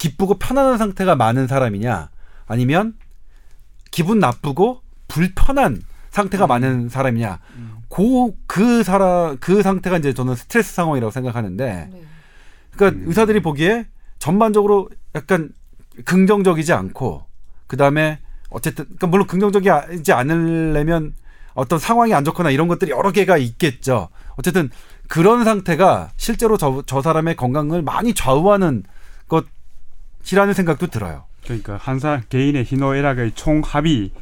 기쁘고 0.00 0.38
편안한 0.38 0.78
상태가 0.78 1.14
많은 1.14 1.46
사람이냐 1.46 2.08
아니면 2.46 2.94
기분 3.90 4.18
나쁘고 4.18 4.80
불편한 5.08 5.82
상태가 6.10 6.46
많은 6.46 6.88
사람이냐 6.88 7.38
고그 7.88 8.82
사람 8.82 9.36
그 9.38 9.62
상태가 9.62 9.98
이제 9.98 10.14
저는 10.14 10.34
스트레스 10.34 10.72
상황이라고 10.74 11.10
생각하는데 11.10 11.88
네. 11.92 12.02
그러니까 12.70 13.02
의사들이 13.06 13.42
보기에 13.42 13.86
전반적으로 14.18 14.88
약간 15.14 15.50
긍정적이지 16.06 16.72
않고 16.72 17.26
그 17.66 17.76
다음에 17.76 18.20
어쨌든 18.48 18.86
그러니까 18.86 19.06
물론 19.06 19.26
긍정적이지 19.26 20.12
않으려면 20.12 21.12
어떤 21.52 21.78
상황이 21.78 22.14
안 22.14 22.24
좋거나 22.24 22.50
이런 22.50 22.68
것들이 22.68 22.90
여러 22.90 23.12
개가 23.12 23.36
있겠죠. 23.36 24.08
어쨌든 24.36 24.70
그런 25.08 25.44
상태가 25.44 26.10
실제로 26.16 26.56
저, 26.56 26.82
저 26.86 27.02
사람의 27.02 27.36
건강을 27.36 27.82
많이 27.82 28.14
좌우하는 28.14 28.84
것 29.28 29.44
이라는 30.30 30.54
생각도 30.54 30.86
들어요. 30.88 31.24
그러니까 31.44 31.76
한 31.76 31.98
사람 31.98 32.22
개인의 32.28 32.64
희노애락의 32.64 33.32
총합이 33.34 34.12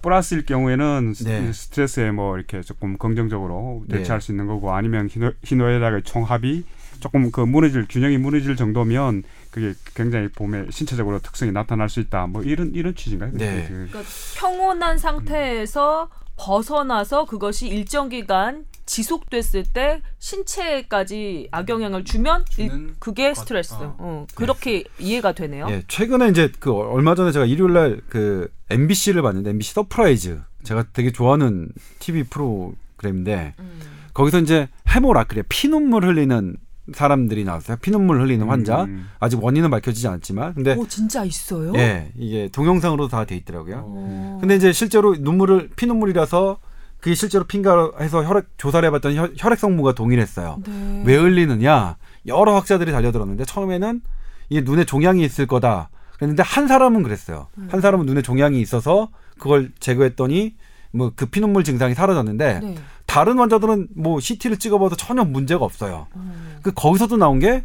플러스일 0.00 0.44
경우에는 0.46 1.14
스- 1.14 1.24
네. 1.24 1.52
스트레스에 1.52 2.10
뭐 2.10 2.36
이렇게 2.36 2.60
조금 2.62 2.98
긍정적으로 2.98 3.84
네. 3.86 3.98
대처할 3.98 4.20
수 4.20 4.32
있는 4.32 4.46
거고 4.46 4.72
아니면 4.74 5.08
희노, 5.08 5.32
희노애락의 5.44 6.02
총합이 6.02 6.64
조금 6.98 7.30
그 7.30 7.40
무너질 7.40 7.86
균형이 7.88 8.18
무너질 8.18 8.56
정도면 8.56 9.22
그게 9.50 9.74
굉장히 9.94 10.28
몸의 10.36 10.66
신체적으로 10.70 11.18
특성이 11.20 11.52
나타날 11.52 11.88
수 11.88 12.00
있다. 12.00 12.26
뭐 12.26 12.42
이런 12.42 12.72
이런 12.74 12.94
취지인가요? 12.96 13.30
네. 13.34 13.66
그- 13.68 13.88
그러니까 13.90 14.00
평온한 14.36 14.98
상태에서 14.98 16.08
벗어나서 16.36 17.26
그것이 17.26 17.68
일정 17.68 18.08
기간 18.08 18.64
지속됐을 18.96 19.64
때 19.72 20.02
신체까지 20.18 21.48
악영향을 21.50 22.04
주면 22.04 22.44
일- 22.58 22.94
그게 22.98 23.28
것. 23.32 23.40
스트레스. 23.40 23.72
어. 23.74 23.96
어, 23.98 24.26
그렇게 24.34 24.84
이해가 24.98 25.32
되네요. 25.32 25.66
예, 25.70 25.82
최근에 25.88 26.28
이제 26.28 26.52
그 26.60 26.70
얼마 26.74 27.14
전에 27.14 27.32
제가 27.32 27.46
일요일 27.46 27.72
날그 27.72 28.52
MBC를 28.68 29.22
봤는데 29.22 29.48
MBC 29.50 29.72
서프라이즈 29.72 30.40
제가 30.64 30.84
되게 30.92 31.10
좋아하는 31.10 31.70
TV 32.00 32.24
프로그램인데 32.24 33.54
음. 33.60 33.80
거기서 34.12 34.40
이제 34.40 34.68
hemolacria 34.88 35.42
피눈물 35.48 36.04
흘리는 36.04 36.56
사람들이 36.92 37.44
나왔어요. 37.44 37.78
피눈물 37.80 38.20
흘리는 38.20 38.46
환자. 38.46 38.84
음. 38.84 39.08
아직 39.20 39.42
원인은 39.42 39.70
밝혀지지 39.70 40.06
않았지만 40.08 40.52
근데 40.54 40.74
오 40.74 40.86
진짜 40.86 41.24
있어요? 41.24 41.72
예, 41.76 42.12
이게 42.18 42.48
동영상으로 42.52 43.08
다 43.08 43.24
돼 43.24 43.36
있더라고요. 43.36 43.84
어. 43.86 44.38
근데 44.40 44.56
이제 44.56 44.70
실제로 44.72 45.14
눈물을 45.18 45.70
피눈물이라서 45.76 46.58
그게 47.02 47.16
실제로 47.16 47.42
핀가 47.44 47.90
해서 48.00 48.24
혈액 48.24 48.46
조사를 48.56 48.86
해봤더니 48.86 49.16
혈, 49.18 49.34
혈액 49.36 49.58
성분과 49.58 49.92
동일했어요. 49.94 50.58
네. 50.64 51.02
왜 51.04 51.16
흘리느냐 51.16 51.96
여러 52.26 52.54
학자들이 52.54 52.92
달려들었는데 52.92 53.44
처음에는 53.44 54.00
이게 54.48 54.60
눈에 54.60 54.84
종양이 54.84 55.24
있을 55.24 55.46
거다 55.46 55.90
그랬는데 56.16 56.44
한 56.44 56.68
사람은 56.68 57.02
그랬어요 57.02 57.48
한 57.68 57.80
사람은 57.80 58.06
눈에 58.06 58.22
종양이 58.22 58.60
있어서 58.60 59.08
그걸 59.38 59.72
제거했더니 59.80 60.54
뭐 60.92 61.10
그 61.16 61.26
피눈물 61.26 61.64
증상이 61.64 61.94
사라졌는데 61.94 62.60
네. 62.62 62.74
다른 63.06 63.38
환자들은 63.38 63.88
뭐 63.96 64.20
CT를 64.20 64.58
찍어봐도 64.58 64.94
전혀 64.94 65.24
문제가 65.24 65.64
없어요 65.64 66.06
음. 66.14 66.58
그 66.62 66.70
거기서도 66.72 67.16
나온 67.16 67.40
게 67.40 67.64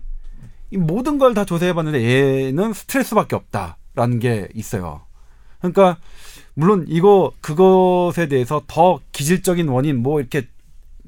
이 0.72 0.76
모든 0.78 1.18
걸 1.18 1.34
다 1.34 1.46
조사해봤는데 1.46 2.48
얘는 2.48 2.74
스트레스밖에 2.74 3.36
없다라는 3.38 4.20
게 4.20 4.50
있어요 4.54 5.02
그러니까 5.60 5.98
물론 6.58 6.86
이거 6.88 7.32
그것에 7.40 8.28
대해서 8.28 8.64
더 8.66 9.00
기질적인 9.12 9.68
원인 9.68 10.02
뭐 10.02 10.20
이렇게 10.20 10.48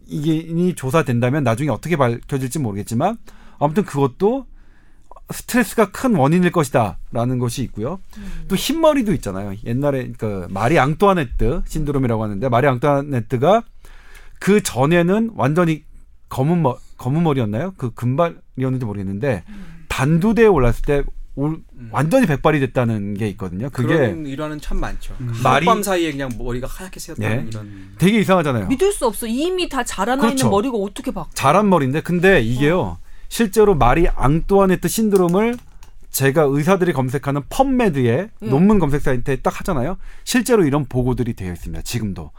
이게 0.06 0.76
조사된다면 0.76 1.44
나중에 1.44 1.70
어떻게 1.70 1.96
밝혀질지 1.96 2.60
모르겠지만 2.60 3.18
아무튼 3.58 3.84
그것도 3.84 4.46
스트레스가 5.32 5.90
큰 5.90 6.14
원인일 6.14 6.52
것이다라는 6.52 7.40
것이 7.40 7.64
있고요. 7.64 8.00
또 8.48 8.56
흰머리도 8.56 9.12
있잖아요. 9.14 9.56
옛날에 9.66 10.12
그 10.20 10.46
마리 10.52 10.78
앙뚜아네트 10.78 11.64
신드롬이라고 11.66 12.24
하는데 12.24 12.48
마리 12.48 12.68
앙뚜아네트가 12.68 13.64
그 14.40 14.62
전에는 14.62 15.32
완전히 15.34 15.84
검은 16.30 16.62
머 16.62 16.78
검은 16.98 17.24
머리였나요? 17.24 17.74
그 17.76 17.92
금발이었는지 17.96 18.86
모르겠는데 18.86 19.44
단두대에 19.88 20.46
올랐을 20.46 20.84
때 20.86 21.04
올- 21.40 21.62
완전히 21.92 22.28
백발이 22.28 22.60
됐다는 22.60 23.14
게 23.16 23.28
있거든요. 23.30 23.70
그게 23.70 23.96
그런 23.96 24.26
일화는 24.26 24.60
참 24.62 24.80
많죠. 24.80 25.16
말이- 25.44 25.66
밤 25.66 25.82
사이에 25.82 26.12
그냥 26.12 26.30
머리가 26.38 26.68
하얗게 26.68 27.00
새었다는 27.00 27.44
예. 27.44 27.48
이런. 27.48 27.90
되게 27.98 28.20
이상하잖아요. 28.20 28.68
믿을 28.68 28.92
수 28.92 29.06
없어. 29.08 29.26
이미 29.28 29.70
다 29.70 29.84
자라나 29.84 30.22
그렇죠. 30.22 30.36
있는 30.48 30.52
머리가 30.52 30.78
어떻게 30.78 31.12
바꿔? 31.12 31.30
자란 31.34 31.70
머리인데 31.70 32.02
근데 32.02 32.42
이게요 32.42 32.98
실제로 33.30 33.76
마리 33.76 34.08
앙뚜아네트 34.08 34.88
신드롬을 34.88 35.58
제가 36.10 36.44
의사들이 36.44 36.92
검색하는 36.94 37.44
펌메드에 37.50 38.30
예. 38.42 38.48
논문 38.50 38.80
검색 38.80 39.02
사이트에 39.02 39.38
딱 39.38 39.60
하잖아요 39.60 39.98
실제로 40.24 40.66
이런 40.66 40.86
보고들이 40.86 41.34
되어 41.34 41.54
있습니다 41.54 41.84
지금도 41.84 42.32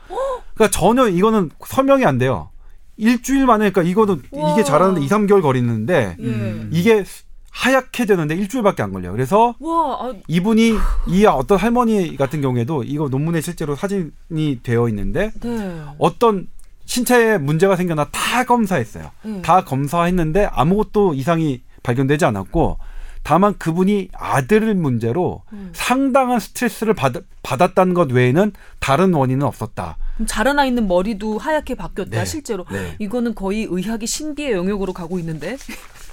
그러니까 0.54 0.76
전혀 0.76 1.08
이거는 1.08 1.50
설명이 1.64 2.04
안 2.04 2.18
돼요 2.18 2.50
일주일 2.96 3.46
만에 3.46 3.70
그러니까 3.70 3.82
이거는. 3.90 4.22
이게 4.52 4.64
자라는데 4.64 5.00
2, 5.02 5.08
3개월 5.08 5.40
걸리는데 5.40 6.16
예. 6.20 6.66
이게 6.72 7.04
하얗게 7.50 8.06
되는데 8.06 8.34
일주일밖에 8.36 8.82
안 8.82 8.92
걸려요 8.92 9.12
그래서 9.12 9.54
와, 9.58 9.98
아, 10.00 10.14
이분이 10.28 10.72
이 11.08 11.26
어떤 11.26 11.58
할머니 11.58 12.16
같은 12.16 12.40
경우에도 12.40 12.82
이거 12.84 13.08
논문에 13.08 13.40
실제로 13.40 13.74
사진이 13.74 14.60
되어 14.62 14.88
있는데 14.88 15.32
네. 15.40 15.82
어떤 15.98 16.48
신체에 16.86 17.38
문제가 17.38 17.76
생겨나 17.76 18.08
다 18.10 18.44
검사했어요. 18.44 19.12
음. 19.24 19.42
다 19.42 19.64
검사했는데 19.64 20.48
아무것도 20.50 21.14
이상이 21.14 21.62
발견되지 21.82 22.24
않았고 22.24 22.78
다만 23.22 23.56
그분이 23.58 24.08
아들을 24.12 24.74
문제로 24.74 25.42
음. 25.52 25.70
상당한 25.72 26.40
스트레스를 26.40 26.94
받, 26.94 27.12
받았다는 27.42 27.94
것 27.94 28.10
외에는 28.10 28.52
다른 28.80 29.14
원인은 29.14 29.46
없었다. 29.46 29.98
자라나 30.26 30.64
있는 30.64 30.88
머리도 30.88 31.38
하얗게 31.38 31.74
바뀌었다. 31.74 32.10
네. 32.10 32.24
실제로. 32.24 32.64
네. 32.70 32.96
이거는 32.98 33.34
거의 33.34 33.66
의학의 33.70 34.06
신비의 34.06 34.52
영역으로 34.52 34.92
가고 34.92 35.18
있는데. 35.18 35.56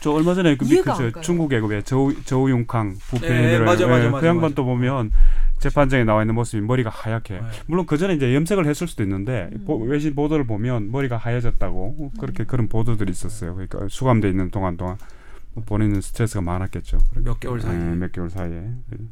저 0.08 0.14
얼마 0.14 0.34
전에 0.34 0.55
그, 0.55 0.66
안 0.89 1.12
저. 1.12 1.20
중국의 1.22 1.60
그 1.60 1.84
저우 1.84 2.14
저우융캉 2.24 2.95
부패 3.10 3.28
네, 3.28 3.60
맞아, 3.60 3.86
맞아, 3.88 4.03
그 4.05 4.10
맞아, 4.16 4.28
양반 4.28 4.41
맞아. 4.43 4.55
또 4.55 4.64
보면 4.64 5.12
재판장에 5.60 6.05
나와 6.05 6.22
있는 6.22 6.34
모습이 6.34 6.62
머리가 6.66 6.89
하얗게 6.89 7.34
네. 7.34 7.41
물론 7.66 7.86
그 7.86 7.97
전에 7.97 8.14
이제 8.14 8.34
염색을 8.34 8.66
했을 8.66 8.88
수도 8.88 9.03
있는데 9.03 9.49
음. 9.51 9.66
보- 9.66 9.76
외신 9.80 10.16
보도를 10.16 10.47
보면 10.47 10.91
머리가 10.91 11.18
하얘졌다고 11.18 12.12
그렇게 12.22 12.45
그런 12.45 12.70
보도들이 12.70 13.12
있었어요. 13.12 13.53
그러니까 13.55 13.80
수감돼 13.89 14.30
있는 14.30 14.49
동안 14.49 14.78
동안 14.78 14.97
본인은 15.66 15.99
스트레스가 15.99 16.39
많았겠죠. 16.41 16.99
몇 17.16 17.39
개월 17.41 17.60
사이에. 17.60 17.78
네, 17.78 17.95
몇 17.95 18.12
개월 18.14 18.30
사이에. 18.30 18.64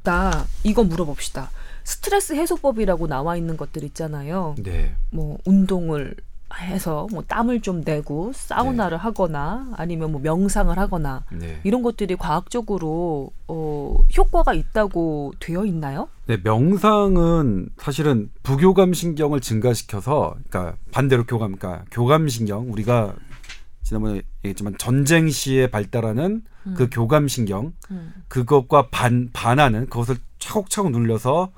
나 0.04 0.46
이거 0.64 0.86
물어봅시다. 0.86 1.50
스트레스 1.84 2.34
해소법이라고 2.34 3.08
나와 3.08 3.36
있는 3.36 3.58
것들 3.58 3.84
있잖아요. 3.84 4.56
네. 4.64 4.96
뭐 5.12 5.40
운동을 5.46 6.16
해서 6.58 7.08
뭐 7.12 7.24
땀을 7.24 7.62
좀 7.62 7.82
내고 7.84 8.32
사우나를 8.34 8.98
하거나 8.98 9.68
아니면 9.76 10.12
뭐 10.12 10.22
명상을 10.22 10.78
하거나 10.78 11.24
네. 11.32 11.60
이런 11.64 11.82
것들이 11.84 12.16
과학적으로 12.16 13.32
어, 13.48 13.96
효과가 14.18 14.54
있다고 14.54 15.34
되어 15.40 15.66
있나요? 15.66 16.10
네, 16.28 16.38
명상은 16.44 17.70
사실은 17.78 18.32
부교감 18.42 18.94
신경을 18.94 19.42
증가시켜서, 19.42 20.36
그러니까 20.50 20.78
반대로 20.92 21.26
교감, 21.26 21.56
그러니까 21.56 21.86
교감 21.92 22.28
신경 22.30 22.72
우리가 22.72 23.16
지난번에 23.84 24.24
얘기했지만 24.40 24.76
전쟁 24.80 25.30
시에 25.30 25.68
발달하는 25.68 26.42
그 26.76 26.90
교감 26.90 27.28
신경 27.28 27.74
음. 27.92 28.14
그것과 28.28 28.88
반 28.90 29.30
반하는 29.32 29.88
그것을 29.88 30.16
차곡차곡 30.40 30.92
눌려서 30.92 31.52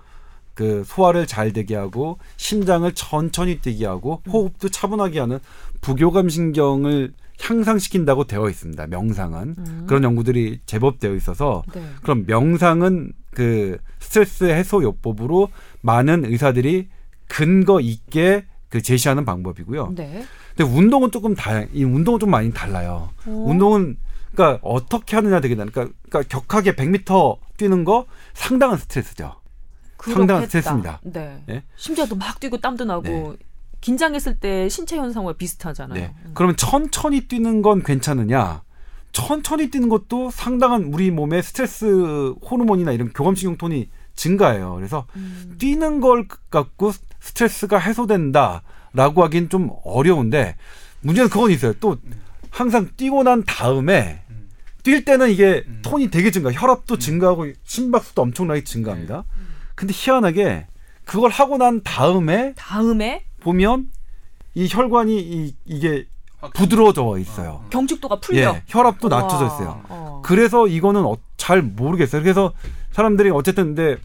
그 0.57 0.83
소화를 0.87 1.27
잘 1.27 1.53
되게 1.53 1.75
하고 1.75 2.17
심장을 2.35 2.91
천천히 2.93 3.59
뛰게 3.59 3.85
하고 3.85 4.23
호흡도 4.27 4.69
차분하게 4.69 5.19
하는 5.19 5.37
부교감 5.81 6.29
신경을 6.29 7.13
향상시킨다고 7.39 8.23
되어 8.23 8.49
있습니다. 8.49 8.87
명상은 8.87 9.55
음. 9.55 9.83
그런 9.85 10.03
연구들이 10.03 10.61
제법 10.65 10.99
되어 10.99 11.13
있어서 11.13 11.61
네. 11.75 11.83
그럼 12.01 12.25
명상은 12.25 13.13
그 13.35 13.77
스트레스 13.99 14.45
해소 14.45 14.81
요법으로 14.81 15.49
많은 15.81 16.25
의사들이 16.25 16.87
근거 17.27 17.79
있게 17.79 18.45
그 18.69 18.81
제시하는 18.81 19.25
방법이고요. 19.25 19.93
네. 19.95 20.25
근데 20.55 20.71
운동은 20.75 21.11
조금 21.11 21.35
다, 21.35 21.61
이 21.71 21.83
운동은 21.83 22.19
좀 22.19 22.31
많이 22.31 22.51
달라요. 22.51 23.11
오. 23.27 23.51
운동은 23.51 23.97
그러니까 24.33 24.59
어떻게 24.63 25.15
하느냐 25.17 25.39
되게 25.39 25.55
다르 25.55 25.69
그러니까, 25.69 25.95
그러니까 26.09 26.39
격하게 26.39 26.75
100m 26.75 27.37
뛰는 27.57 27.83
거 27.83 28.07
상당한 28.33 28.79
스트레스죠. 28.79 29.35
상당한 30.13 30.47
그렇겠다. 30.47 30.47
스트레스입니다. 30.47 30.99
네. 31.03 31.43
예? 31.49 31.63
심지어도 31.75 32.15
막 32.15 32.39
뛰고 32.39 32.57
땀도 32.57 32.85
나고 32.85 33.03
네. 33.03 33.33
긴장했을 33.81 34.39
때 34.39 34.69
신체 34.69 34.97
현상과 34.97 35.33
비슷하잖아요. 35.33 35.99
네. 35.99 36.13
음. 36.25 36.31
그러면 36.33 36.55
천천히 36.55 37.27
뛰는 37.27 37.61
건 37.61 37.83
괜찮으냐? 37.83 38.63
천천히 39.11 39.69
뛰는 39.69 39.89
것도 39.89 40.29
상당한 40.31 40.85
우리 40.93 41.11
몸의 41.11 41.43
스트레스 41.43 42.33
호르몬이나 42.49 42.91
이런 42.91 43.11
교감신경 43.13 43.57
톤이 43.57 43.89
증가해요. 44.15 44.75
그래서 44.75 45.05
음. 45.15 45.55
뛰는 45.59 46.01
걸 46.01 46.27
갖고 46.49 46.91
스트레스가 47.19 47.77
해소된다라고 47.77 49.23
하긴 49.23 49.49
좀 49.49 49.71
어려운데 49.83 50.55
문제는 51.01 51.29
그건 51.29 51.51
있어요. 51.51 51.73
또 51.79 51.97
항상 52.49 52.89
뛰고 52.97 53.23
난 53.23 53.43
다음에 53.43 54.21
뛸 54.83 55.03
때는 55.03 55.29
이게 55.29 55.65
톤이 55.81 56.09
되게 56.09 56.31
증가, 56.31 56.51
혈압도 56.51 56.97
증가하고 56.97 57.47
심박수도 57.63 58.21
엄청나게 58.21 58.63
증가합니다. 58.63 59.25
근데 59.77 59.93
희한하게 59.95 60.65
그걸 61.05 61.29
하고 61.29 61.57
난 61.57 61.81
다음에 61.83 62.53
다음에 62.57 63.23
보면 63.39 63.89
이 64.55 64.67
혈관이 64.67 65.19
이, 65.19 65.55
이게 65.65 66.07
부드러워져 66.55 67.17
있어요. 67.19 67.63
경직도가 67.69 68.19
풀려. 68.19 68.39
예, 68.55 68.63
혈압도 68.67 69.07
낮춰져 69.07 69.45
와, 69.45 69.53
있어요. 69.53 69.81
어. 69.87 70.21
그래서 70.25 70.67
이거는 70.67 71.05
어- 71.05 71.17
잘 71.37 71.61
모르겠어요. 71.61 72.23
그래서 72.23 72.53
사람들이 72.91 73.29
어쨌든 73.29 73.75
근데 73.75 73.97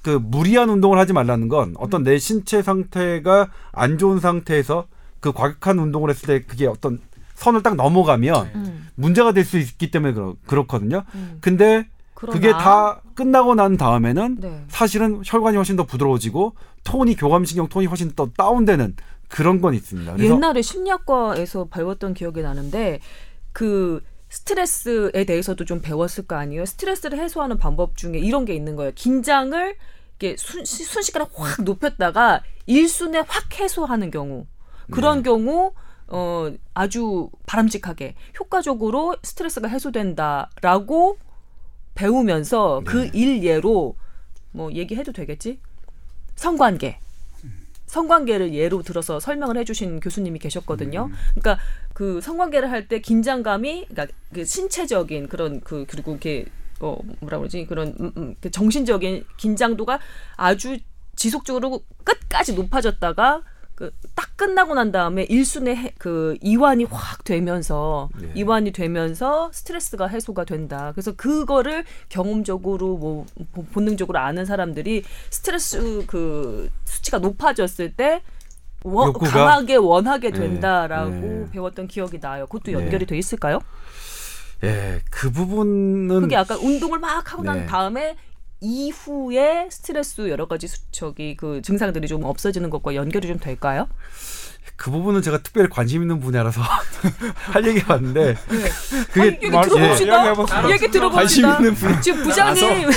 그 0.00 0.18
무리한 0.20 0.70
운동을 0.70 0.98
하지 0.98 1.12
말라는 1.12 1.48
건 1.48 1.74
어떤 1.78 2.02
내 2.04 2.18
신체 2.18 2.62
상태가 2.62 3.50
안 3.70 3.98
좋은 3.98 4.18
상태에서 4.18 4.86
그 5.20 5.32
과격한 5.32 5.78
운동을 5.78 6.08
했을 6.08 6.26
때 6.26 6.46
그게 6.46 6.66
어떤 6.66 7.00
선을 7.34 7.62
딱 7.62 7.74
넘어가면 7.76 8.50
음, 8.54 8.88
문제가 8.94 9.32
될 9.32 9.44
수 9.44 9.58
있기 9.58 9.90
때문에 9.90 10.14
그렇, 10.14 10.34
그렇거든요. 10.46 11.04
음. 11.14 11.38
근데 11.42 11.86
그러나, 12.22 12.38
그게 12.38 12.52
다 12.52 13.00
끝나고 13.16 13.56
난 13.56 13.76
다음에는 13.76 14.36
네. 14.40 14.64
사실은 14.68 15.22
혈관이 15.24 15.56
훨씬 15.56 15.74
더 15.74 15.84
부드러워지고 15.84 16.54
톤이 16.84 17.16
교감신경 17.16 17.68
톤이 17.68 17.86
훨씬 17.86 18.12
더 18.12 18.30
다운되는 18.36 18.94
그런 19.26 19.60
건 19.60 19.74
있습니다. 19.74 20.20
옛날에 20.20 20.62
심리학과에서 20.62 21.64
배웠던 21.64 22.14
기억이 22.14 22.42
나는데 22.42 23.00
그 23.52 24.02
스트레스에 24.28 25.24
대해서도 25.24 25.64
좀 25.64 25.80
배웠을 25.82 26.28
거 26.28 26.36
아니에요. 26.36 26.64
스트레스를 26.64 27.18
해소하는 27.18 27.58
방법 27.58 27.96
중에 27.96 28.18
이런 28.18 28.44
게 28.44 28.54
있는 28.54 28.76
거예요. 28.76 28.92
긴장을 28.94 29.74
이렇게 30.20 30.36
순, 30.38 30.64
순식간에 30.64 31.26
확 31.34 31.62
높였다가 31.62 32.42
일순에 32.66 33.18
확 33.26 33.58
해소하는 33.58 34.12
경우. 34.12 34.46
그런 34.92 35.18
네. 35.18 35.22
경우 35.24 35.72
어 36.06 36.52
아주 36.72 37.30
바람직하게 37.46 38.14
효과적으로 38.38 39.16
스트레스가 39.24 39.66
해소된다라고 39.66 41.18
배우면서 41.94 42.82
그 42.84 42.96
네. 42.98 43.10
일예로 43.14 43.94
뭐 44.52 44.72
얘기해도 44.72 45.12
되겠지? 45.12 45.58
성관계. 46.36 46.98
성관계를 47.86 48.54
예로 48.54 48.82
들어서 48.82 49.20
설명을 49.20 49.58
해주신 49.58 50.00
교수님이 50.00 50.38
계셨거든요. 50.38 51.10
그러니까 51.34 51.58
그 51.92 52.22
성관계를 52.22 52.70
할 52.70 52.88
때 52.88 53.00
긴장감이, 53.00 53.86
그러니까 53.88 54.16
그 54.32 54.46
신체적인 54.46 55.28
그런 55.28 55.60
그 55.60 55.84
그리고 55.86 56.12
이렇게 56.12 56.46
어 56.80 56.96
뭐라 57.20 57.36
그러지 57.36 57.66
그런 57.66 57.94
음, 58.00 58.10
음, 58.16 58.34
그 58.40 58.50
정신적인 58.50 59.24
긴장도가 59.36 60.00
아주 60.36 60.78
지속적으로 61.16 61.82
끝까지 62.02 62.54
높아졌다가 62.54 63.42
그 63.74 63.90
딱 64.14 64.36
끝나고 64.36 64.74
난 64.74 64.90
다음에 64.92 65.22
일순에 65.24 65.74
해- 65.76 65.94
그 65.98 66.36
이완이 66.40 66.84
확 66.90 67.22
되면서 67.24 68.08
네. 68.20 68.30
이완이 68.34 68.72
되면서 68.72 69.50
스트레스가 69.52 70.06
해소가 70.08 70.44
된다. 70.44 70.90
그래서 70.94 71.12
그거를 71.12 71.84
경험적으로 72.08 72.96
뭐 72.96 73.26
보- 73.52 73.64
본능적으로 73.64 74.18
아는 74.18 74.44
사람들이 74.44 75.04
스트레스 75.30 76.04
그 76.06 76.70
수치가 76.84 77.18
높아졌을 77.18 77.92
때 77.92 78.22
원- 78.84 79.08
욕구가? 79.08 79.30
강하게 79.30 79.76
원하게 79.76 80.30
네. 80.32 80.38
된다라고 80.40 81.10
네. 81.10 81.46
배웠던 81.52 81.86
기억이 81.88 82.18
나요. 82.20 82.46
그것도 82.46 82.64
네. 82.66 82.72
연결이 82.72 83.06
돼 83.06 83.16
있을까요? 83.16 83.60
예, 84.64 85.00
그 85.10 85.30
부분은 85.30 86.20
그게 86.22 86.34
약간 86.36 86.58
운동을 86.58 86.98
막 86.98 87.32
하고 87.32 87.42
난 87.42 87.60
네. 87.60 87.66
다음에 87.66 88.16
이후에 88.62 89.68
스트레스 89.70 90.28
여러 90.30 90.46
가지 90.46 90.68
수, 90.68 90.78
저기 90.92 91.36
그 91.36 91.60
증상들이 91.62 92.06
좀 92.06 92.22
없어지는 92.24 92.70
것과 92.70 92.94
연결이 92.94 93.26
좀 93.26 93.38
될까요? 93.38 93.88
그 94.76 94.90
부분은 94.92 95.20
제가 95.22 95.42
특별히 95.42 95.68
관심 95.68 96.02
있는 96.02 96.20
분야라서 96.20 96.60
할 97.34 97.66
얘기 97.66 97.82
봤는데 97.82 98.36
그게 99.12 99.20
아, 99.20 99.26
얘기 99.26 99.50
말- 99.50 99.68
들어봅시다. 99.68 100.14
이야기해보세요. 100.14 100.70
얘기 100.70 100.88
들어봅시다. 100.90 101.48
관심 101.48 101.48
있는 101.66 101.74
분. 101.74 102.00
지금 102.00 102.22
부장님 102.22 102.90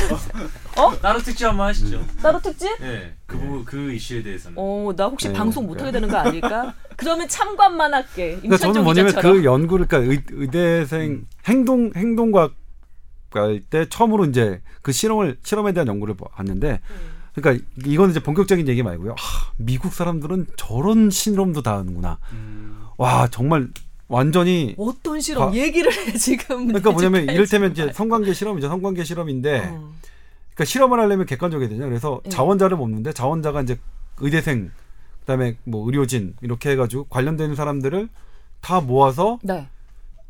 따로 1.01 1.20
특집 1.24 1.45
한번 1.47 1.68
하시죠. 1.70 2.05
따로 2.22 2.39
특집? 2.39 2.70
네, 2.80 3.16
그 3.26 3.38
부분 3.38 3.66
그 3.66 3.91
이슈에 3.91 4.22
대해서는. 4.22 4.55
어, 4.59 4.93
나 4.95 5.05
혹시 5.05 5.30
네, 5.30 5.34
방송 5.34 5.66
못 5.66 5.82
하게 5.82 5.91
되는 5.91 6.07
거 6.07 6.18
아닐까? 6.18 6.74
그러면 6.95 7.28
참관만 7.28 7.93
할게. 7.93 8.36
그러니까 8.41 8.57
저는 8.57 8.84
뭐냐면 8.84 9.09
기자처럼. 9.11 9.38
그 9.38 9.43
연구를 9.43 9.88
그러니까 9.88 10.11
의, 10.11 10.24
의대생 10.32 11.26
행동 11.47 11.91
행동과 11.95 12.51
학 13.36 13.43
할때 13.43 13.88
처음으로 13.89 14.25
이제 14.25 14.61
그 14.81 14.91
실험을 14.91 15.38
실험에 15.43 15.73
대한 15.73 15.88
연구를 15.88 16.15
봤는데 16.15 16.79
그러니까 17.33 17.65
이거는 17.86 18.11
이제 18.11 18.21
본격적인 18.21 18.67
얘기 18.67 18.81
말고요. 18.81 19.11
하, 19.17 19.51
미국 19.57 19.93
사람들은 19.93 20.47
저런 20.55 21.09
실험도 21.09 21.61
다 21.61 21.77
하는구나. 21.77 22.17
음, 22.31 22.86
와 22.97 23.27
정말 23.27 23.67
완전히 24.07 24.73
어떤 24.77 25.19
실험 25.19 25.49
아, 25.49 25.53
얘기를 25.53 25.91
해 25.91 26.13
지금. 26.13 26.67
그러니까 26.67 26.91
뭐냐면. 26.93 27.23
이를테면 27.23 27.71
이제 27.71 27.91
성관계 27.91 28.33
실험이죠. 28.33 28.69
성관계 28.69 29.03
실험인데 29.03 29.59
어. 29.59 29.93
그러니까 30.53 30.65
실험을 30.65 30.99
하려면 30.99 31.25
객관적이어야 31.25 31.67
되잖아요. 31.67 31.89
그래서 31.89 32.21
네. 32.23 32.29
자원자를 32.29 32.77
뽑는데 32.77 33.11
자원자가 33.11 33.63
이제 33.63 33.77
의대생 34.19 34.71
그다음에 35.21 35.57
뭐 35.65 35.86
의료진 35.86 36.36
이렇게 36.41 36.69
해가지고 36.71 37.05
관련된 37.05 37.55
사람들을 37.55 38.07
다 38.61 38.79
모아서 38.79 39.39
네. 39.43 39.67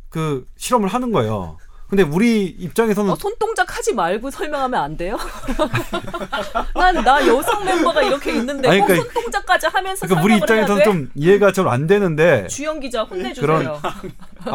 그 0.10 0.48
실험을 0.58 0.88
하는 0.88 1.12
거예요. 1.12 1.58
근데 1.88 2.02
우리 2.04 2.46
입장에서는 2.46 3.12
어, 3.12 3.16
손동작 3.16 3.78
하지 3.78 3.94
말고 3.94 4.32
설명하면 4.32 4.82
안 4.82 4.98
돼요? 4.98 5.18
난 6.74 6.96
나 7.04 7.28
여성 7.28 7.64
멤버가 7.64 8.02
이렇게 8.02 8.36
있는데 8.36 8.68
아니, 8.70 8.80
꼭 8.80 8.88
그러니까- 8.88 9.14
손동작까지 9.14 9.68
하면서 9.68 10.08
그러니까 10.08 10.26
우리 10.26 10.38
입장에서는 10.38 10.80
돼? 10.80 10.84
좀 10.84 11.12
이해가 11.16 11.52
잘 11.52 11.68
안 11.68 11.86
되는데 11.88 12.48
주영 12.48 12.80
기자 12.80 13.04
혼내주세요. 13.04 13.46
그런- 13.46 13.82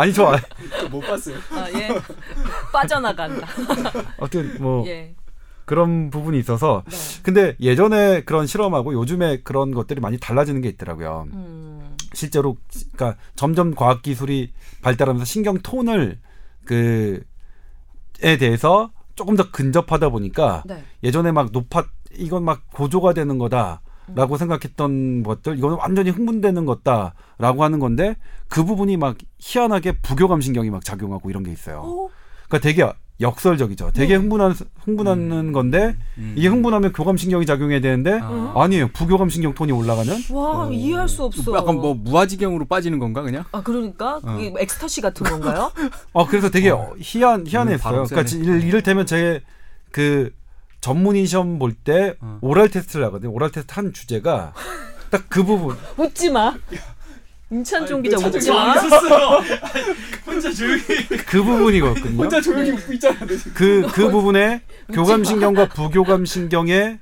아니 0.00 0.12
저 0.12 0.32
못 0.90 1.00
봤어요. 1.00 1.36
아, 1.52 1.66
예. 1.74 1.88
빠져나간다. 2.72 3.46
어쨌든 4.18 4.62
뭐 4.62 4.84
예. 4.88 5.14
그런 5.64 6.10
부분이 6.10 6.38
있어서 6.38 6.82
네. 6.88 6.96
근데 7.22 7.56
예전에 7.60 8.22
그런 8.22 8.46
실험하고 8.46 8.92
요즘에 8.94 9.42
그런 9.42 9.72
것들이 9.72 10.00
많이 10.00 10.18
달라지는 10.18 10.62
게 10.62 10.68
있더라고요. 10.68 11.26
음. 11.32 11.96
실제로 12.12 12.56
그러니까 12.96 13.20
점점 13.36 13.74
과학 13.76 14.02
기술이 14.02 14.52
발달하면서 14.82 15.24
신경 15.24 15.58
톤을 15.58 16.18
그에 16.70 18.36
대해서 18.38 18.92
조금 19.16 19.36
더 19.36 19.50
근접하다 19.50 20.10
보니까 20.10 20.62
네. 20.66 20.84
예전에 21.02 21.32
막 21.32 21.50
높아 21.52 21.84
이건 22.12 22.44
막 22.44 22.62
고조가 22.72 23.12
되는 23.12 23.38
거다 23.38 23.82
라고 24.14 24.36
생각했던 24.36 25.22
것들 25.22 25.58
이거는 25.58 25.76
완전히 25.76 26.10
흥분되는 26.10 26.64
거다라고 26.64 27.62
하는 27.62 27.78
건데 27.78 28.16
그 28.48 28.64
부분이 28.64 28.96
막 28.96 29.16
희한하게 29.38 30.00
부교감 30.00 30.40
신경이 30.40 30.70
막 30.70 30.84
작용하고 30.84 31.30
이런 31.30 31.44
게 31.44 31.52
있어요. 31.52 31.80
어? 31.80 32.08
그러니까 32.48 32.58
되게 32.58 32.92
역설적이죠. 33.20 33.90
되게 33.92 34.14
네. 34.14 34.20
흥분한 34.20 34.54
흥분하는 34.84 35.52
건데 35.52 35.96
음. 36.18 36.34
이게 36.36 36.48
흥분하면 36.48 36.92
교감 36.92 37.16
신경이 37.16 37.44
작용해야 37.46 37.80
되는데 37.80 38.18
아. 38.22 38.52
아니에요. 38.56 38.88
부교감 38.92 39.28
신경 39.28 39.54
톤이 39.54 39.72
올라가는 39.72 40.12
와 40.30 40.68
이해할 40.72 41.08
수 41.08 41.24
없어. 41.24 41.54
약간 41.56 41.76
뭐 41.76 41.94
무아지경으로 41.94 42.64
빠지는 42.64 42.98
건가 42.98 43.22
그냥? 43.22 43.44
아 43.52 43.62
그러니까 43.62 44.20
어. 44.22 44.38
이게 44.38 44.52
엑스타시 44.58 45.00
같은 45.00 45.26
건가요? 45.26 45.70
어 46.12 46.24
그래서 46.28 46.48
되게 46.50 46.72
희한 46.98 47.46
희한했어요. 47.46 48.04
그러니까. 48.04 48.22
이를- 48.22 48.62
이를테면 48.64 49.06
제 49.06 49.42
그 49.92 50.32
전문의 50.80 51.26
시험 51.26 51.58
볼때 51.58 52.14
어. 52.20 52.38
oral 52.42 52.68
test를 52.70 53.04
하거든요. 53.06 53.32
oral 53.32 53.50
test 53.50 53.74
한 53.74 53.92
주제가 53.92 54.52
딱 55.10 55.24
그 55.28 55.42
부분. 55.44 55.76
웃지 55.98 56.30
마. 56.30 56.54
임찬 57.52 57.86
종 57.86 58.00
기자 58.02 58.16
웃지 58.16 58.40
저 58.40 58.54
마. 58.54 58.74
있었어요. 58.76 59.40
혼자 60.26 60.52
조용히. 60.52 60.82
그 61.26 61.42
부분이거든요. 61.42 62.40
조용히 62.40 62.70
웃고 62.70 62.92
있잖아. 62.94 63.18
그그 63.54 64.10
부분에 64.10 64.62
교감 64.92 65.24
신경과 65.24 65.68
부교감 65.70 66.24
신경의 66.24 67.00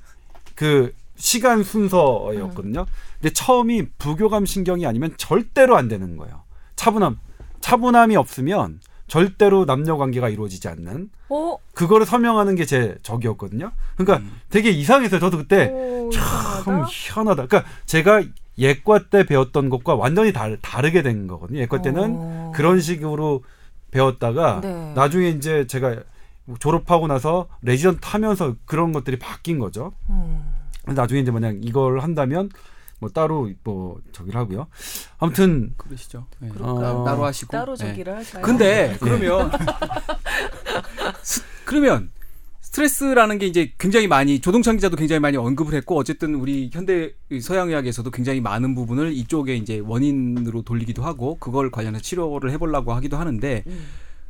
그 0.55 0.93
시간 1.17 1.63
순서였거든요. 1.63 2.85
근데 3.21 3.33
처음이 3.33 3.83
부교감 3.97 4.45
신경이 4.45 4.85
아니면 4.87 5.13
절대로 5.17 5.77
안 5.77 5.87
되는 5.87 6.17
거예요. 6.17 6.43
차분함. 6.75 7.19
차분함이 7.61 8.15
없으면 8.15 8.79
절대로 9.07 9.65
남녀 9.65 9.97
관계가 9.97 10.29
이루어지지 10.29 10.67
않는 10.67 11.09
어? 11.29 11.57
그거를 11.73 12.05
설명하는 12.05 12.55
게 12.55 12.65
제 12.65 12.95
적이었거든요. 13.03 13.71
그러니까 13.97 14.25
음. 14.25 14.39
되게 14.49 14.69
이상했어요. 14.69 15.19
저도 15.19 15.37
그때 15.37 15.67
오, 15.71 16.09
참 16.11 16.23
이상하다. 16.61 16.87
희한하다. 16.89 17.45
그러니까 17.47 17.71
제가 17.85 18.23
예과 18.59 19.07
때 19.09 19.25
배웠던 19.25 19.69
것과 19.69 19.95
완전히 19.95 20.33
다르, 20.33 20.57
다르게 20.61 21.01
된 21.01 21.27
거거든요. 21.27 21.59
예과 21.59 21.81
때는 21.81 22.15
어. 22.17 22.51
그런 22.55 22.79
식으로 22.81 23.43
배웠다가 23.91 24.61
네. 24.61 24.93
나중에 24.95 25.29
이제 25.29 25.65
제가 25.65 25.95
졸업하고 26.59 27.07
나서 27.07 27.47
레지던트 27.61 27.99
하면서 28.03 28.55
그런 28.65 28.91
것들이 28.91 29.17
바뀐 29.19 29.59
거죠. 29.59 29.93
음. 30.09 30.53
나중에 30.85 31.21
이제 31.21 31.31
만약 31.31 31.55
이걸 31.61 31.99
한다면 31.99 32.49
뭐 32.99 33.09
따로 33.09 33.49
뭐 33.63 33.99
저기를 34.11 34.37
하고요. 34.39 34.67
아무튼 35.19 35.73
그러시죠. 35.77 36.25
네. 36.39 36.49
그럴까요? 36.49 37.03
따로, 37.05 37.25
하시고. 37.25 37.51
따로 37.51 37.75
네. 37.75 37.87
저기를 37.87 38.15
할까요? 38.15 38.41
근데 38.43 38.97
그러면 38.99 39.51
스- 41.21 41.43
그러면 41.65 42.11
스트레스라는 42.69 43.39
게 43.39 43.47
이제 43.47 43.73
굉장히 43.79 44.07
많이 44.07 44.39
조동찬 44.39 44.75
기자도 44.75 44.95
굉장히 44.95 45.19
많이 45.19 45.37
언급을 45.37 45.73
했고 45.73 45.97
어쨌든 45.97 46.35
우리 46.35 46.69
현대 46.71 47.13
서양의학에서도 47.41 48.11
굉장히 48.11 48.41
많은 48.41 48.75
부분을 48.75 49.11
이쪽에 49.11 49.55
이제 49.55 49.79
원인으로 49.79 50.61
돌리기도 50.61 51.01
하고 51.01 51.37
그걸 51.39 51.71
관련해서 51.71 52.03
치료를 52.03 52.51
해보려고 52.51 52.93
하기도 52.93 53.17
하는데 53.17 53.63
음. 53.65 53.85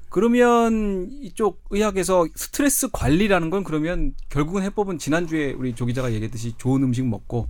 그러면 0.08 1.10
이쪽 1.22 1.62
의학에서 1.70 2.28
스트레스 2.34 2.88
관리라는 2.92 3.50
건 3.50 3.66
그러면 3.66 4.14
결국은 4.30 4.64
해법은 4.64 5.00
지난주에 5.00 5.52
우리 5.52 5.76
조 5.76 5.86
기자가 5.86 6.14
얘기했듯이 6.14 6.54
좋은 6.58 6.82
음식 6.82 7.06
먹고 7.06 7.50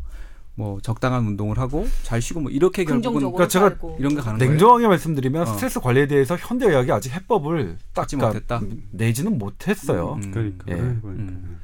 뭐 0.59 0.77
적당한 0.81 1.25
운동을 1.25 1.57
하고 1.57 1.87
잘 2.03 2.21
쉬고 2.21 2.41
뭐 2.41 2.51
이렇게 2.51 2.83
결국은 2.83 3.21
그러니까 3.21 3.47
제가 3.47 3.69
살고. 3.69 3.95
이런 3.97 4.13
게 4.13 4.21
가는 4.21 4.37
거예요. 4.37 4.51
냉정하게 4.51 4.87
말씀드리면 4.87 5.43
어. 5.43 5.45
스트레스 5.45 5.79
관리에 5.79 6.05
대해서 6.05 6.35
현대 6.35 6.67
의학이 6.67 6.91
아직 6.91 7.13
해법을 7.13 7.77
딱 7.93 8.09
찾지 8.09 8.17
그러니까 8.17 8.59
못했다? 8.59 8.61
내지는 8.91 9.37
못했어요. 9.37 10.19
음. 10.21 10.31
그러니까. 10.31 10.65
예. 10.67 10.75
그러니까. 10.75 11.07
음. 11.07 11.57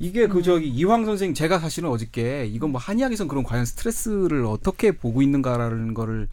이게 0.00 0.26
그 0.26 0.42
저기 0.42 0.68
이황 0.68 1.04
선생 1.04 1.32
제가 1.32 1.60
사실은 1.60 1.90
어저께 1.90 2.46
이건 2.46 2.70
뭐 2.70 2.80
한의학에선 2.80 3.28
그런 3.28 3.44
과연 3.44 3.64
스트레스를 3.64 4.44
어떻게 4.46 4.92
보고 4.92 5.22
있는가라는 5.22 5.94
거를 5.94 6.28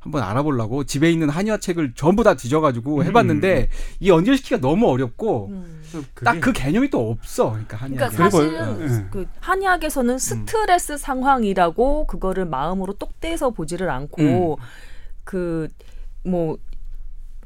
한번 0.00 0.22
알아보려고 0.22 0.84
집에 0.84 1.10
있는 1.12 1.28
한의학 1.28 1.60
책을 1.60 1.92
전부 1.94 2.24
다 2.24 2.34
뒤져가지고 2.34 3.04
해봤는데 3.04 3.68
이 4.00 4.08
연결시키기가 4.08 4.60
너무 4.60 4.88
어렵고 4.88 5.48
음. 5.48 5.81
딱 6.24 6.40
그 6.40 6.52
개념이 6.52 6.90
또 6.90 7.10
없어. 7.10 7.50
그러니까 7.50 7.78
그러니까 7.78 8.06
한의학에. 8.06 8.16
사실은 8.16 8.78
그리고, 8.78 8.94
예. 8.94 9.06
그 9.10 9.26
한의학에서는 9.40 10.18
스트레스 10.18 10.96
상황이라고 10.96 12.06
그거를 12.06 12.46
마음으로 12.46 12.94
똑 12.94 13.20
떼서 13.20 13.50
보지를 13.50 13.90
않고 13.90 14.58
그뭐 15.24 16.58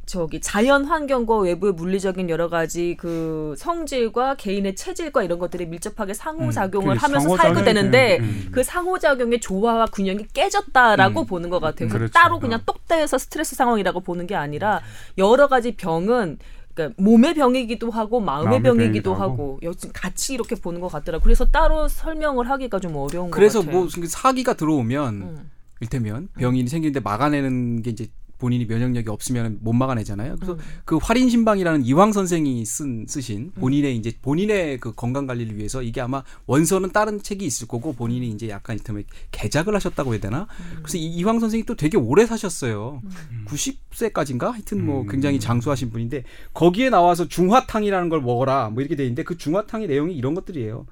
저기 0.07 0.41
자연 0.41 0.85
환경과 0.85 1.39
외부의 1.39 1.73
물리적인 1.73 2.31
여러 2.31 2.49
가지 2.49 2.97
그 2.97 3.55
성질과 3.59 4.37
개인의 4.37 4.77
체질과 4.77 5.25
이런 5.25 5.41
것들이 5.41 5.67
밀접하게 5.67 6.15
상호작용을 6.15 6.95
그게 6.95 7.01
하면서 7.01 7.29
살고 7.29 7.37
상호작용이 7.37 7.65
되는데 7.65 8.19
되는, 8.19 8.25
음. 8.25 8.49
그 8.53 8.63
상호작용의 8.63 9.41
조화와 9.41 9.87
균형이 9.87 10.29
깨졌다라고 10.33 11.23
음. 11.23 11.27
보는 11.27 11.51
것 11.51 11.59
같아요. 11.59 11.89
그렇죠. 11.89 12.13
따로 12.13 12.39
그냥 12.39 12.61
어. 12.61 12.63
똑 12.65 12.87
떼서 12.87 13.19
스트레스 13.19 13.57
상황이라고 13.57 13.99
보는 13.99 14.29
게 14.29 14.37
아니라 14.37 14.81
여러 15.19 15.49
가지 15.49 15.75
병은 15.75 16.39
그러니까 16.77 17.03
몸의 17.03 17.35
병이기도 17.35 17.91
하고 17.91 18.21
마음의, 18.21 18.45
마음의 18.45 18.63
병이기도 18.63 19.15
병이기도 19.15 19.15
하고 19.15 19.59
여튼 19.63 19.91
같이 19.93 20.35
이렇게 20.35 20.55
보는 20.55 20.81
것 20.81 20.89
같더라. 20.89 21.21
그래서 21.21 21.47
따로 21.47 21.89
설명을 21.89 22.49
하기가 22.51 22.79
좀 22.79 22.95
어려운 22.97 23.31
그래서 23.31 23.61
것 23.61 23.67
같아요. 23.67 23.81
뭐 23.81 24.07
사기가 24.07 24.53
들어오면 24.55 25.15
음. 25.15 25.51
일테면 25.81 26.29
병이 26.39 26.69
생기는데 26.69 27.01
막아내는 27.01 27.83
게 27.83 27.91
이제 27.91 28.09
본인이 28.39 28.67
면역력이 28.67 29.09
없으면 29.09 29.59
못 29.61 29.73
막아내잖아요. 29.73 30.37
그래서 30.37 30.55
음. 30.55 30.59
그 30.85 30.97
활인 30.97 31.31
신방이라는 31.31 31.85
이황 31.85 32.13
선생이 32.13 32.65
쓴 32.65 33.07
쓰신 33.09 33.53
본인의 33.53 33.97
이제 33.97 34.13
본인의 34.21 34.79
그 34.79 34.93
건강 34.93 35.27
관리를 35.27 35.57
위해서 35.57 35.83
이게 35.83 36.01
아마 36.01 36.23
원서는 36.47 36.93
다른 36.93 37.23
책이 37.23 37.45
있을 37.45 37.69
거고 37.69 37.95
본인이 37.95 38.29
이제 38.29 38.49
약간 38.49 38.77
이를테면 38.77 39.05
개작을 39.31 39.75
하셨다고 39.75 40.13
해야 40.13 40.21
되나? 40.21 40.47
그래서 40.79 40.99
이 40.99 41.07
이황 41.07 41.41
선생이 41.41 41.65
또 41.65 41.75
되게 41.75 41.97
오래 41.97 42.27
사셨어요. 42.27 43.03
90세까지인가? 43.47 44.53
하여튼 44.53 44.85
뭐 44.85 45.03
음. 45.03 45.09
굉장히 45.09 45.41
장수하신 45.41 45.91
분인데 45.91 46.25
거기에 46.53 46.91
나와서 46.91 47.29
중화탕이라는 47.29 48.09
걸 48.09 48.21
먹어라 48.21 48.71
뭐 48.71 48.83
이렇게 48.83 48.97
돼 48.97 49.05
있는데 49.05 49.23
그 49.23 49.37
중화탕의 49.37 49.89
내용이 49.89 50.15
이런 50.15 50.35
것들이에요. 50.35 50.87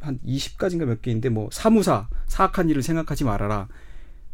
한 0.00 0.18
20가지인가 0.24 0.84
몇 0.84 1.02
개인데 1.02 1.28
뭐 1.28 1.48
사무사, 1.52 2.08
사악한 2.26 2.70
일을 2.70 2.82
생각하지 2.82 3.24
말아라. 3.24 3.68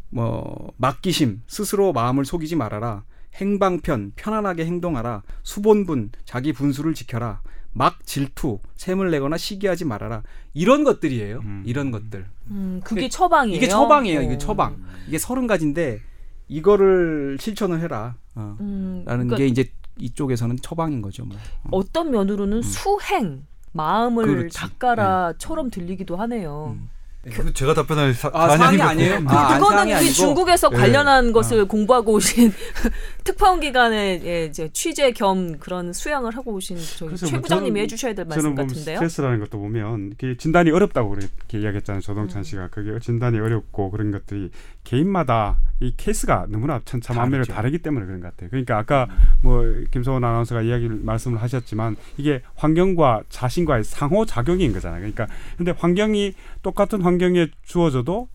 뭐 0.09 0.71
맡기심, 0.77 1.41
스스로 1.47 1.93
마음을 1.93 2.25
속이지 2.25 2.55
말아라. 2.55 3.03
행방편, 3.35 4.13
편안하게 4.15 4.65
행동하라. 4.65 5.23
수본분, 5.43 6.11
자기 6.25 6.53
분수를 6.53 6.93
지켜라. 6.93 7.41
막 7.73 8.05
질투, 8.05 8.59
샘을 8.77 9.11
내거나 9.11 9.35
시기하지 9.37 9.83
말아라. 9.83 10.23
이런 10.53 10.85
것들이에요. 10.85 11.39
음. 11.39 11.63
이런 11.65 11.91
것들. 11.91 12.25
음, 12.51 12.79
그게 12.85 13.09
처방이에요. 13.09 13.57
이게 13.57 13.67
처방이에요. 13.67 14.19
어. 14.19 14.23
이게 14.23 14.37
처방. 14.37 14.77
이게 15.07 15.17
서른 15.17 15.47
가지인데 15.47 15.99
이거를 16.47 17.37
실천을 17.39 17.81
해라. 17.81 18.15
어. 18.35 18.55
음, 18.61 19.03
라는 19.05 19.27
그러니까 19.27 19.37
게 19.37 19.47
이제 19.47 19.71
이쪽에서는 19.99 20.57
처방인 20.61 21.01
거죠. 21.01 21.25
뭐. 21.25 21.37
어 21.71 21.83
떤 21.91 22.11
면으로는 22.11 22.61
수행 22.61 23.45
마음을 23.73 24.25
그렇지. 24.25 24.57
닦아라처럼 24.57 25.69
들리기도 25.69 26.15
하네요. 26.15 26.75
음. 26.79 26.89
그 27.31 27.53
제가 27.53 27.73
답변할 27.73 28.13
사, 28.13 28.29
아, 28.33 28.55
사안이. 28.55 28.79
아니에요? 28.81 29.19
그, 29.25 29.33
아, 29.33 29.57
그거는 29.57 29.83
우리 29.85 29.93
아니고? 29.95 30.13
중국에서 30.13 30.69
예. 30.73 30.77
관련한 30.77 31.31
것을 31.31 31.65
공부하고 31.67 32.13
오신 32.13 32.53
특파원 33.23 33.59
기관의 33.59 34.21
예, 34.25 34.45
이제 34.45 34.69
취재 34.73 35.11
겸 35.11 35.57
그런 35.57 35.91
수양을 35.91 36.35
하고 36.35 36.53
오신 36.53 36.77
저희 36.77 37.15
최뭐 37.15 37.41
부장님이 37.41 37.81
해주셔야 37.81 38.13
될 38.13 38.25
말씀 38.25 38.41
저는 38.41 38.55
보면 38.55 38.67
같은데요. 38.67 38.95
스트레스라는 38.97 39.39
것도 39.39 39.59
보면 39.59 40.13
진단이 40.37 40.69
어렵다고 40.69 41.09
그렇게 41.09 41.59
이야기했잖아요. 41.59 42.01
조동찬 42.01 42.41
음. 42.41 42.43
씨가 42.43 42.67
그게 42.69 42.97
진단이 42.99 43.39
어렵고 43.39 43.89
그런 43.89 44.11
것들이 44.11 44.51
개인마다 44.83 45.57
이 45.81 45.93
케이스가 45.97 46.45
너무나 46.49 46.79
천차만별로. 46.85 47.43
다르기 47.45 47.79
때문에 47.79 48.05
그런 48.05 48.21
것 48.21 48.27
같아요. 48.31 48.49
그러니까 48.49 48.77
아까 48.77 49.07
뭐 49.41 49.63
김소원 49.91 50.23
아나운서가 50.23 50.61
이야기를 50.61 50.99
말씀을 51.01 51.41
하셨지만 51.41 51.97
이게 52.17 52.41
환경과 52.55 53.23
자신과의 53.29 53.83
상호 53.83 54.25
작용인 54.25 54.71
거잖아요. 54.73 54.99
그러니까 54.99 55.27
근데 55.57 55.73
환경이 55.75 56.33
똑같은 56.65 57.03
환경에 57.03 57.47
주어져도 57.61 58.27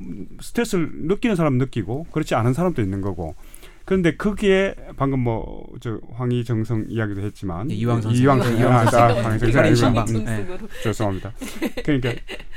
음, 0.00 0.26
스트레스를 0.40 0.90
느끼는 0.92 1.36
사람은 1.36 1.58
느끼고 1.58 2.06
그렇지 2.10 2.34
않은 2.34 2.54
사람도 2.54 2.80
있는 2.80 3.02
거고. 3.02 3.34
그런데 3.84 4.16
거기에 4.16 4.74
방금 4.96 5.20
뭐 5.20 5.66
저 5.80 6.00
황희 6.14 6.42
정성 6.44 6.86
이야기도 6.88 7.20
했지만 7.20 7.70
예, 7.70 7.74
이황 7.74 8.00
선생. 8.00 8.22
이황 8.24 8.38
네, 8.38 8.44
선생 8.44 8.66
아, 8.66 10.06
선생. 10.06 10.24
네. 10.24 10.46
죄송합니다. 10.82 11.32
그러니까 11.84 12.14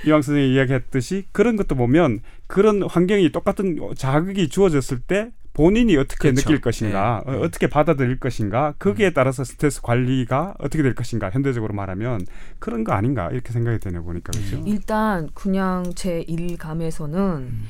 이왕 0.07 0.22
선생님이 0.22 0.55
이야기했듯이 0.55 1.26
그런 1.34 1.57
것도 1.57 1.76
보면 1.76 2.22
그런 2.47 2.82
환경이 2.82 3.32
똑같은 3.32 3.78
자극이 3.95 4.47
주어졌을 4.47 5.01
때 5.01 5.32
본인이 5.60 5.97
어떻게 5.97 6.32
그렇죠. 6.32 6.41
느낄 6.41 6.62
것인가, 6.62 7.22
네. 7.28 7.34
어, 7.34 7.41
어떻게 7.41 7.68
받아들일 7.68 8.18
것인가, 8.18 8.76
거기에 8.80 9.12
따라서 9.12 9.43
스트레스 9.43 9.82
관리가 9.82 10.55
어떻게 10.57 10.82
될 10.82 10.95
것인가, 10.95 11.30
현대적으로 11.30 11.74
말하면 11.74 12.26
그런 12.60 12.86
거 12.86 12.93
아닌가 12.93 13.30
이렇게 13.30 13.51
생각이 13.51 13.78
되네 13.80 13.99
보니까 13.99 14.32
그렇죠. 14.32 14.64
일단 14.66 15.28
그냥 15.34 15.91
제 15.95 16.22
일감에서는 16.22 17.20
음. 17.20 17.68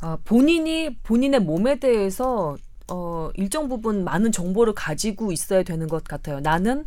아, 0.00 0.16
본인이 0.24 0.96
본인의 1.02 1.40
몸에 1.40 1.80
대해서 1.80 2.56
어, 2.86 3.30
일정 3.34 3.68
부분 3.68 4.04
많은 4.04 4.30
정보를 4.30 4.74
가지고 4.74 5.32
있어야 5.32 5.64
되는 5.64 5.88
것 5.88 6.04
같아요. 6.04 6.38
나는 6.38 6.84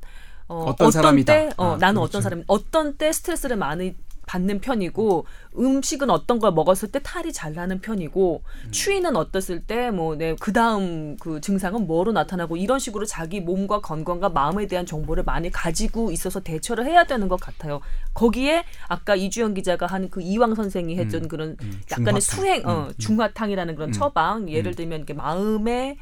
어, 0.48 0.64
어떤 0.70 0.92
사람이다. 0.92 1.34
때, 1.34 1.50
어, 1.58 1.74
아, 1.74 1.78
나는 1.78 1.96
그렇죠. 1.96 2.04
어떤 2.04 2.22
사람, 2.22 2.44
어떤 2.48 2.96
때 2.96 3.12
스트레스를 3.12 3.58
많이 3.58 3.96
받는 4.32 4.62
편이고 4.62 5.26
음식은 5.58 6.10
어떤 6.10 6.40
걸 6.40 6.54
먹었을 6.54 6.90
때 6.90 7.00
탈이 7.04 7.34
잘 7.34 7.54
나는 7.54 7.82
편이고 7.82 8.42
음. 8.66 8.72
추위는 8.72 9.18
어땠을 9.18 9.60
때 9.66 9.90
뭐 9.92 10.16
내 10.16 10.36
그다음 10.40 11.18
그 11.18 11.42
증상은 11.42 11.86
뭐로 11.86 12.14
나타나고 12.14 12.56
이런 12.56 12.80
식으로 12.80 13.06
자기 13.06 13.42
몸과 13.42 13.82
건강과 13.82 14.30
마음에 14.30 14.68
대한 14.68 14.86
정보를 14.86 15.24
많이 15.24 15.50
가지고 15.52 16.12
있어서 16.12 16.40
대처를 16.40 16.86
해야 16.86 17.04
되는 17.04 17.28
것 17.28 17.40
같아요. 17.42 17.82
거기에 18.14 18.64
아까 18.88 19.16
이주영 19.16 19.54
기자가 19.54 19.86
한 19.88 20.02
그 20.10 20.22
이왕 20.22 20.56
선생이 20.56 20.96
했던 20.98 21.24
음, 21.24 21.28
그런 21.28 21.58
음, 21.62 21.82
약간의 21.92 22.22
중화탕. 22.22 22.22
수행, 22.22 22.68
어, 22.68 22.72
음, 22.74 22.88
음. 22.88 22.94
중화탕이라는 22.98 23.76
그런 23.76 23.90
음. 23.90 23.94
처방, 23.94 24.50
예를 24.50 24.72
음. 24.72 24.76
들면 24.76 24.98
이렇게 25.00 25.14
마음의 25.14 25.98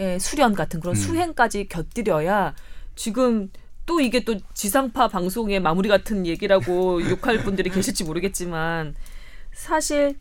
예, 0.00 0.18
수련 0.18 0.54
같은 0.54 0.80
그런 0.80 0.94
음. 0.94 1.00
수행까지 1.00 1.68
곁들여야 1.68 2.54
지금 2.96 3.50
또 3.86 4.00
이게 4.00 4.24
또 4.24 4.36
지상파 4.54 5.08
방송의 5.08 5.60
마무리 5.60 5.88
같은 5.88 6.26
얘기라고 6.26 7.02
욕할 7.10 7.38
분들이 7.42 7.70
계실지 7.70 8.04
모르겠지만 8.04 8.94
사실 9.52 10.16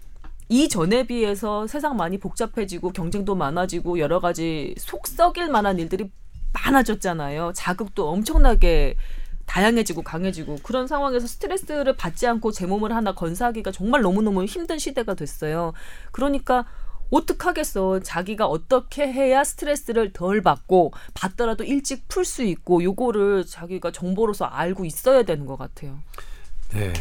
이전에 0.49 1.05
비해서 1.05 1.67
세상 1.67 1.95
많이 1.95 2.17
복잡해지고 2.17 2.91
경쟁도 2.91 3.35
많아지고 3.35 3.99
여러 3.99 4.19
가지 4.19 4.73
속 4.77 5.07
썩일 5.07 5.49
만한 5.49 5.77
일들이 5.77 6.09
많아졌잖아요. 6.53 7.53
자극도 7.55 8.09
엄청나게 8.09 8.95
다양해지고 9.45 10.03
강해지고 10.03 10.57
그런 10.63 10.87
상황에서 10.87 11.27
스트레스를 11.27 11.95
받지 11.95 12.27
않고 12.27 12.51
제 12.51 12.65
몸을 12.65 12.95
하나 12.95 13.13
건사하기가 13.13 13.71
정말 13.71 14.01
너무너무 14.01 14.45
힘든 14.45 14.77
시대가 14.77 15.15
됐어요. 15.15 15.73
그러니까 16.11 16.65
어떡하겠어. 17.09 17.99
자기가 18.01 18.45
어떻게 18.45 19.11
해야 19.11 19.43
스트레스를 19.43 20.13
덜 20.13 20.41
받고 20.41 20.91
받더라도 21.13 21.63
일찍 21.63 22.07
풀 22.07 22.25
수 22.25 22.43
있고 22.43 22.83
요거를 22.83 23.45
자기가 23.45 23.91
정보로서 23.91 24.45
알고 24.45 24.85
있어야 24.85 25.23
되는 25.23 25.45
것 25.45 25.57
같아요. 25.57 25.99
네. 26.73 26.93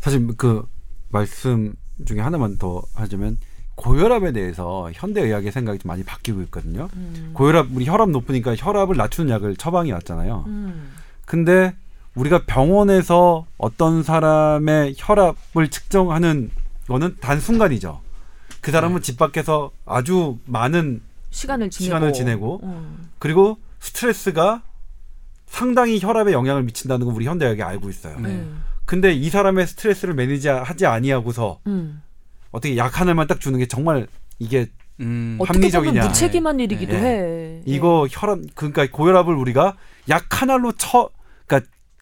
사실 0.00 0.26
그 0.36 0.66
말씀 1.10 1.74
중에 2.06 2.20
하나만 2.20 2.58
더 2.58 2.82
하자면 2.94 3.38
고혈압에 3.76 4.32
대해서 4.32 4.90
현대 4.94 5.20
의학의 5.22 5.52
생각이 5.52 5.78
좀 5.80 5.88
많이 5.88 6.02
바뀌고 6.04 6.42
있거든요. 6.42 6.88
음. 6.94 7.30
고혈압 7.34 7.68
우리 7.72 7.86
혈압 7.86 8.10
높으니까 8.10 8.54
혈압을 8.56 8.96
낮추는 8.96 9.30
약을 9.32 9.56
처방이 9.56 9.92
왔잖아요. 9.92 10.44
음. 10.46 10.92
근데 11.26 11.74
우리가 12.14 12.44
병원에서 12.46 13.46
어떤 13.58 14.02
사람의 14.02 14.94
혈압을 14.96 15.68
측정하는 15.68 16.50
거는 16.86 17.16
단 17.20 17.40
순간이죠. 17.40 18.00
그 18.64 18.72
사람은 18.72 19.02
집 19.02 19.18
밖에서 19.18 19.72
아주 19.84 20.38
많은 20.46 21.02
시간을 21.30 21.68
지내고 21.68 21.84
시간을 21.84 22.12
지내고 22.14 22.60
음. 22.62 23.10
그리고 23.18 23.58
스트레스가 23.78 24.62
상당히 25.44 26.00
혈압에 26.00 26.32
영향을 26.32 26.62
미친다는 26.62 27.04
건 27.04 27.14
우리 27.14 27.26
현대학이 27.26 27.62
알고 27.62 27.90
있어요. 27.90 28.18
네. 28.18 28.30
음. 28.30 28.62
근데 28.86 29.12
이 29.12 29.28
사람의 29.28 29.66
스트레스를 29.66 30.14
매니지하지 30.14 30.86
아니하고서 30.86 31.60
음. 31.66 32.02
어떻게 32.52 32.78
약 32.78 32.98
하나만 32.98 33.26
딱 33.26 33.38
주는 33.38 33.58
게 33.58 33.66
정말 33.66 34.06
이게 34.38 34.70
음. 35.00 35.36
어떻게 35.38 35.58
합리적이냐. 35.58 35.92
보면 35.92 36.06
무책임한 36.08 36.60
일이기도 36.60 36.94
네. 36.94 37.00
해. 37.02 37.62
이거 37.66 38.08
혈압 38.10 38.38
그러니까 38.54 38.86
고혈압을 38.90 39.34
우리가 39.34 39.76
약 40.08 40.40
하나로 40.40 40.72
쳐 40.72 41.10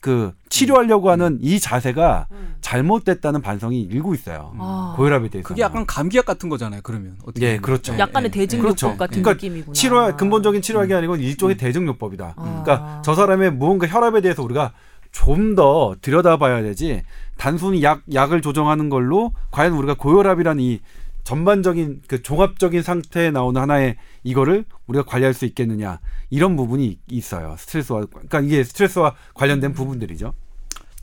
그 0.02 0.32
치료하려고 0.48 1.10
하는 1.10 1.38
이 1.40 1.60
자세가 1.60 2.26
음. 2.32 2.56
잘못됐다는 2.60 3.40
반성이 3.40 3.82
일고 3.82 4.14
있어요. 4.14 4.52
아. 4.58 4.94
고혈압에 4.96 5.28
대해서. 5.28 5.46
그게 5.48 5.62
약간 5.62 5.86
감기약 5.86 6.26
같은 6.26 6.48
거잖아요. 6.48 6.80
그러면 6.82 7.16
어떻게 7.22 7.46
예, 7.46 7.50
보면. 7.52 7.62
그렇죠. 7.62 7.94
예, 7.94 7.98
약간의 8.00 8.30
예, 8.34 8.40
대증요법 8.40 8.62
그렇죠. 8.62 8.96
같은 8.96 9.22
그러니까 9.22 9.32
느낌이구나. 9.34 9.72
치료 9.72 10.16
근본적인 10.16 10.60
치료약이 10.60 10.92
아니고 10.92 11.16
일종의 11.16 11.56
대증요법이다. 11.56 12.34
아. 12.36 12.62
그러니까 12.64 13.02
저 13.04 13.14
사람의 13.14 13.52
무언가 13.52 13.86
혈압에 13.86 14.20
대해서 14.20 14.42
우리가 14.42 14.72
좀 15.12 15.54
더 15.54 15.94
들여다봐야 16.00 16.62
되지 16.62 17.02
단순히 17.36 17.82
약 17.82 18.00
약을 18.12 18.40
조정하는 18.40 18.88
걸로 18.88 19.32
과연 19.50 19.72
우리가 19.74 19.94
고혈압이라는 19.94 20.62
이 20.62 20.80
전반적인 21.24 22.02
그 22.08 22.22
종합적인 22.22 22.82
상태에 22.82 23.30
나오는 23.30 23.60
하나의 23.60 23.96
이거를 24.24 24.64
우리가 24.86 25.04
관리할 25.04 25.34
수 25.34 25.44
있겠느냐 25.44 26.00
이런 26.30 26.56
부분이 26.56 26.98
있어요 27.08 27.56
스트레스와 27.58 28.06
그러니까 28.06 28.40
이게 28.40 28.64
스트레스와 28.64 29.14
관련된 29.34 29.72
부분들이죠. 29.72 30.34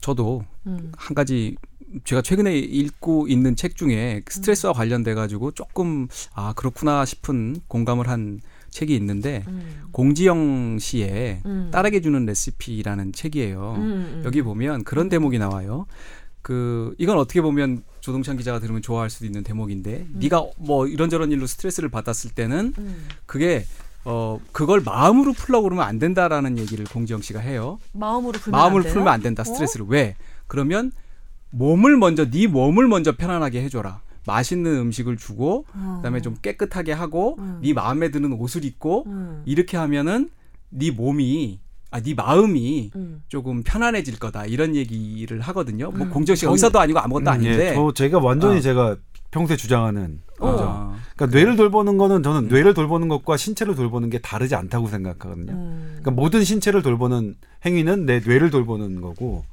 저도 0.01 0.43
음. 0.67 0.91
한 0.97 1.15
가지 1.15 1.55
제가 2.03 2.22
최근에 2.22 2.57
읽고 2.57 3.28
있는 3.28 3.55
책 3.55 3.76
중에 3.76 4.22
스트레스와 4.30 4.74
관련돼 4.74 5.13
가지고 5.15 5.51
조금 5.51 6.07
아 6.34 6.53
그렇구나 6.53 7.05
싶은 7.05 7.57
공감을 7.67 8.07
한 8.07 8.39
책이 8.70 8.95
있는데 8.95 9.43
음. 9.47 9.88
공지영 9.91 10.78
씨의 10.80 11.41
음. 11.45 11.70
딸에게 11.72 12.01
주는 12.01 12.26
레시피라는 12.26 13.13
책이에요. 13.13 13.74
음, 13.78 13.82
음. 13.82 14.22
여기 14.26 14.41
보면 14.41 14.84
그런 14.84 15.09
대목이 15.09 15.39
나와요. 15.39 15.88
그 16.41 16.93
이건 16.97 17.17
어떻게 17.17 17.41
보면 17.41 17.84
조동찬 18.02 18.38
기자가 18.38 18.60
들으면 18.60 18.82
좋아할 18.82 19.10
수도 19.10 19.26
있는 19.26 19.43
대목인데 19.43 20.08
네가 20.14 20.45
뭐 20.58 20.88
이런저런 20.88 21.32
일로 21.32 21.47
스트레스를 21.47 21.89
받았을 21.89 22.32
때는 22.32 22.74
음. 22.78 23.08
그게 23.26 23.66
어 24.06 24.39
그걸 24.52 24.82
마음으로 24.82 25.34
풀려고 25.34 25.64
그러면 25.64 25.86
안 25.86 26.00
된다라는 26.00 26.58
얘기를 26.58 26.86
공지영 26.86 27.22
씨가 27.22 27.39
해요. 27.39 27.80
마음으로 27.91 28.39
풀면 28.39 28.60
마음을 28.60 28.86
안? 28.86 28.93
풀면 28.93 29.08
안 29.14 29.22
된다. 29.22 29.41
어? 29.41 29.43
스트레스를 29.43 29.86
왜? 29.89 30.16
그러면 30.47 30.91
몸을 31.52 31.97
먼저 31.97 32.30
네 32.30 32.47
몸을 32.47 32.88
먼저 32.88 33.16
편안하게 33.16 33.62
해줘라. 33.64 34.02
맛있는 34.26 34.78
음식을 34.78 35.18
주고 35.18 35.66
어. 35.74 35.95
그다음에 35.97 36.22
좀 36.22 36.36
깨끗하게 36.41 36.93
하고 36.93 37.36
음. 37.39 37.60
네 37.62 37.74
마음에 37.74 38.10
드는 38.12 38.34
옷을 38.34 38.64
입고 38.64 39.06
음. 39.08 39.43
이렇게 39.45 39.78
하면은 39.78 40.30
네 40.70 40.91
몸이 40.91 41.60
아 41.92 42.02
네 42.02 42.14
마음이 42.14 42.92
음. 42.96 43.24
조금 43.28 43.64
편안해질 43.64 44.20
거다 44.20 44.46
이런 44.46 44.76
얘기를 44.76 45.42
하거든요. 45.42 45.92
뭐 45.92 46.06
음. 46.06 46.10
공정 46.10 46.36
씨가 46.36 46.52
의사도 46.52 46.80
아니고 46.80 47.00
아무것도 47.00 47.30
아닌데. 47.32 47.70
예, 47.70 47.74
저 47.74 47.92
제가 47.94 48.20
완전히 48.20 48.58
어. 48.58 48.62
제가 48.62 48.96
평소에 49.32 49.58
주장하는 49.58 50.22
어. 50.40 50.52
거죠. 50.52 50.64
아, 50.68 50.96
그러니까 51.16 51.38
뇌를 51.38 51.56
돌보는 51.56 51.98
거는 51.98 52.22
저는 52.24 52.48
뇌를 52.48 52.74
돌보는 52.74 53.08
것과 53.08 53.38
신체를 53.38 53.76
돌보는 53.76 54.10
게 54.10 54.20
다르지 54.20 54.56
않다고 54.56 54.88
생각하거든요. 54.88 55.52
음. 55.52 55.98
그러니까 56.00 56.12
모든 56.12 56.44
신체를 56.44 56.84
돌보는 56.84 57.36
행위는 57.66 58.06
내 58.06 58.20
뇌를 58.20 58.52
돌보는 58.52 59.02
거고 59.02 59.46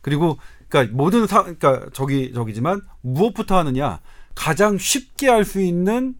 그리고 0.00 0.38
그러니까 0.68 0.96
모든 0.96 1.26
사 1.26 1.42
그러니까 1.42 1.86
저기 1.92 2.32
저기지만 2.32 2.80
무엇부터 3.02 3.58
하느냐 3.58 4.00
가장 4.34 4.78
쉽게 4.78 5.28
할 5.28 5.44
수 5.44 5.60
있는 5.60 6.14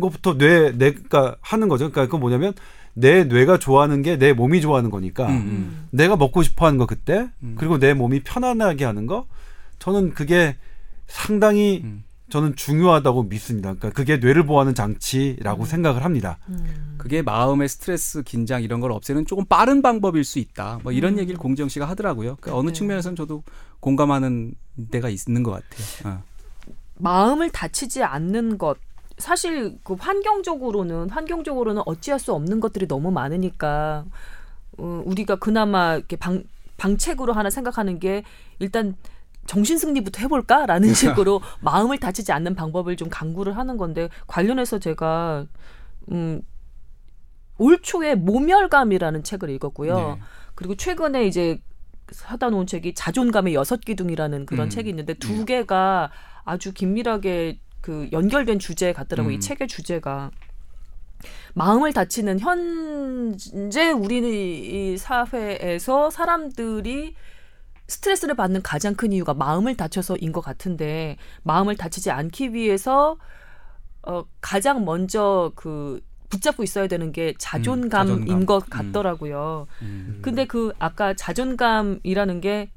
것부터 0.00 0.38
뇌 0.38 0.70
뇌가 0.72 1.36
하는 1.42 1.68
거죠. 1.68 1.90
그러니까 1.90 2.06
그건 2.06 2.20
뭐냐면 2.20 2.54
내 2.94 3.24
뇌가 3.24 3.58
좋아하는 3.58 4.02
게 4.02 4.16
내 4.16 4.32
몸이 4.32 4.60
좋아하는 4.60 4.90
거니까 4.90 5.26
음, 5.28 5.32
음. 5.34 5.88
내가 5.90 6.16
먹고 6.16 6.42
싶어 6.42 6.66
하는 6.66 6.78
거 6.78 6.86
그때 6.86 7.28
음. 7.42 7.54
그리고 7.58 7.78
내 7.78 7.94
몸이 7.94 8.20
편안하게 8.22 8.84
하는 8.84 9.06
거 9.06 9.26
저는 9.78 10.14
그게 10.14 10.56
상당히 11.06 11.80
음. 11.84 12.04
저는 12.30 12.56
중요하다고 12.56 13.24
믿습니다. 13.24 13.74
그러니까 13.74 13.90
그게 13.90 14.16
뇌를 14.16 14.46
보호하는 14.46 14.74
장치라고 14.74 15.66
생각을 15.66 16.02
합니다. 16.02 16.38
음. 16.48 16.94
그게 16.96 17.20
마음의 17.20 17.68
스트레스, 17.68 18.22
긴장 18.22 18.62
이런 18.62 18.80
걸 18.80 18.90
없애는 18.92 19.26
조금 19.26 19.44
빠른 19.44 19.82
방법일 19.82 20.24
수 20.24 20.38
있다. 20.38 20.78
뭐 20.82 20.92
이런 20.92 21.14
음. 21.14 21.18
얘기를 21.18 21.38
공정 21.38 21.68
씨가 21.68 21.86
하더라고요. 21.86 22.36
그러니까 22.40 22.58
어느 22.58 22.68
네. 22.68 22.72
측면에서는 22.72 23.16
저도 23.16 23.42
공감하는 23.80 24.54
데가 24.90 25.10
있는 25.10 25.42
것 25.42 25.50
같아요. 25.50 26.14
어. 26.14 26.22
마음을 26.94 27.50
다치지 27.50 28.02
않는 28.02 28.56
것 28.56 28.78
사실 29.22 29.78
그 29.82 29.94
환경적으로는 29.94 31.10
환경적으로는 31.10 31.82
어찌할 31.86 32.18
수 32.20 32.34
없는 32.34 32.60
것들이 32.60 32.86
너무 32.88 33.10
많으니까 33.10 34.04
어, 34.78 35.02
우리가 35.06 35.36
그나마 35.36 35.94
이렇게 35.94 36.16
방 36.16 36.42
방책으로 36.76 37.32
하나 37.32 37.48
생각하는 37.48 38.00
게 38.00 38.24
일단 38.58 38.96
정신 39.46 39.78
승리부터 39.78 40.20
해볼까라는 40.22 40.92
식으로 40.94 41.40
마음을 41.60 41.98
다치지 41.98 42.32
않는 42.32 42.54
방법을 42.54 42.96
좀 42.96 43.08
강구를 43.08 43.56
하는 43.56 43.76
건데 43.76 44.08
관련해서 44.26 44.78
제가 44.78 45.46
음. 46.10 46.42
올 47.58 47.80
초에 47.80 48.16
모멸감이라는 48.16 49.22
책을 49.22 49.50
읽었고요. 49.50 49.94
네. 49.94 50.20
그리고 50.56 50.74
최근에 50.74 51.26
이제 51.26 51.60
사다 52.10 52.50
놓은 52.50 52.66
책이 52.66 52.94
자존감의 52.94 53.54
여섯 53.54 53.80
기둥이라는 53.80 54.46
그런 54.46 54.66
음. 54.66 54.70
책이 54.70 54.88
있는데 54.90 55.14
두 55.14 55.44
개가 55.44 56.10
아주 56.44 56.72
긴밀하게 56.72 57.60
그 57.82 58.08
연결된 58.12 58.58
주제 58.58 58.92
같더라고 58.94 59.28
요이 59.28 59.36
음. 59.36 59.40
책의 59.40 59.68
주제가 59.68 60.30
마음을 61.54 61.92
다치는 61.92 62.40
현재 62.40 63.90
우리 63.90 64.92
이 64.92 64.96
사회에서 64.96 66.08
사람들이 66.10 67.14
스트레스를 67.88 68.34
받는 68.34 68.62
가장 68.62 68.94
큰 68.94 69.12
이유가 69.12 69.34
마음을 69.34 69.76
다쳐서인 69.76 70.32
것 70.32 70.40
같은데 70.40 71.18
마음을 71.42 71.76
다치지 71.76 72.10
않기 72.10 72.54
위해서 72.54 73.18
어 74.02 74.24
가장 74.40 74.84
먼저 74.84 75.52
그 75.54 76.00
붙잡고 76.30 76.62
있어야 76.62 76.86
되는 76.86 77.12
게 77.12 77.34
자존감인 77.38 78.26
자존감. 78.26 78.46
것 78.46 78.64
음. 78.64 78.70
같더라고요. 78.70 79.66
음. 79.82 80.20
근데 80.22 80.46
그 80.46 80.72
아까 80.78 81.14
자존감이라는 81.14 82.40
게 82.40 82.70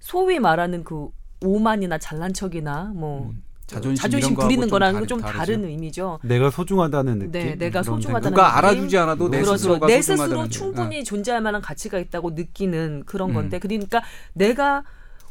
소위 0.00 0.38
말하는 0.38 0.84
그 0.84 1.10
오만이나 1.44 1.98
잘난 1.98 2.32
척이나 2.32 2.92
뭐 2.94 3.30
음. 3.30 3.42
자존심, 3.66 4.00
자존심 4.02 4.34
부리는 4.36 4.62
좀 4.62 4.70
거랑은 4.70 4.94
다르- 4.94 5.06
좀 5.06 5.20
다르죠. 5.20 5.38
다른 5.38 5.64
의미죠. 5.64 6.20
내가 6.22 6.50
소중하다는 6.50 7.18
느낌. 7.18 7.32
네, 7.32 7.54
내가 7.56 7.82
소중하다는 7.82 8.30
누가 8.30 8.46
느낌? 8.48 8.58
알아주지 8.58 8.96
않아도 8.98 9.28
내 9.28 9.38
그렇죠. 9.40 9.56
스스로가 9.56 9.86
내 9.88 10.00
스스로 10.02 10.16
소중하다는 10.18 10.50
충분히 10.50 11.04
존재할 11.04 11.40
만한 11.40 11.60
가치가 11.60 11.98
있다고 11.98 12.30
느끼는 12.30 13.02
그런 13.06 13.30
음. 13.30 13.34
건데 13.34 13.58
그러니까 13.58 14.02
내가 14.34 14.84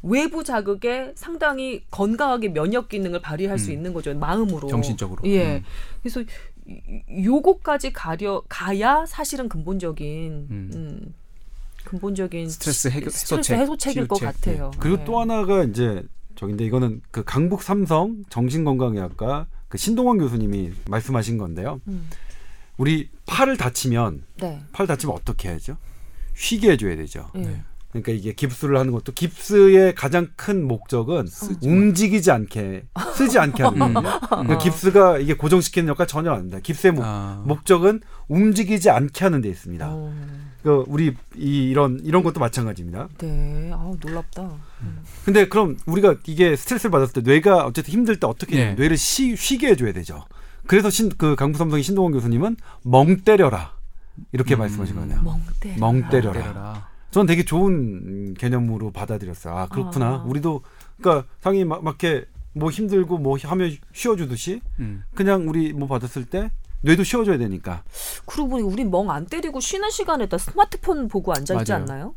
외부 0.03 0.43
자극에 0.43 1.13
상당히 1.15 1.83
건강하게 1.89 2.49
면역 2.49 2.89
기능을 2.89 3.21
발휘할 3.21 3.57
수 3.57 3.71
음. 3.71 3.73
있는 3.75 3.93
거죠 3.93 4.13
마음으로 4.13 4.67
정신적으로. 4.67 5.21
예 5.25 5.55
음. 5.57 5.63
그래서 6.03 6.21
이- 6.67 7.25
요거까지 7.25 7.93
가려 7.93 8.43
가야 8.49 9.05
사실은 9.07 9.47
근본적인 9.47 10.47
음. 10.51 10.71
음. 10.75 11.13
근본적인 11.86 12.49
스트레스 12.49 12.88
해결- 12.89 13.11
스트레스 13.11 13.53
해소책, 13.53 13.59
해소책일 13.59 14.07
것. 14.07 14.19
같아요. 14.19 14.71
그리고 14.79 14.97
네. 14.97 15.05
또 15.05 15.19
하나가 15.19 15.63
이제 15.63 16.03
저긴데 16.36 16.65
이거는 16.65 17.01
그 17.11 17.23
강북 17.23 17.63
삼성 17.63 18.23
정신건강의학과 18.29 19.47
그 19.67 19.77
신동원 19.77 20.17
교수님이 20.17 20.71
말씀하신 20.89 21.38
건데요. 21.38 21.81
음. 21.88 22.09
우리 22.77 23.09
팔을 23.25 23.57
다치면 23.57 24.23
네. 24.38 24.61
팔 24.71 24.88
다치면 24.88 25.15
어떻게 25.15 25.49
해야죠? 25.49 25.77
쉬게 26.36 26.71
해줘야 26.71 26.95
되죠. 26.95 27.31
예. 27.36 27.39
네. 27.39 27.63
그러니까 27.96 28.12
이게 28.12 28.34
깁스를 28.34 28.78
하는 28.78 28.91
것도 28.91 29.14
깁스의 29.14 29.96
가장 29.96 30.28
큰 30.36 30.68
목적은 30.68 31.28
움직이지 31.62 32.30
않게 32.30 32.84
쓰지 33.14 33.39
않게 33.39 33.64
하는 33.64 33.82
음. 33.82 33.93
거예요. 33.93 34.20
그러니까 34.30 34.58
깁스가 34.58 35.20
이게 35.20 35.34
고정시키는 35.34 35.88
역할 35.88 36.06
전혀 36.06 36.32
안 36.32 36.39
합니다. 36.39 36.60
깁스의 36.62 36.91
목, 36.91 37.04
아. 37.06 37.41
목적은 37.46 38.02
움직이지 38.28 38.89
않게 38.89 39.24
하는 39.24 39.39
데 39.39 39.48
있습니다. 39.48 39.88
어, 39.89 40.14
그 40.62 40.84
우리 40.88 41.16
이, 41.38 41.70
이런 41.70 42.02
이런 42.04 42.22
것도 42.22 42.41
마찬가지입니다. 42.41 43.08
네. 43.20 43.72
아우 43.74 43.96
놀랍다. 44.02 44.52
근데 45.24 45.48
그럼 45.48 45.78
우리가 45.86 46.16
이게 46.28 46.58
스트레스를 46.58 46.91
받았을 46.91 47.14
때 47.14 47.32
뇌가 47.32 47.66
어쨌든 47.66 47.93
힘들 47.93 48.20
때 48.20 48.28
어떻게 48.28 48.58
네. 48.58 48.74
뇌를 48.74 48.98
쉬, 48.98 49.38
쉬게 49.38 49.70
해줘야 49.70 49.93
되죠. 49.93 50.26
그래서 50.68 50.89
신, 50.89 51.10
그 51.18 51.36
강부삼성의 51.36 51.84
신동원 51.84 52.12
교수님은 52.12 52.58
멍 52.84 53.18
때려라 53.22 53.74
이렇게 54.34 54.56
음. 54.56 54.60
말씀하신 54.60 54.96
거네요. 54.96 55.22
멍 55.22 55.41
때려. 55.62 55.78
멍 55.80 56.10
때려라. 56.10 56.95
저는 57.16 57.28
되게 57.28 57.45
좋은 57.45 58.34
개념으로 58.34 58.91
받아들였어요. 58.91 59.55
아 59.55 59.68
그렇구나. 59.70 60.05
아. 60.05 60.24
우리도 60.28 60.63
그러니까 60.99 61.26
상이 61.39 61.63
막, 61.63 61.82
막 61.82 61.91
이렇게 62.03 62.26
뭐 62.51 62.70
힘들고 62.70 63.20
뭐 63.20 63.38
하면 63.41 63.74
쉬어주듯이 63.93 64.59
음. 64.80 65.01
그냥 65.13 65.47
우리 65.47 65.72
뭐 65.72 65.88
받았을 65.88 66.26
때 66.26 66.51
뇌도 66.82 67.05
쉬어줘야 67.05 67.38
되니까. 67.38 67.86
그러고 68.26 68.49
보니 68.49 68.63
우리 68.63 68.84
멍 68.84 69.09
안 69.09 69.28
때리고 69.28 69.61
쉬는 69.61 69.91
시간에다 69.91 70.38
스마트폰 70.38 71.07
보고 71.07 71.32
앉아 71.32 71.57
있지. 71.61 71.72
않나요? 71.72 72.16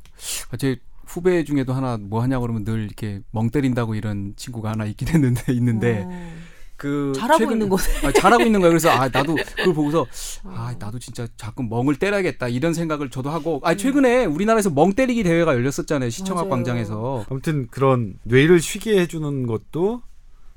제 0.59 0.81
후배 1.07 1.45
중에도 1.45 1.75
하나 1.75 1.97
뭐 1.97 2.21
하냐 2.21 2.41
그러면 2.41 2.65
늘 2.65 2.83
이렇게 2.83 3.21
멍 3.31 3.51
때린다고 3.51 3.95
이런 3.95 4.35
친구가 4.35 4.73
하나 4.73 4.85
있긴 4.85 5.07
했는데 5.15 5.53
있는데 5.53 6.07
어. 6.09 6.48
그 6.79 7.13
잘하고 7.15 7.39
최근- 7.41 7.53
있는 7.55 7.69
곳에. 7.69 8.07
아, 8.07 8.13
잘하고 8.13 8.45
있는 8.45 8.61
거예요. 8.61 8.71
그래서 8.71 8.89
아 8.89 9.09
나도 9.13 9.35
그걸 9.57 9.75
보고서 9.75 10.07
아 10.45 10.75
나도 10.79 10.99
진짜 10.99 11.27
자꾸 11.37 11.63
멍을 11.65 11.97
때려야겠다 11.97 12.49
이런 12.49 12.73
생각을 12.73 13.11
저도 13.11 13.29
하고 13.31 13.61
아 13.65 13.75
최근에 13.75 14.25
우리나라에서 14.25 14.71
멍 14.71 14.93
때리기 14.95 15.25
대회가 15.25 15.55
열렸었잖아요 15.55 16.09
시청학 16.09 16.45
맞아요. 16.45 16.51
광장에서 16.51 17.27
아무튼 17.29 17.67
그런 17.71 18.15
뇌를 18.23 18.61
쉬게 18.61 18.99
해주는 19.01 19.47
것도 19.47 20.03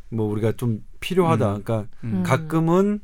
뭐 0.10 0.28
우리가 0.32 0.54
좀 0.54 0.84
필요하다. 1.00 1.56
음. 1.56 1.64
그러니까 1.64 1.88
음. 2.04 2.24
가끔은 2.26 3.00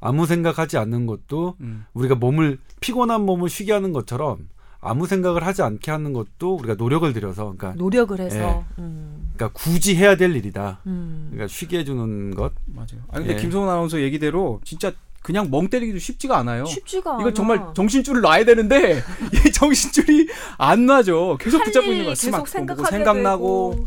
아무 0.00 0.26
생각하지 0.26 0.76
않는 0.78 1.06
것도 1.06 1.56
음. 1.60 1.86
우리가 1.94 2.14
몸을 2.16 2.58
피곤한 2.80 3.22
몸을 3.24 3.48
쉬게 3.48 3.72
하는 3.72 3.92
것처럼 3.92 4.48
아무 4.80 5.06
생각을 5.06 5.44
하지 5.44 5.62
않게 5.62 5.90
하는 5.90 6.12
것도 6.12 6.56
우리가 6.56 6.74
노력을 6.74 7.10
들여서 7.12 7.54
그러니까 7.56 7.72
노력을 7.76 8.18
해서. 8.20 8.36
예. 8.38 8.64
음. 8.82 9.30
그러니까 9.34 9.58
굳이 9.60 9.96
해야 9.96 10.16
될 10.16 10.34
일이다. 10.36 10.80
음. 10.86 11.28
그러니까 11.30 11.48
쉬게 11.52 11.78
해주는 11.80 12.34
것. 12.34 12.52
맞아요. 12.66 13.02
아 13.08 13.18
근데 13.18 13.32
예. 13.34 13.36
김성훈 13.36 13.68
아나운서 13.68 14.00
얘기대로 14.00 14.60
진짜 14.64 14.92
그냥 15.22 15.50
멍 15.50 15.68
때리기도 15.68 15.98
쉽지가 15.98 16.38
않아요. 16.38 16.64
쉽지가 16.64 17.14
않아. 17.14 17.20
이거 17.22 17.32
정말 17.34 17.60
정신줄을 17.74 18.20
놔야 18.20 18.44
되는데 18.44 19.02
이 19.46 19.52
정신줄이 19.52 20.28
안 20.58 20.86
놔죠. 20.86 21.38
계속 21.40 21.64
붙잡고 21.64 21.90
있는 21.90 22.04
거야. 22.04 22.14
계속 22.14 22.46
생각하게 22.48 22.90
생각나고. 22.90 23.72
되고. 23.74 23.86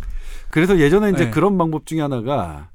그래서 0.49 0.77
예전에 0.77 1.11
이제 1.11 1.25
네. 1.25 1.31
그런 1.31 1.57
방법 1.57 1.85
중에 1.85 2.01
하나가 2.01 2.67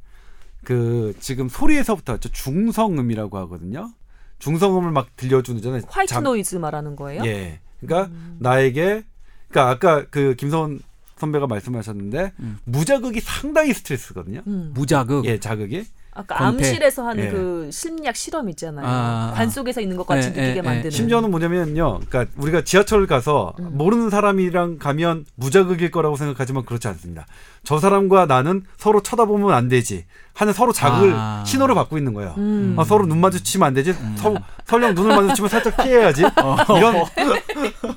그 0.65 1.15
지금 1.21 1.49
소리에서부터 1.51 2.13
왔죠. 2.15 2.31
중성음이라고 2.31 3.37
하거든요. 3.41 3.91
중성음을 4.39 4.91
막 4.91 5.15
들려주는 5.17 5.61
잖아요. 5.63 5.83
white 5.87 6.15
잠- 6.15 6.25
노이즈 6.25 6.57
말하는 6.57 6.97
거예요? 6.97 7.23
예. 7.27 7.61
그러니까 7.81 8.11
음. 8.13 8.37
나에게 8.41 9.05
그러니까 9.49 9.71
아까 9.71 10.07
그 10.11 10.35
김성원 10.37 10.81
선배가 11.17 11.47
말씀하셨는데 11.47 12.33
음. 12.41 12.59
무자극이 12.65 13.21
상당히 13.21 13.73
스트레스거든요. 13.73 14.43
음. 14.47 14.73
무자극. 14.75 15.25
예, 15.25 15.41
자극이. 15.41 15.87
아까 16.17 16.37
권태. 16.37 16.65
암실에서 16.67 17.07
하는 17.07 17.25
예. 17.25 17.29
그 17.29 17.69
심리학 17.71 18.17
실험 18.17 18.49
있잖아요. 18.49 18.87
아, 18.87 19.31
아. 19.31 19.33
관 19.37 19.51
속에서 19.51 19.83
있는 19.83 19.97
것 19.99 20.07
같이 20.07 20.29
예, 20.29 20.31
느끼게 20.31 20.51
예, 20.51 20.57
예. 20.57 20.63
만드는. 20.63 20.91
심지어는 20.91 21.31
뭐냐면요. 21.31 22.01
그러니까 22.09 22.33
우리가 22.39 22.65
지하철 22.65 23.07
가서 23.07 23.53
음. 23.59 23.73
모르는 23.75 24.09
사람이랑 24.09 24.79
가면 24.79 25.27
무자극일 25.35 25.91
거라고 25.91 26.17
생각하지만 26.17 26.65
그렇지 26.65 26.89
않습니다. 26.89 27.27
저 27.65 27.79
사람과 27.79 28.25
나는 28.25 28.65
서로 28.79 29.03
쳐다보면 29.03 29.53
안 29.53 29.69
되지. 29.69 30.07
하는 30.33 30.53
서로 30.53 30.73
자극을 30.73 31.13
아. 31.15 31.45
신호를 31.47 31.75
받고 31.75 31.99
있는 31.99 32.15
거예요. 32.15 32.35
음. 32.39 32.75
아, 32.79 32.85
서로 32.85 33.07
눈 33.07 33.21
마주치면 33.21 33.67
안 33.67 33.75
되지. 33.75 33.91
음. 33.91 34.15
서, 34.17 34.35
설령 34.65 34.95
눈을 34.95 35.15
마주치면 35.15 35.49
살짝 35.51 35.77
피해야지. 35.77 36.23
이런 36.77 37.05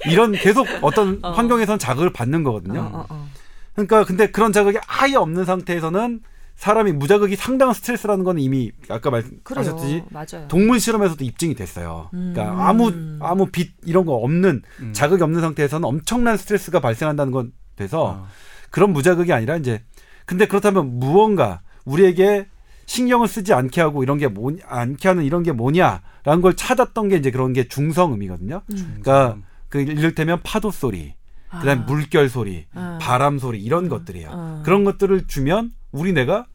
이런 0.06 0.32
계속 0.34 0.68
어떤 0.82 1.20
어. 1.22 1.32
환경에선 1.32 1.80
자극을 1.80 2.12
받는 2.12 2.44
거거든요. 2.44 2.82
어, 2.82 2.90
어, 2.94 3.06
어. 3.10 3.28
그러니까 3.76 4.04
근데 4.04 4.30
그런 4.30 4.52
자극이 4.52 4.78
아예 4.88 5.16
없는 5.16 5.46
상태에서는 5.46 6.22
사람이 6.60 6.92
무자극이 6.92 7.38
상당한 7.38 7.74
스트레스라는 7.74 8.26
건 8.26 8.38
이미 8.38 8.74
아까. 8.90 9.10
말씀하셨듯이. 9.10 10.04
동물 10.50 10.82
실험에서도 10.82 11.24
입증이 11.24 11.56
됐어요. 11.56 12.10
음. 12.14 12.34
그러니까 12.36 12.68
아무 12.68 12.92
아무 13.22 13.46
빛 13.46 13.72
이런 13.86 14.06
거 14.06 14.16
없는 14.16 14.62
음. 14.82 14.94
자극이 14.94 15.24
없는 15.24 15.40
상태에서는 15.40 15.88
엄청난 15.88 16.36
스트레스가 16.36 16.82
발생한다는 16.82 17.32
건 17.32 17.54
돼서 17.78 18.04
어. 18.04 18.28
그런 18.72 18.92
무자극이 18.92 19.32
아니라 19.32 19.56
이제 19.56 19.82
근데 20.26 20.48
그렇다면 20.48 21.00
무언가 21.00 21.62
우리에게 21.86 22.48
신경을 22.88 23.30
쓰지 23.30 23.54
않게 23.54 23.80
하고 23.80 24.04
이런 24.04 24.18
게 24.18 24.28
뭐, 24.28 24.52
않게 24.68 25.08
하는 25.08 25.24
이런 25.24 25.44
게 25.44 25.54
뭐냐라는 25.54 26.42
걸 26.42 26.58
찾았던 26.58 27.08
게 27.08 27.16
이제 27.16 27.32
그런 27.32 27.54
게 27.54 27.70
중성음이거든요. 27.70 28.64
음. 28.70 29.00
그러니까 29.02 29.38
그 29.70 29.80
이를테면 29.80 30.42
파도 30.44 30.72
소리, 30.72 31.14
그다음 31.50 31.68
아. 31.70 31.72
에 31.72 31.86
물결 31.86 32.28
소리, 32.28 32.66
아. 32.74 32.98
바람 33.02 33.40
소리 33.40 33.62
이런 33.62 33.88
것들이에요. 33.88 34.30
아. 34.30 34.62
그런 34.66 34.84
것들을 34.84 35.28
주면 35.28 35.72
우리 35.92 36.12
뇌가 36.14 36.46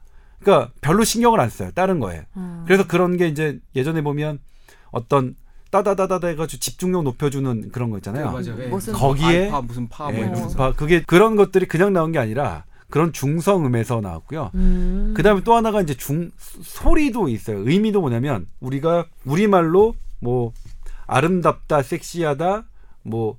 그러니까 0.44 0.70
별로 0.80 1.04
신경을 1.04 1.40
안 1.40 1.48
써요. 1.50 1.70
다른 1.74 1.98
거에. 2.00 2.26
음. 2.36 2.62
그래서 2.66 2.86
그런 2.86 3.16
게 3.16 3.26
이제 3.28 3.58
예전에 3.74 4.02
보면 4.02 4.38
어떤 4.90 5.34
따다다다다 5.70 6.28
해가지고 6.28 6.60
집중력 6.60 7.02
높여주는 7.02 7.70
그런 7.72 7.90
거 7.90 7.96
있잖아요. 7.96 8.26
맞아요. 8.26 8.56
예. 8.62 8.66
무슨 8.68 8.92
거기에 8.92 9.46
알파 9.46 9.60
무슨 9.62 9.88
파 9.88 10.04
뭐 10.04 10.14
예, 10.14 10.18
이런 10.20 10.32
무슨 10.32 10.56
바- 10.56 10.72
그게 10.72 11.02
그런 11.04 11.34
것들이 11.34 11.66
그냥 11.66 11.92
나온 11.92 12.12
게 12.12 12.18
아니라 12.20 12.64
그런 12.90 13.12
중성음에서 13.12 14.00
나왔고요. 14.00 14.50
음. 14.54 15.14
그다음에 15.16 15.40
또 15.42 15.54
하나가 15.54 15.80
이제 15.80 15.94
중 15.94 16.30
소리도 16.62 17.28
있어요. 17.28 17.68
의미도 17.68 18.00
뭐냐면 18.00 18.46
우리가 18.60 19.06
우리 19.24 19.48
말로 19.48 19.96
뭐 20.20 20.52
아름답다, 21.06 21.82
섹시하다, 21.82 22.64
뭐 23.02 23.36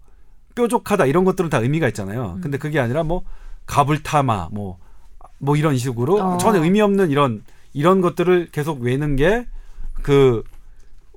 뾰족하다 0.55 1.05
이런 1.05 1.23
것들은 1.23 1.49
다 1.49 1.59
의미가 1.59 1.87
있잖아요. 1.89 2.37
근데 2.41 2.57
그게 2.57 2.79
아니라 2.79 3.03
뭐 3.03 3.23
가불타마 3.65 4.49
뭐 4.51 4.77
뭐 5.45 5.55
이런 5.55 5.77
식으로 5.77 6.21
어. 6.21 6.37
전혀 6.37 6.63
의미 6.63 6.81
없는 6.81 7.09
이런 7.11 7.43
이런 7.73 8.01
것들을 8.01 8.49
계속 8.51 8.81
외는 8.81 9.15
게 9.15 9.45
그 10.05 10.43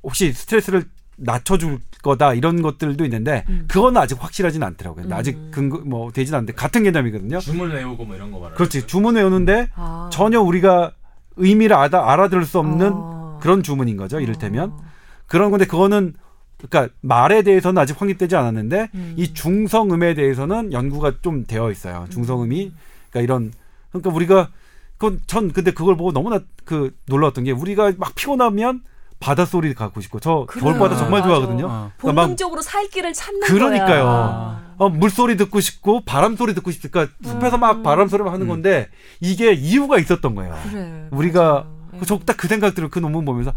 혹시 0.02 0.32
스트레스를 0.32 0.84
낮춰줄 1.16 1.78
거다 2.02 2.32
이런 2.32 2.62
것들도 2.62 3.04
있는데 3.04 3.44
음. 3.50 3.66
그건 3.68 3.98
아직 3.98 4.16
확실하지는 4.22 4.66
않더라고요. 4.68 5.04
음. 5.04 5.12
아직 5.12 5.36
근거 5.50 5.80
뭐 5.84 6.10
되진 6.10 6.34
않는데 6.34 6.54
같은 6.54 6.84
개념이거든요. 6.84 7.38
줌을 7.38 7.74
외우고 7.74 8.06
뭐 8.06 8.16
이런 8.16 8.30
거 8.30 8.38
말하는 8.38 8.56
그렇지 8.56 8.86
주문 8.86 9.16
외우는데 9.16 9.68
아. 9.74 10.08
전혀 10.10 10.40
우리가 10.40 10.92
의미를 11.36 11.76
알아, 11.76 12.10
알아들을 12.12 12.46
수 12.46 12.58
없는 12.58 12.92
아. 12.94 13.38
그런 13.42 13.62
주문인 13.62 13.98
거죠. 13.98 14.20
이를테면 14.20 14.70
아. 14.72 14.78
그런 15.26 15.50
건데 15.50 15.66
그거는 15.66 16.14
그러니까 16.56 16.94
말에 17.02 17.42
대해서는 17.42 17.82
아직 17.82 18.00
확립되지 18.00 18.36
않았는데 18.36 18.88
음. 18.94 19.14
이 19.18 19.34
중성음에 19.34 20.14
대해서는 20.14 20.72
연구가 20.72 21.20
좀 21.20 21.44
되어 21.44 21.70
있어요. 21.70 22.06
중성음이 22.08 22.72
그러니까 23.10 23.20
이런 23.20 23.52
그러니까 23.90 24.10
우리가 24.10 24.50
그건 24.96 25.20
전 25.26 25.52
근데 25.52 25.70
그걸 25.70 25.96
보고 25.96 26.12
너무나 26.12 26.40
그 26.64 26.94
놀랐던 27.06 27.44
게 27.44 27.52
우리가 27.52 27.92
막 27.98 28.14
피곤하면 28.14 28.82
바닷소리 29.20 29.74
갖고 29.74 30.00
싶고 30.00 30.20
저 30.20 30.44
그래요. 30.48 30.64
겨울바다 30.64 30.96
정말 30.96 31.20
맞아. 31.20 31.28
좋아하거든요. 31.28 31.66
어. 31.66 31.92
그러니까 31.98 32.12
막 32.12 32.22
본능적으로 32.22 32.62
살 32.62 32.88
길을 32.88 33.12
찾는 33.12 33.40
그러니까요. 33.40 34.04
거야. 34.04 34.74
어, 34.78 34.88
물소리 34.88 35.36
듣고 35.36 35.58
싶고 35.60 36.04
바람 36.04 36.36
소리 36.36 36.54
듣고 36.54 36.70
싶으니까 36.70 37.08
숲에서 37.24 37.56
음. 37.56 37.60
막 37.60 37.82
바람 37.82 38.06
소리만 38.08 38.32
하는 38.32 38.46
건데 38.46 38.88
이게 39.20 39.52
이유가 39.52 39.98
있었던 39.98 40.34
거예요. 40.36 40.56
그래. 40.70 41.08
우리가 41.10 41.42
맞아요. 41.42 41.78
예. 42.00 42.04
적딱 42.04 42.36
그 42.36 42.46
생각들을 42.46 42.90
그 42.90 43.00
논문 43.00 43.24
보면서 43.24 43.50
야 43.50 43.54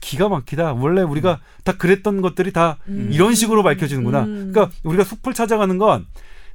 기가 0.00 0.28
막히다. 0.28 0.72
원래 0.72 1.02
우리가 1.02 1.38
다 1.62 1.76
그랬던 1.76 2.20
것들이 2.20 2.52
다 2.52 2.78
음. 2.88 3.10
이런 3.12 3.34
식으로 3.34 3.62
밝혀지는구나. 3.62 4.22
음. 4.22 4.50
그러니까 4.52 4.74
우리가 4.82 5.04
숲을 5.04 5.34
찾아가는 5.34 5.78
건 5.78 6.06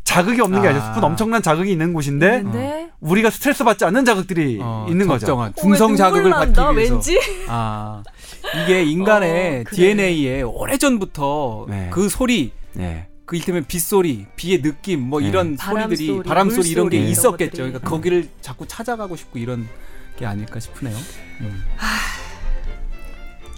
자극이 0.05 0.39
없는 0.39 0.61
게 0.61 0.67
아. 0.67 0.71
아니라 0.71 0.93
숲은 0.93 1.03
엄청난 1.03 1.41
자극이 1.41 1.69
있는 1.69 1.91
곳인데 1.91 2.43
근데 2.43 2.89
우리가 3.01 3.29
스트레스 3.29 3.63
받지 3.65 3.83
않는 3.85 4.05
자극들이 4.05 4.59
어, 4.61 4.85
있는 4.89 5.07
거죠. 5.07 5.25
적정한 5.25 5.49
어, 5.49 5.53
왜 5.57 5.61
중성 5.61 5.95
자극을 5.97 6.29
난다, 6.29 6.65
받기 6.67 6.77
위해서. 6.77 6.93
왠지 6.93 7.19
아 7.49 8.01
이게 8.63 8.83
인간의 8.83 9.61
어, 9.61 9.63
그래. 9.65 9.75
DNA에 9.95 10.41
오래 10.43 10.77
전부터 10.77 11.65
네. 11.67 11.89
그 11.91 12.07
소리 12.07 12.53
네. 12.73 13.07
그 13.25 13.35
일테면 13.35 13.65
빗소리, 13.67 14.27
비의 14.35 14.61
느낌, 14.61 15.01
뭐 15.01 15.19
네. 15.19 15.27
이런 15.27 15.57
바람 15.57 15.85
소리들이 15.89 16.07
소리, 16.07 16.23
바람 16.29 16.49
소리 16.51 16.69
이런 16.69 16.89
게 16.89 16.99
있었겠죠. 16.99 17.63
그러니까. 17.63 17.79
거기를 17.79 18.29
자꾸 18.39 18.67
찾아가고 18.67 19.15
싶고 19.15 19.39
이런 19.39 19.67
게 20.17 20.27
아닐까 20.27 20.59
싶으네요. 20.59 20.95
음. 21.41 21.63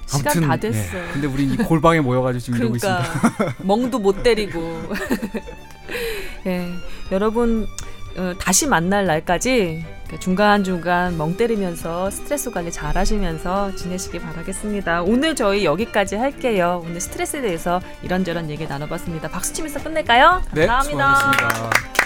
시간 0.06 0.32
아무튼, 0.32 0.48
다 0.48 0.56
네. 0.56 0.72
됐어. 0.72 0.98
근데 1.12 1.28
우리 1.28 1.44
이 1.44 1.58
골방에 1.58 2.00
모여가지고 2.00 2.40
지금 2.40 2.60
이러고 2.60 2.78
그러니까 2.80 3.02
있습니다. 3.04 3.56
멍도 3.64 4.00
못 4.00 4.24
때리고. 4.24 4.84
예, 6.46 6.68
여러분 7.12 7.68
어, 8.18 8.34
다시 8.40 8.68
만날 8.68 9.06
날까지 9.06 9.86
중간중간 10.20 11.18
멍 11.18 11.36
때리면서 11.36 12.10
스트레스 12.10 12.50
관리 12.50 12.72
잘 12.72 12.98
하시면서 12.98 13.76
지내시기 13.76 14.20
바라겠습니다. 14.20 15.04
오늘 15.04 15.36
저희 15.36 15.66
여기까지 15.66 16.16
할게요. 16.16 16.82
오늘 16.86 17.02
스트레스에 17.02 17.42
대해서 17.42 17.82
이런저런 18.02 18.50
얘기 18.50 18.66
나눠봤습니다. 18.66 19.28
박수 19.28 19.54
치면서 19.54 19.84
끝낼까요? 19.84 20.42
네, 20.54 20.66
감사합니다. 20.66 21.08
네, 21.08 21.16
수고하셨습니다. 21.20 21.98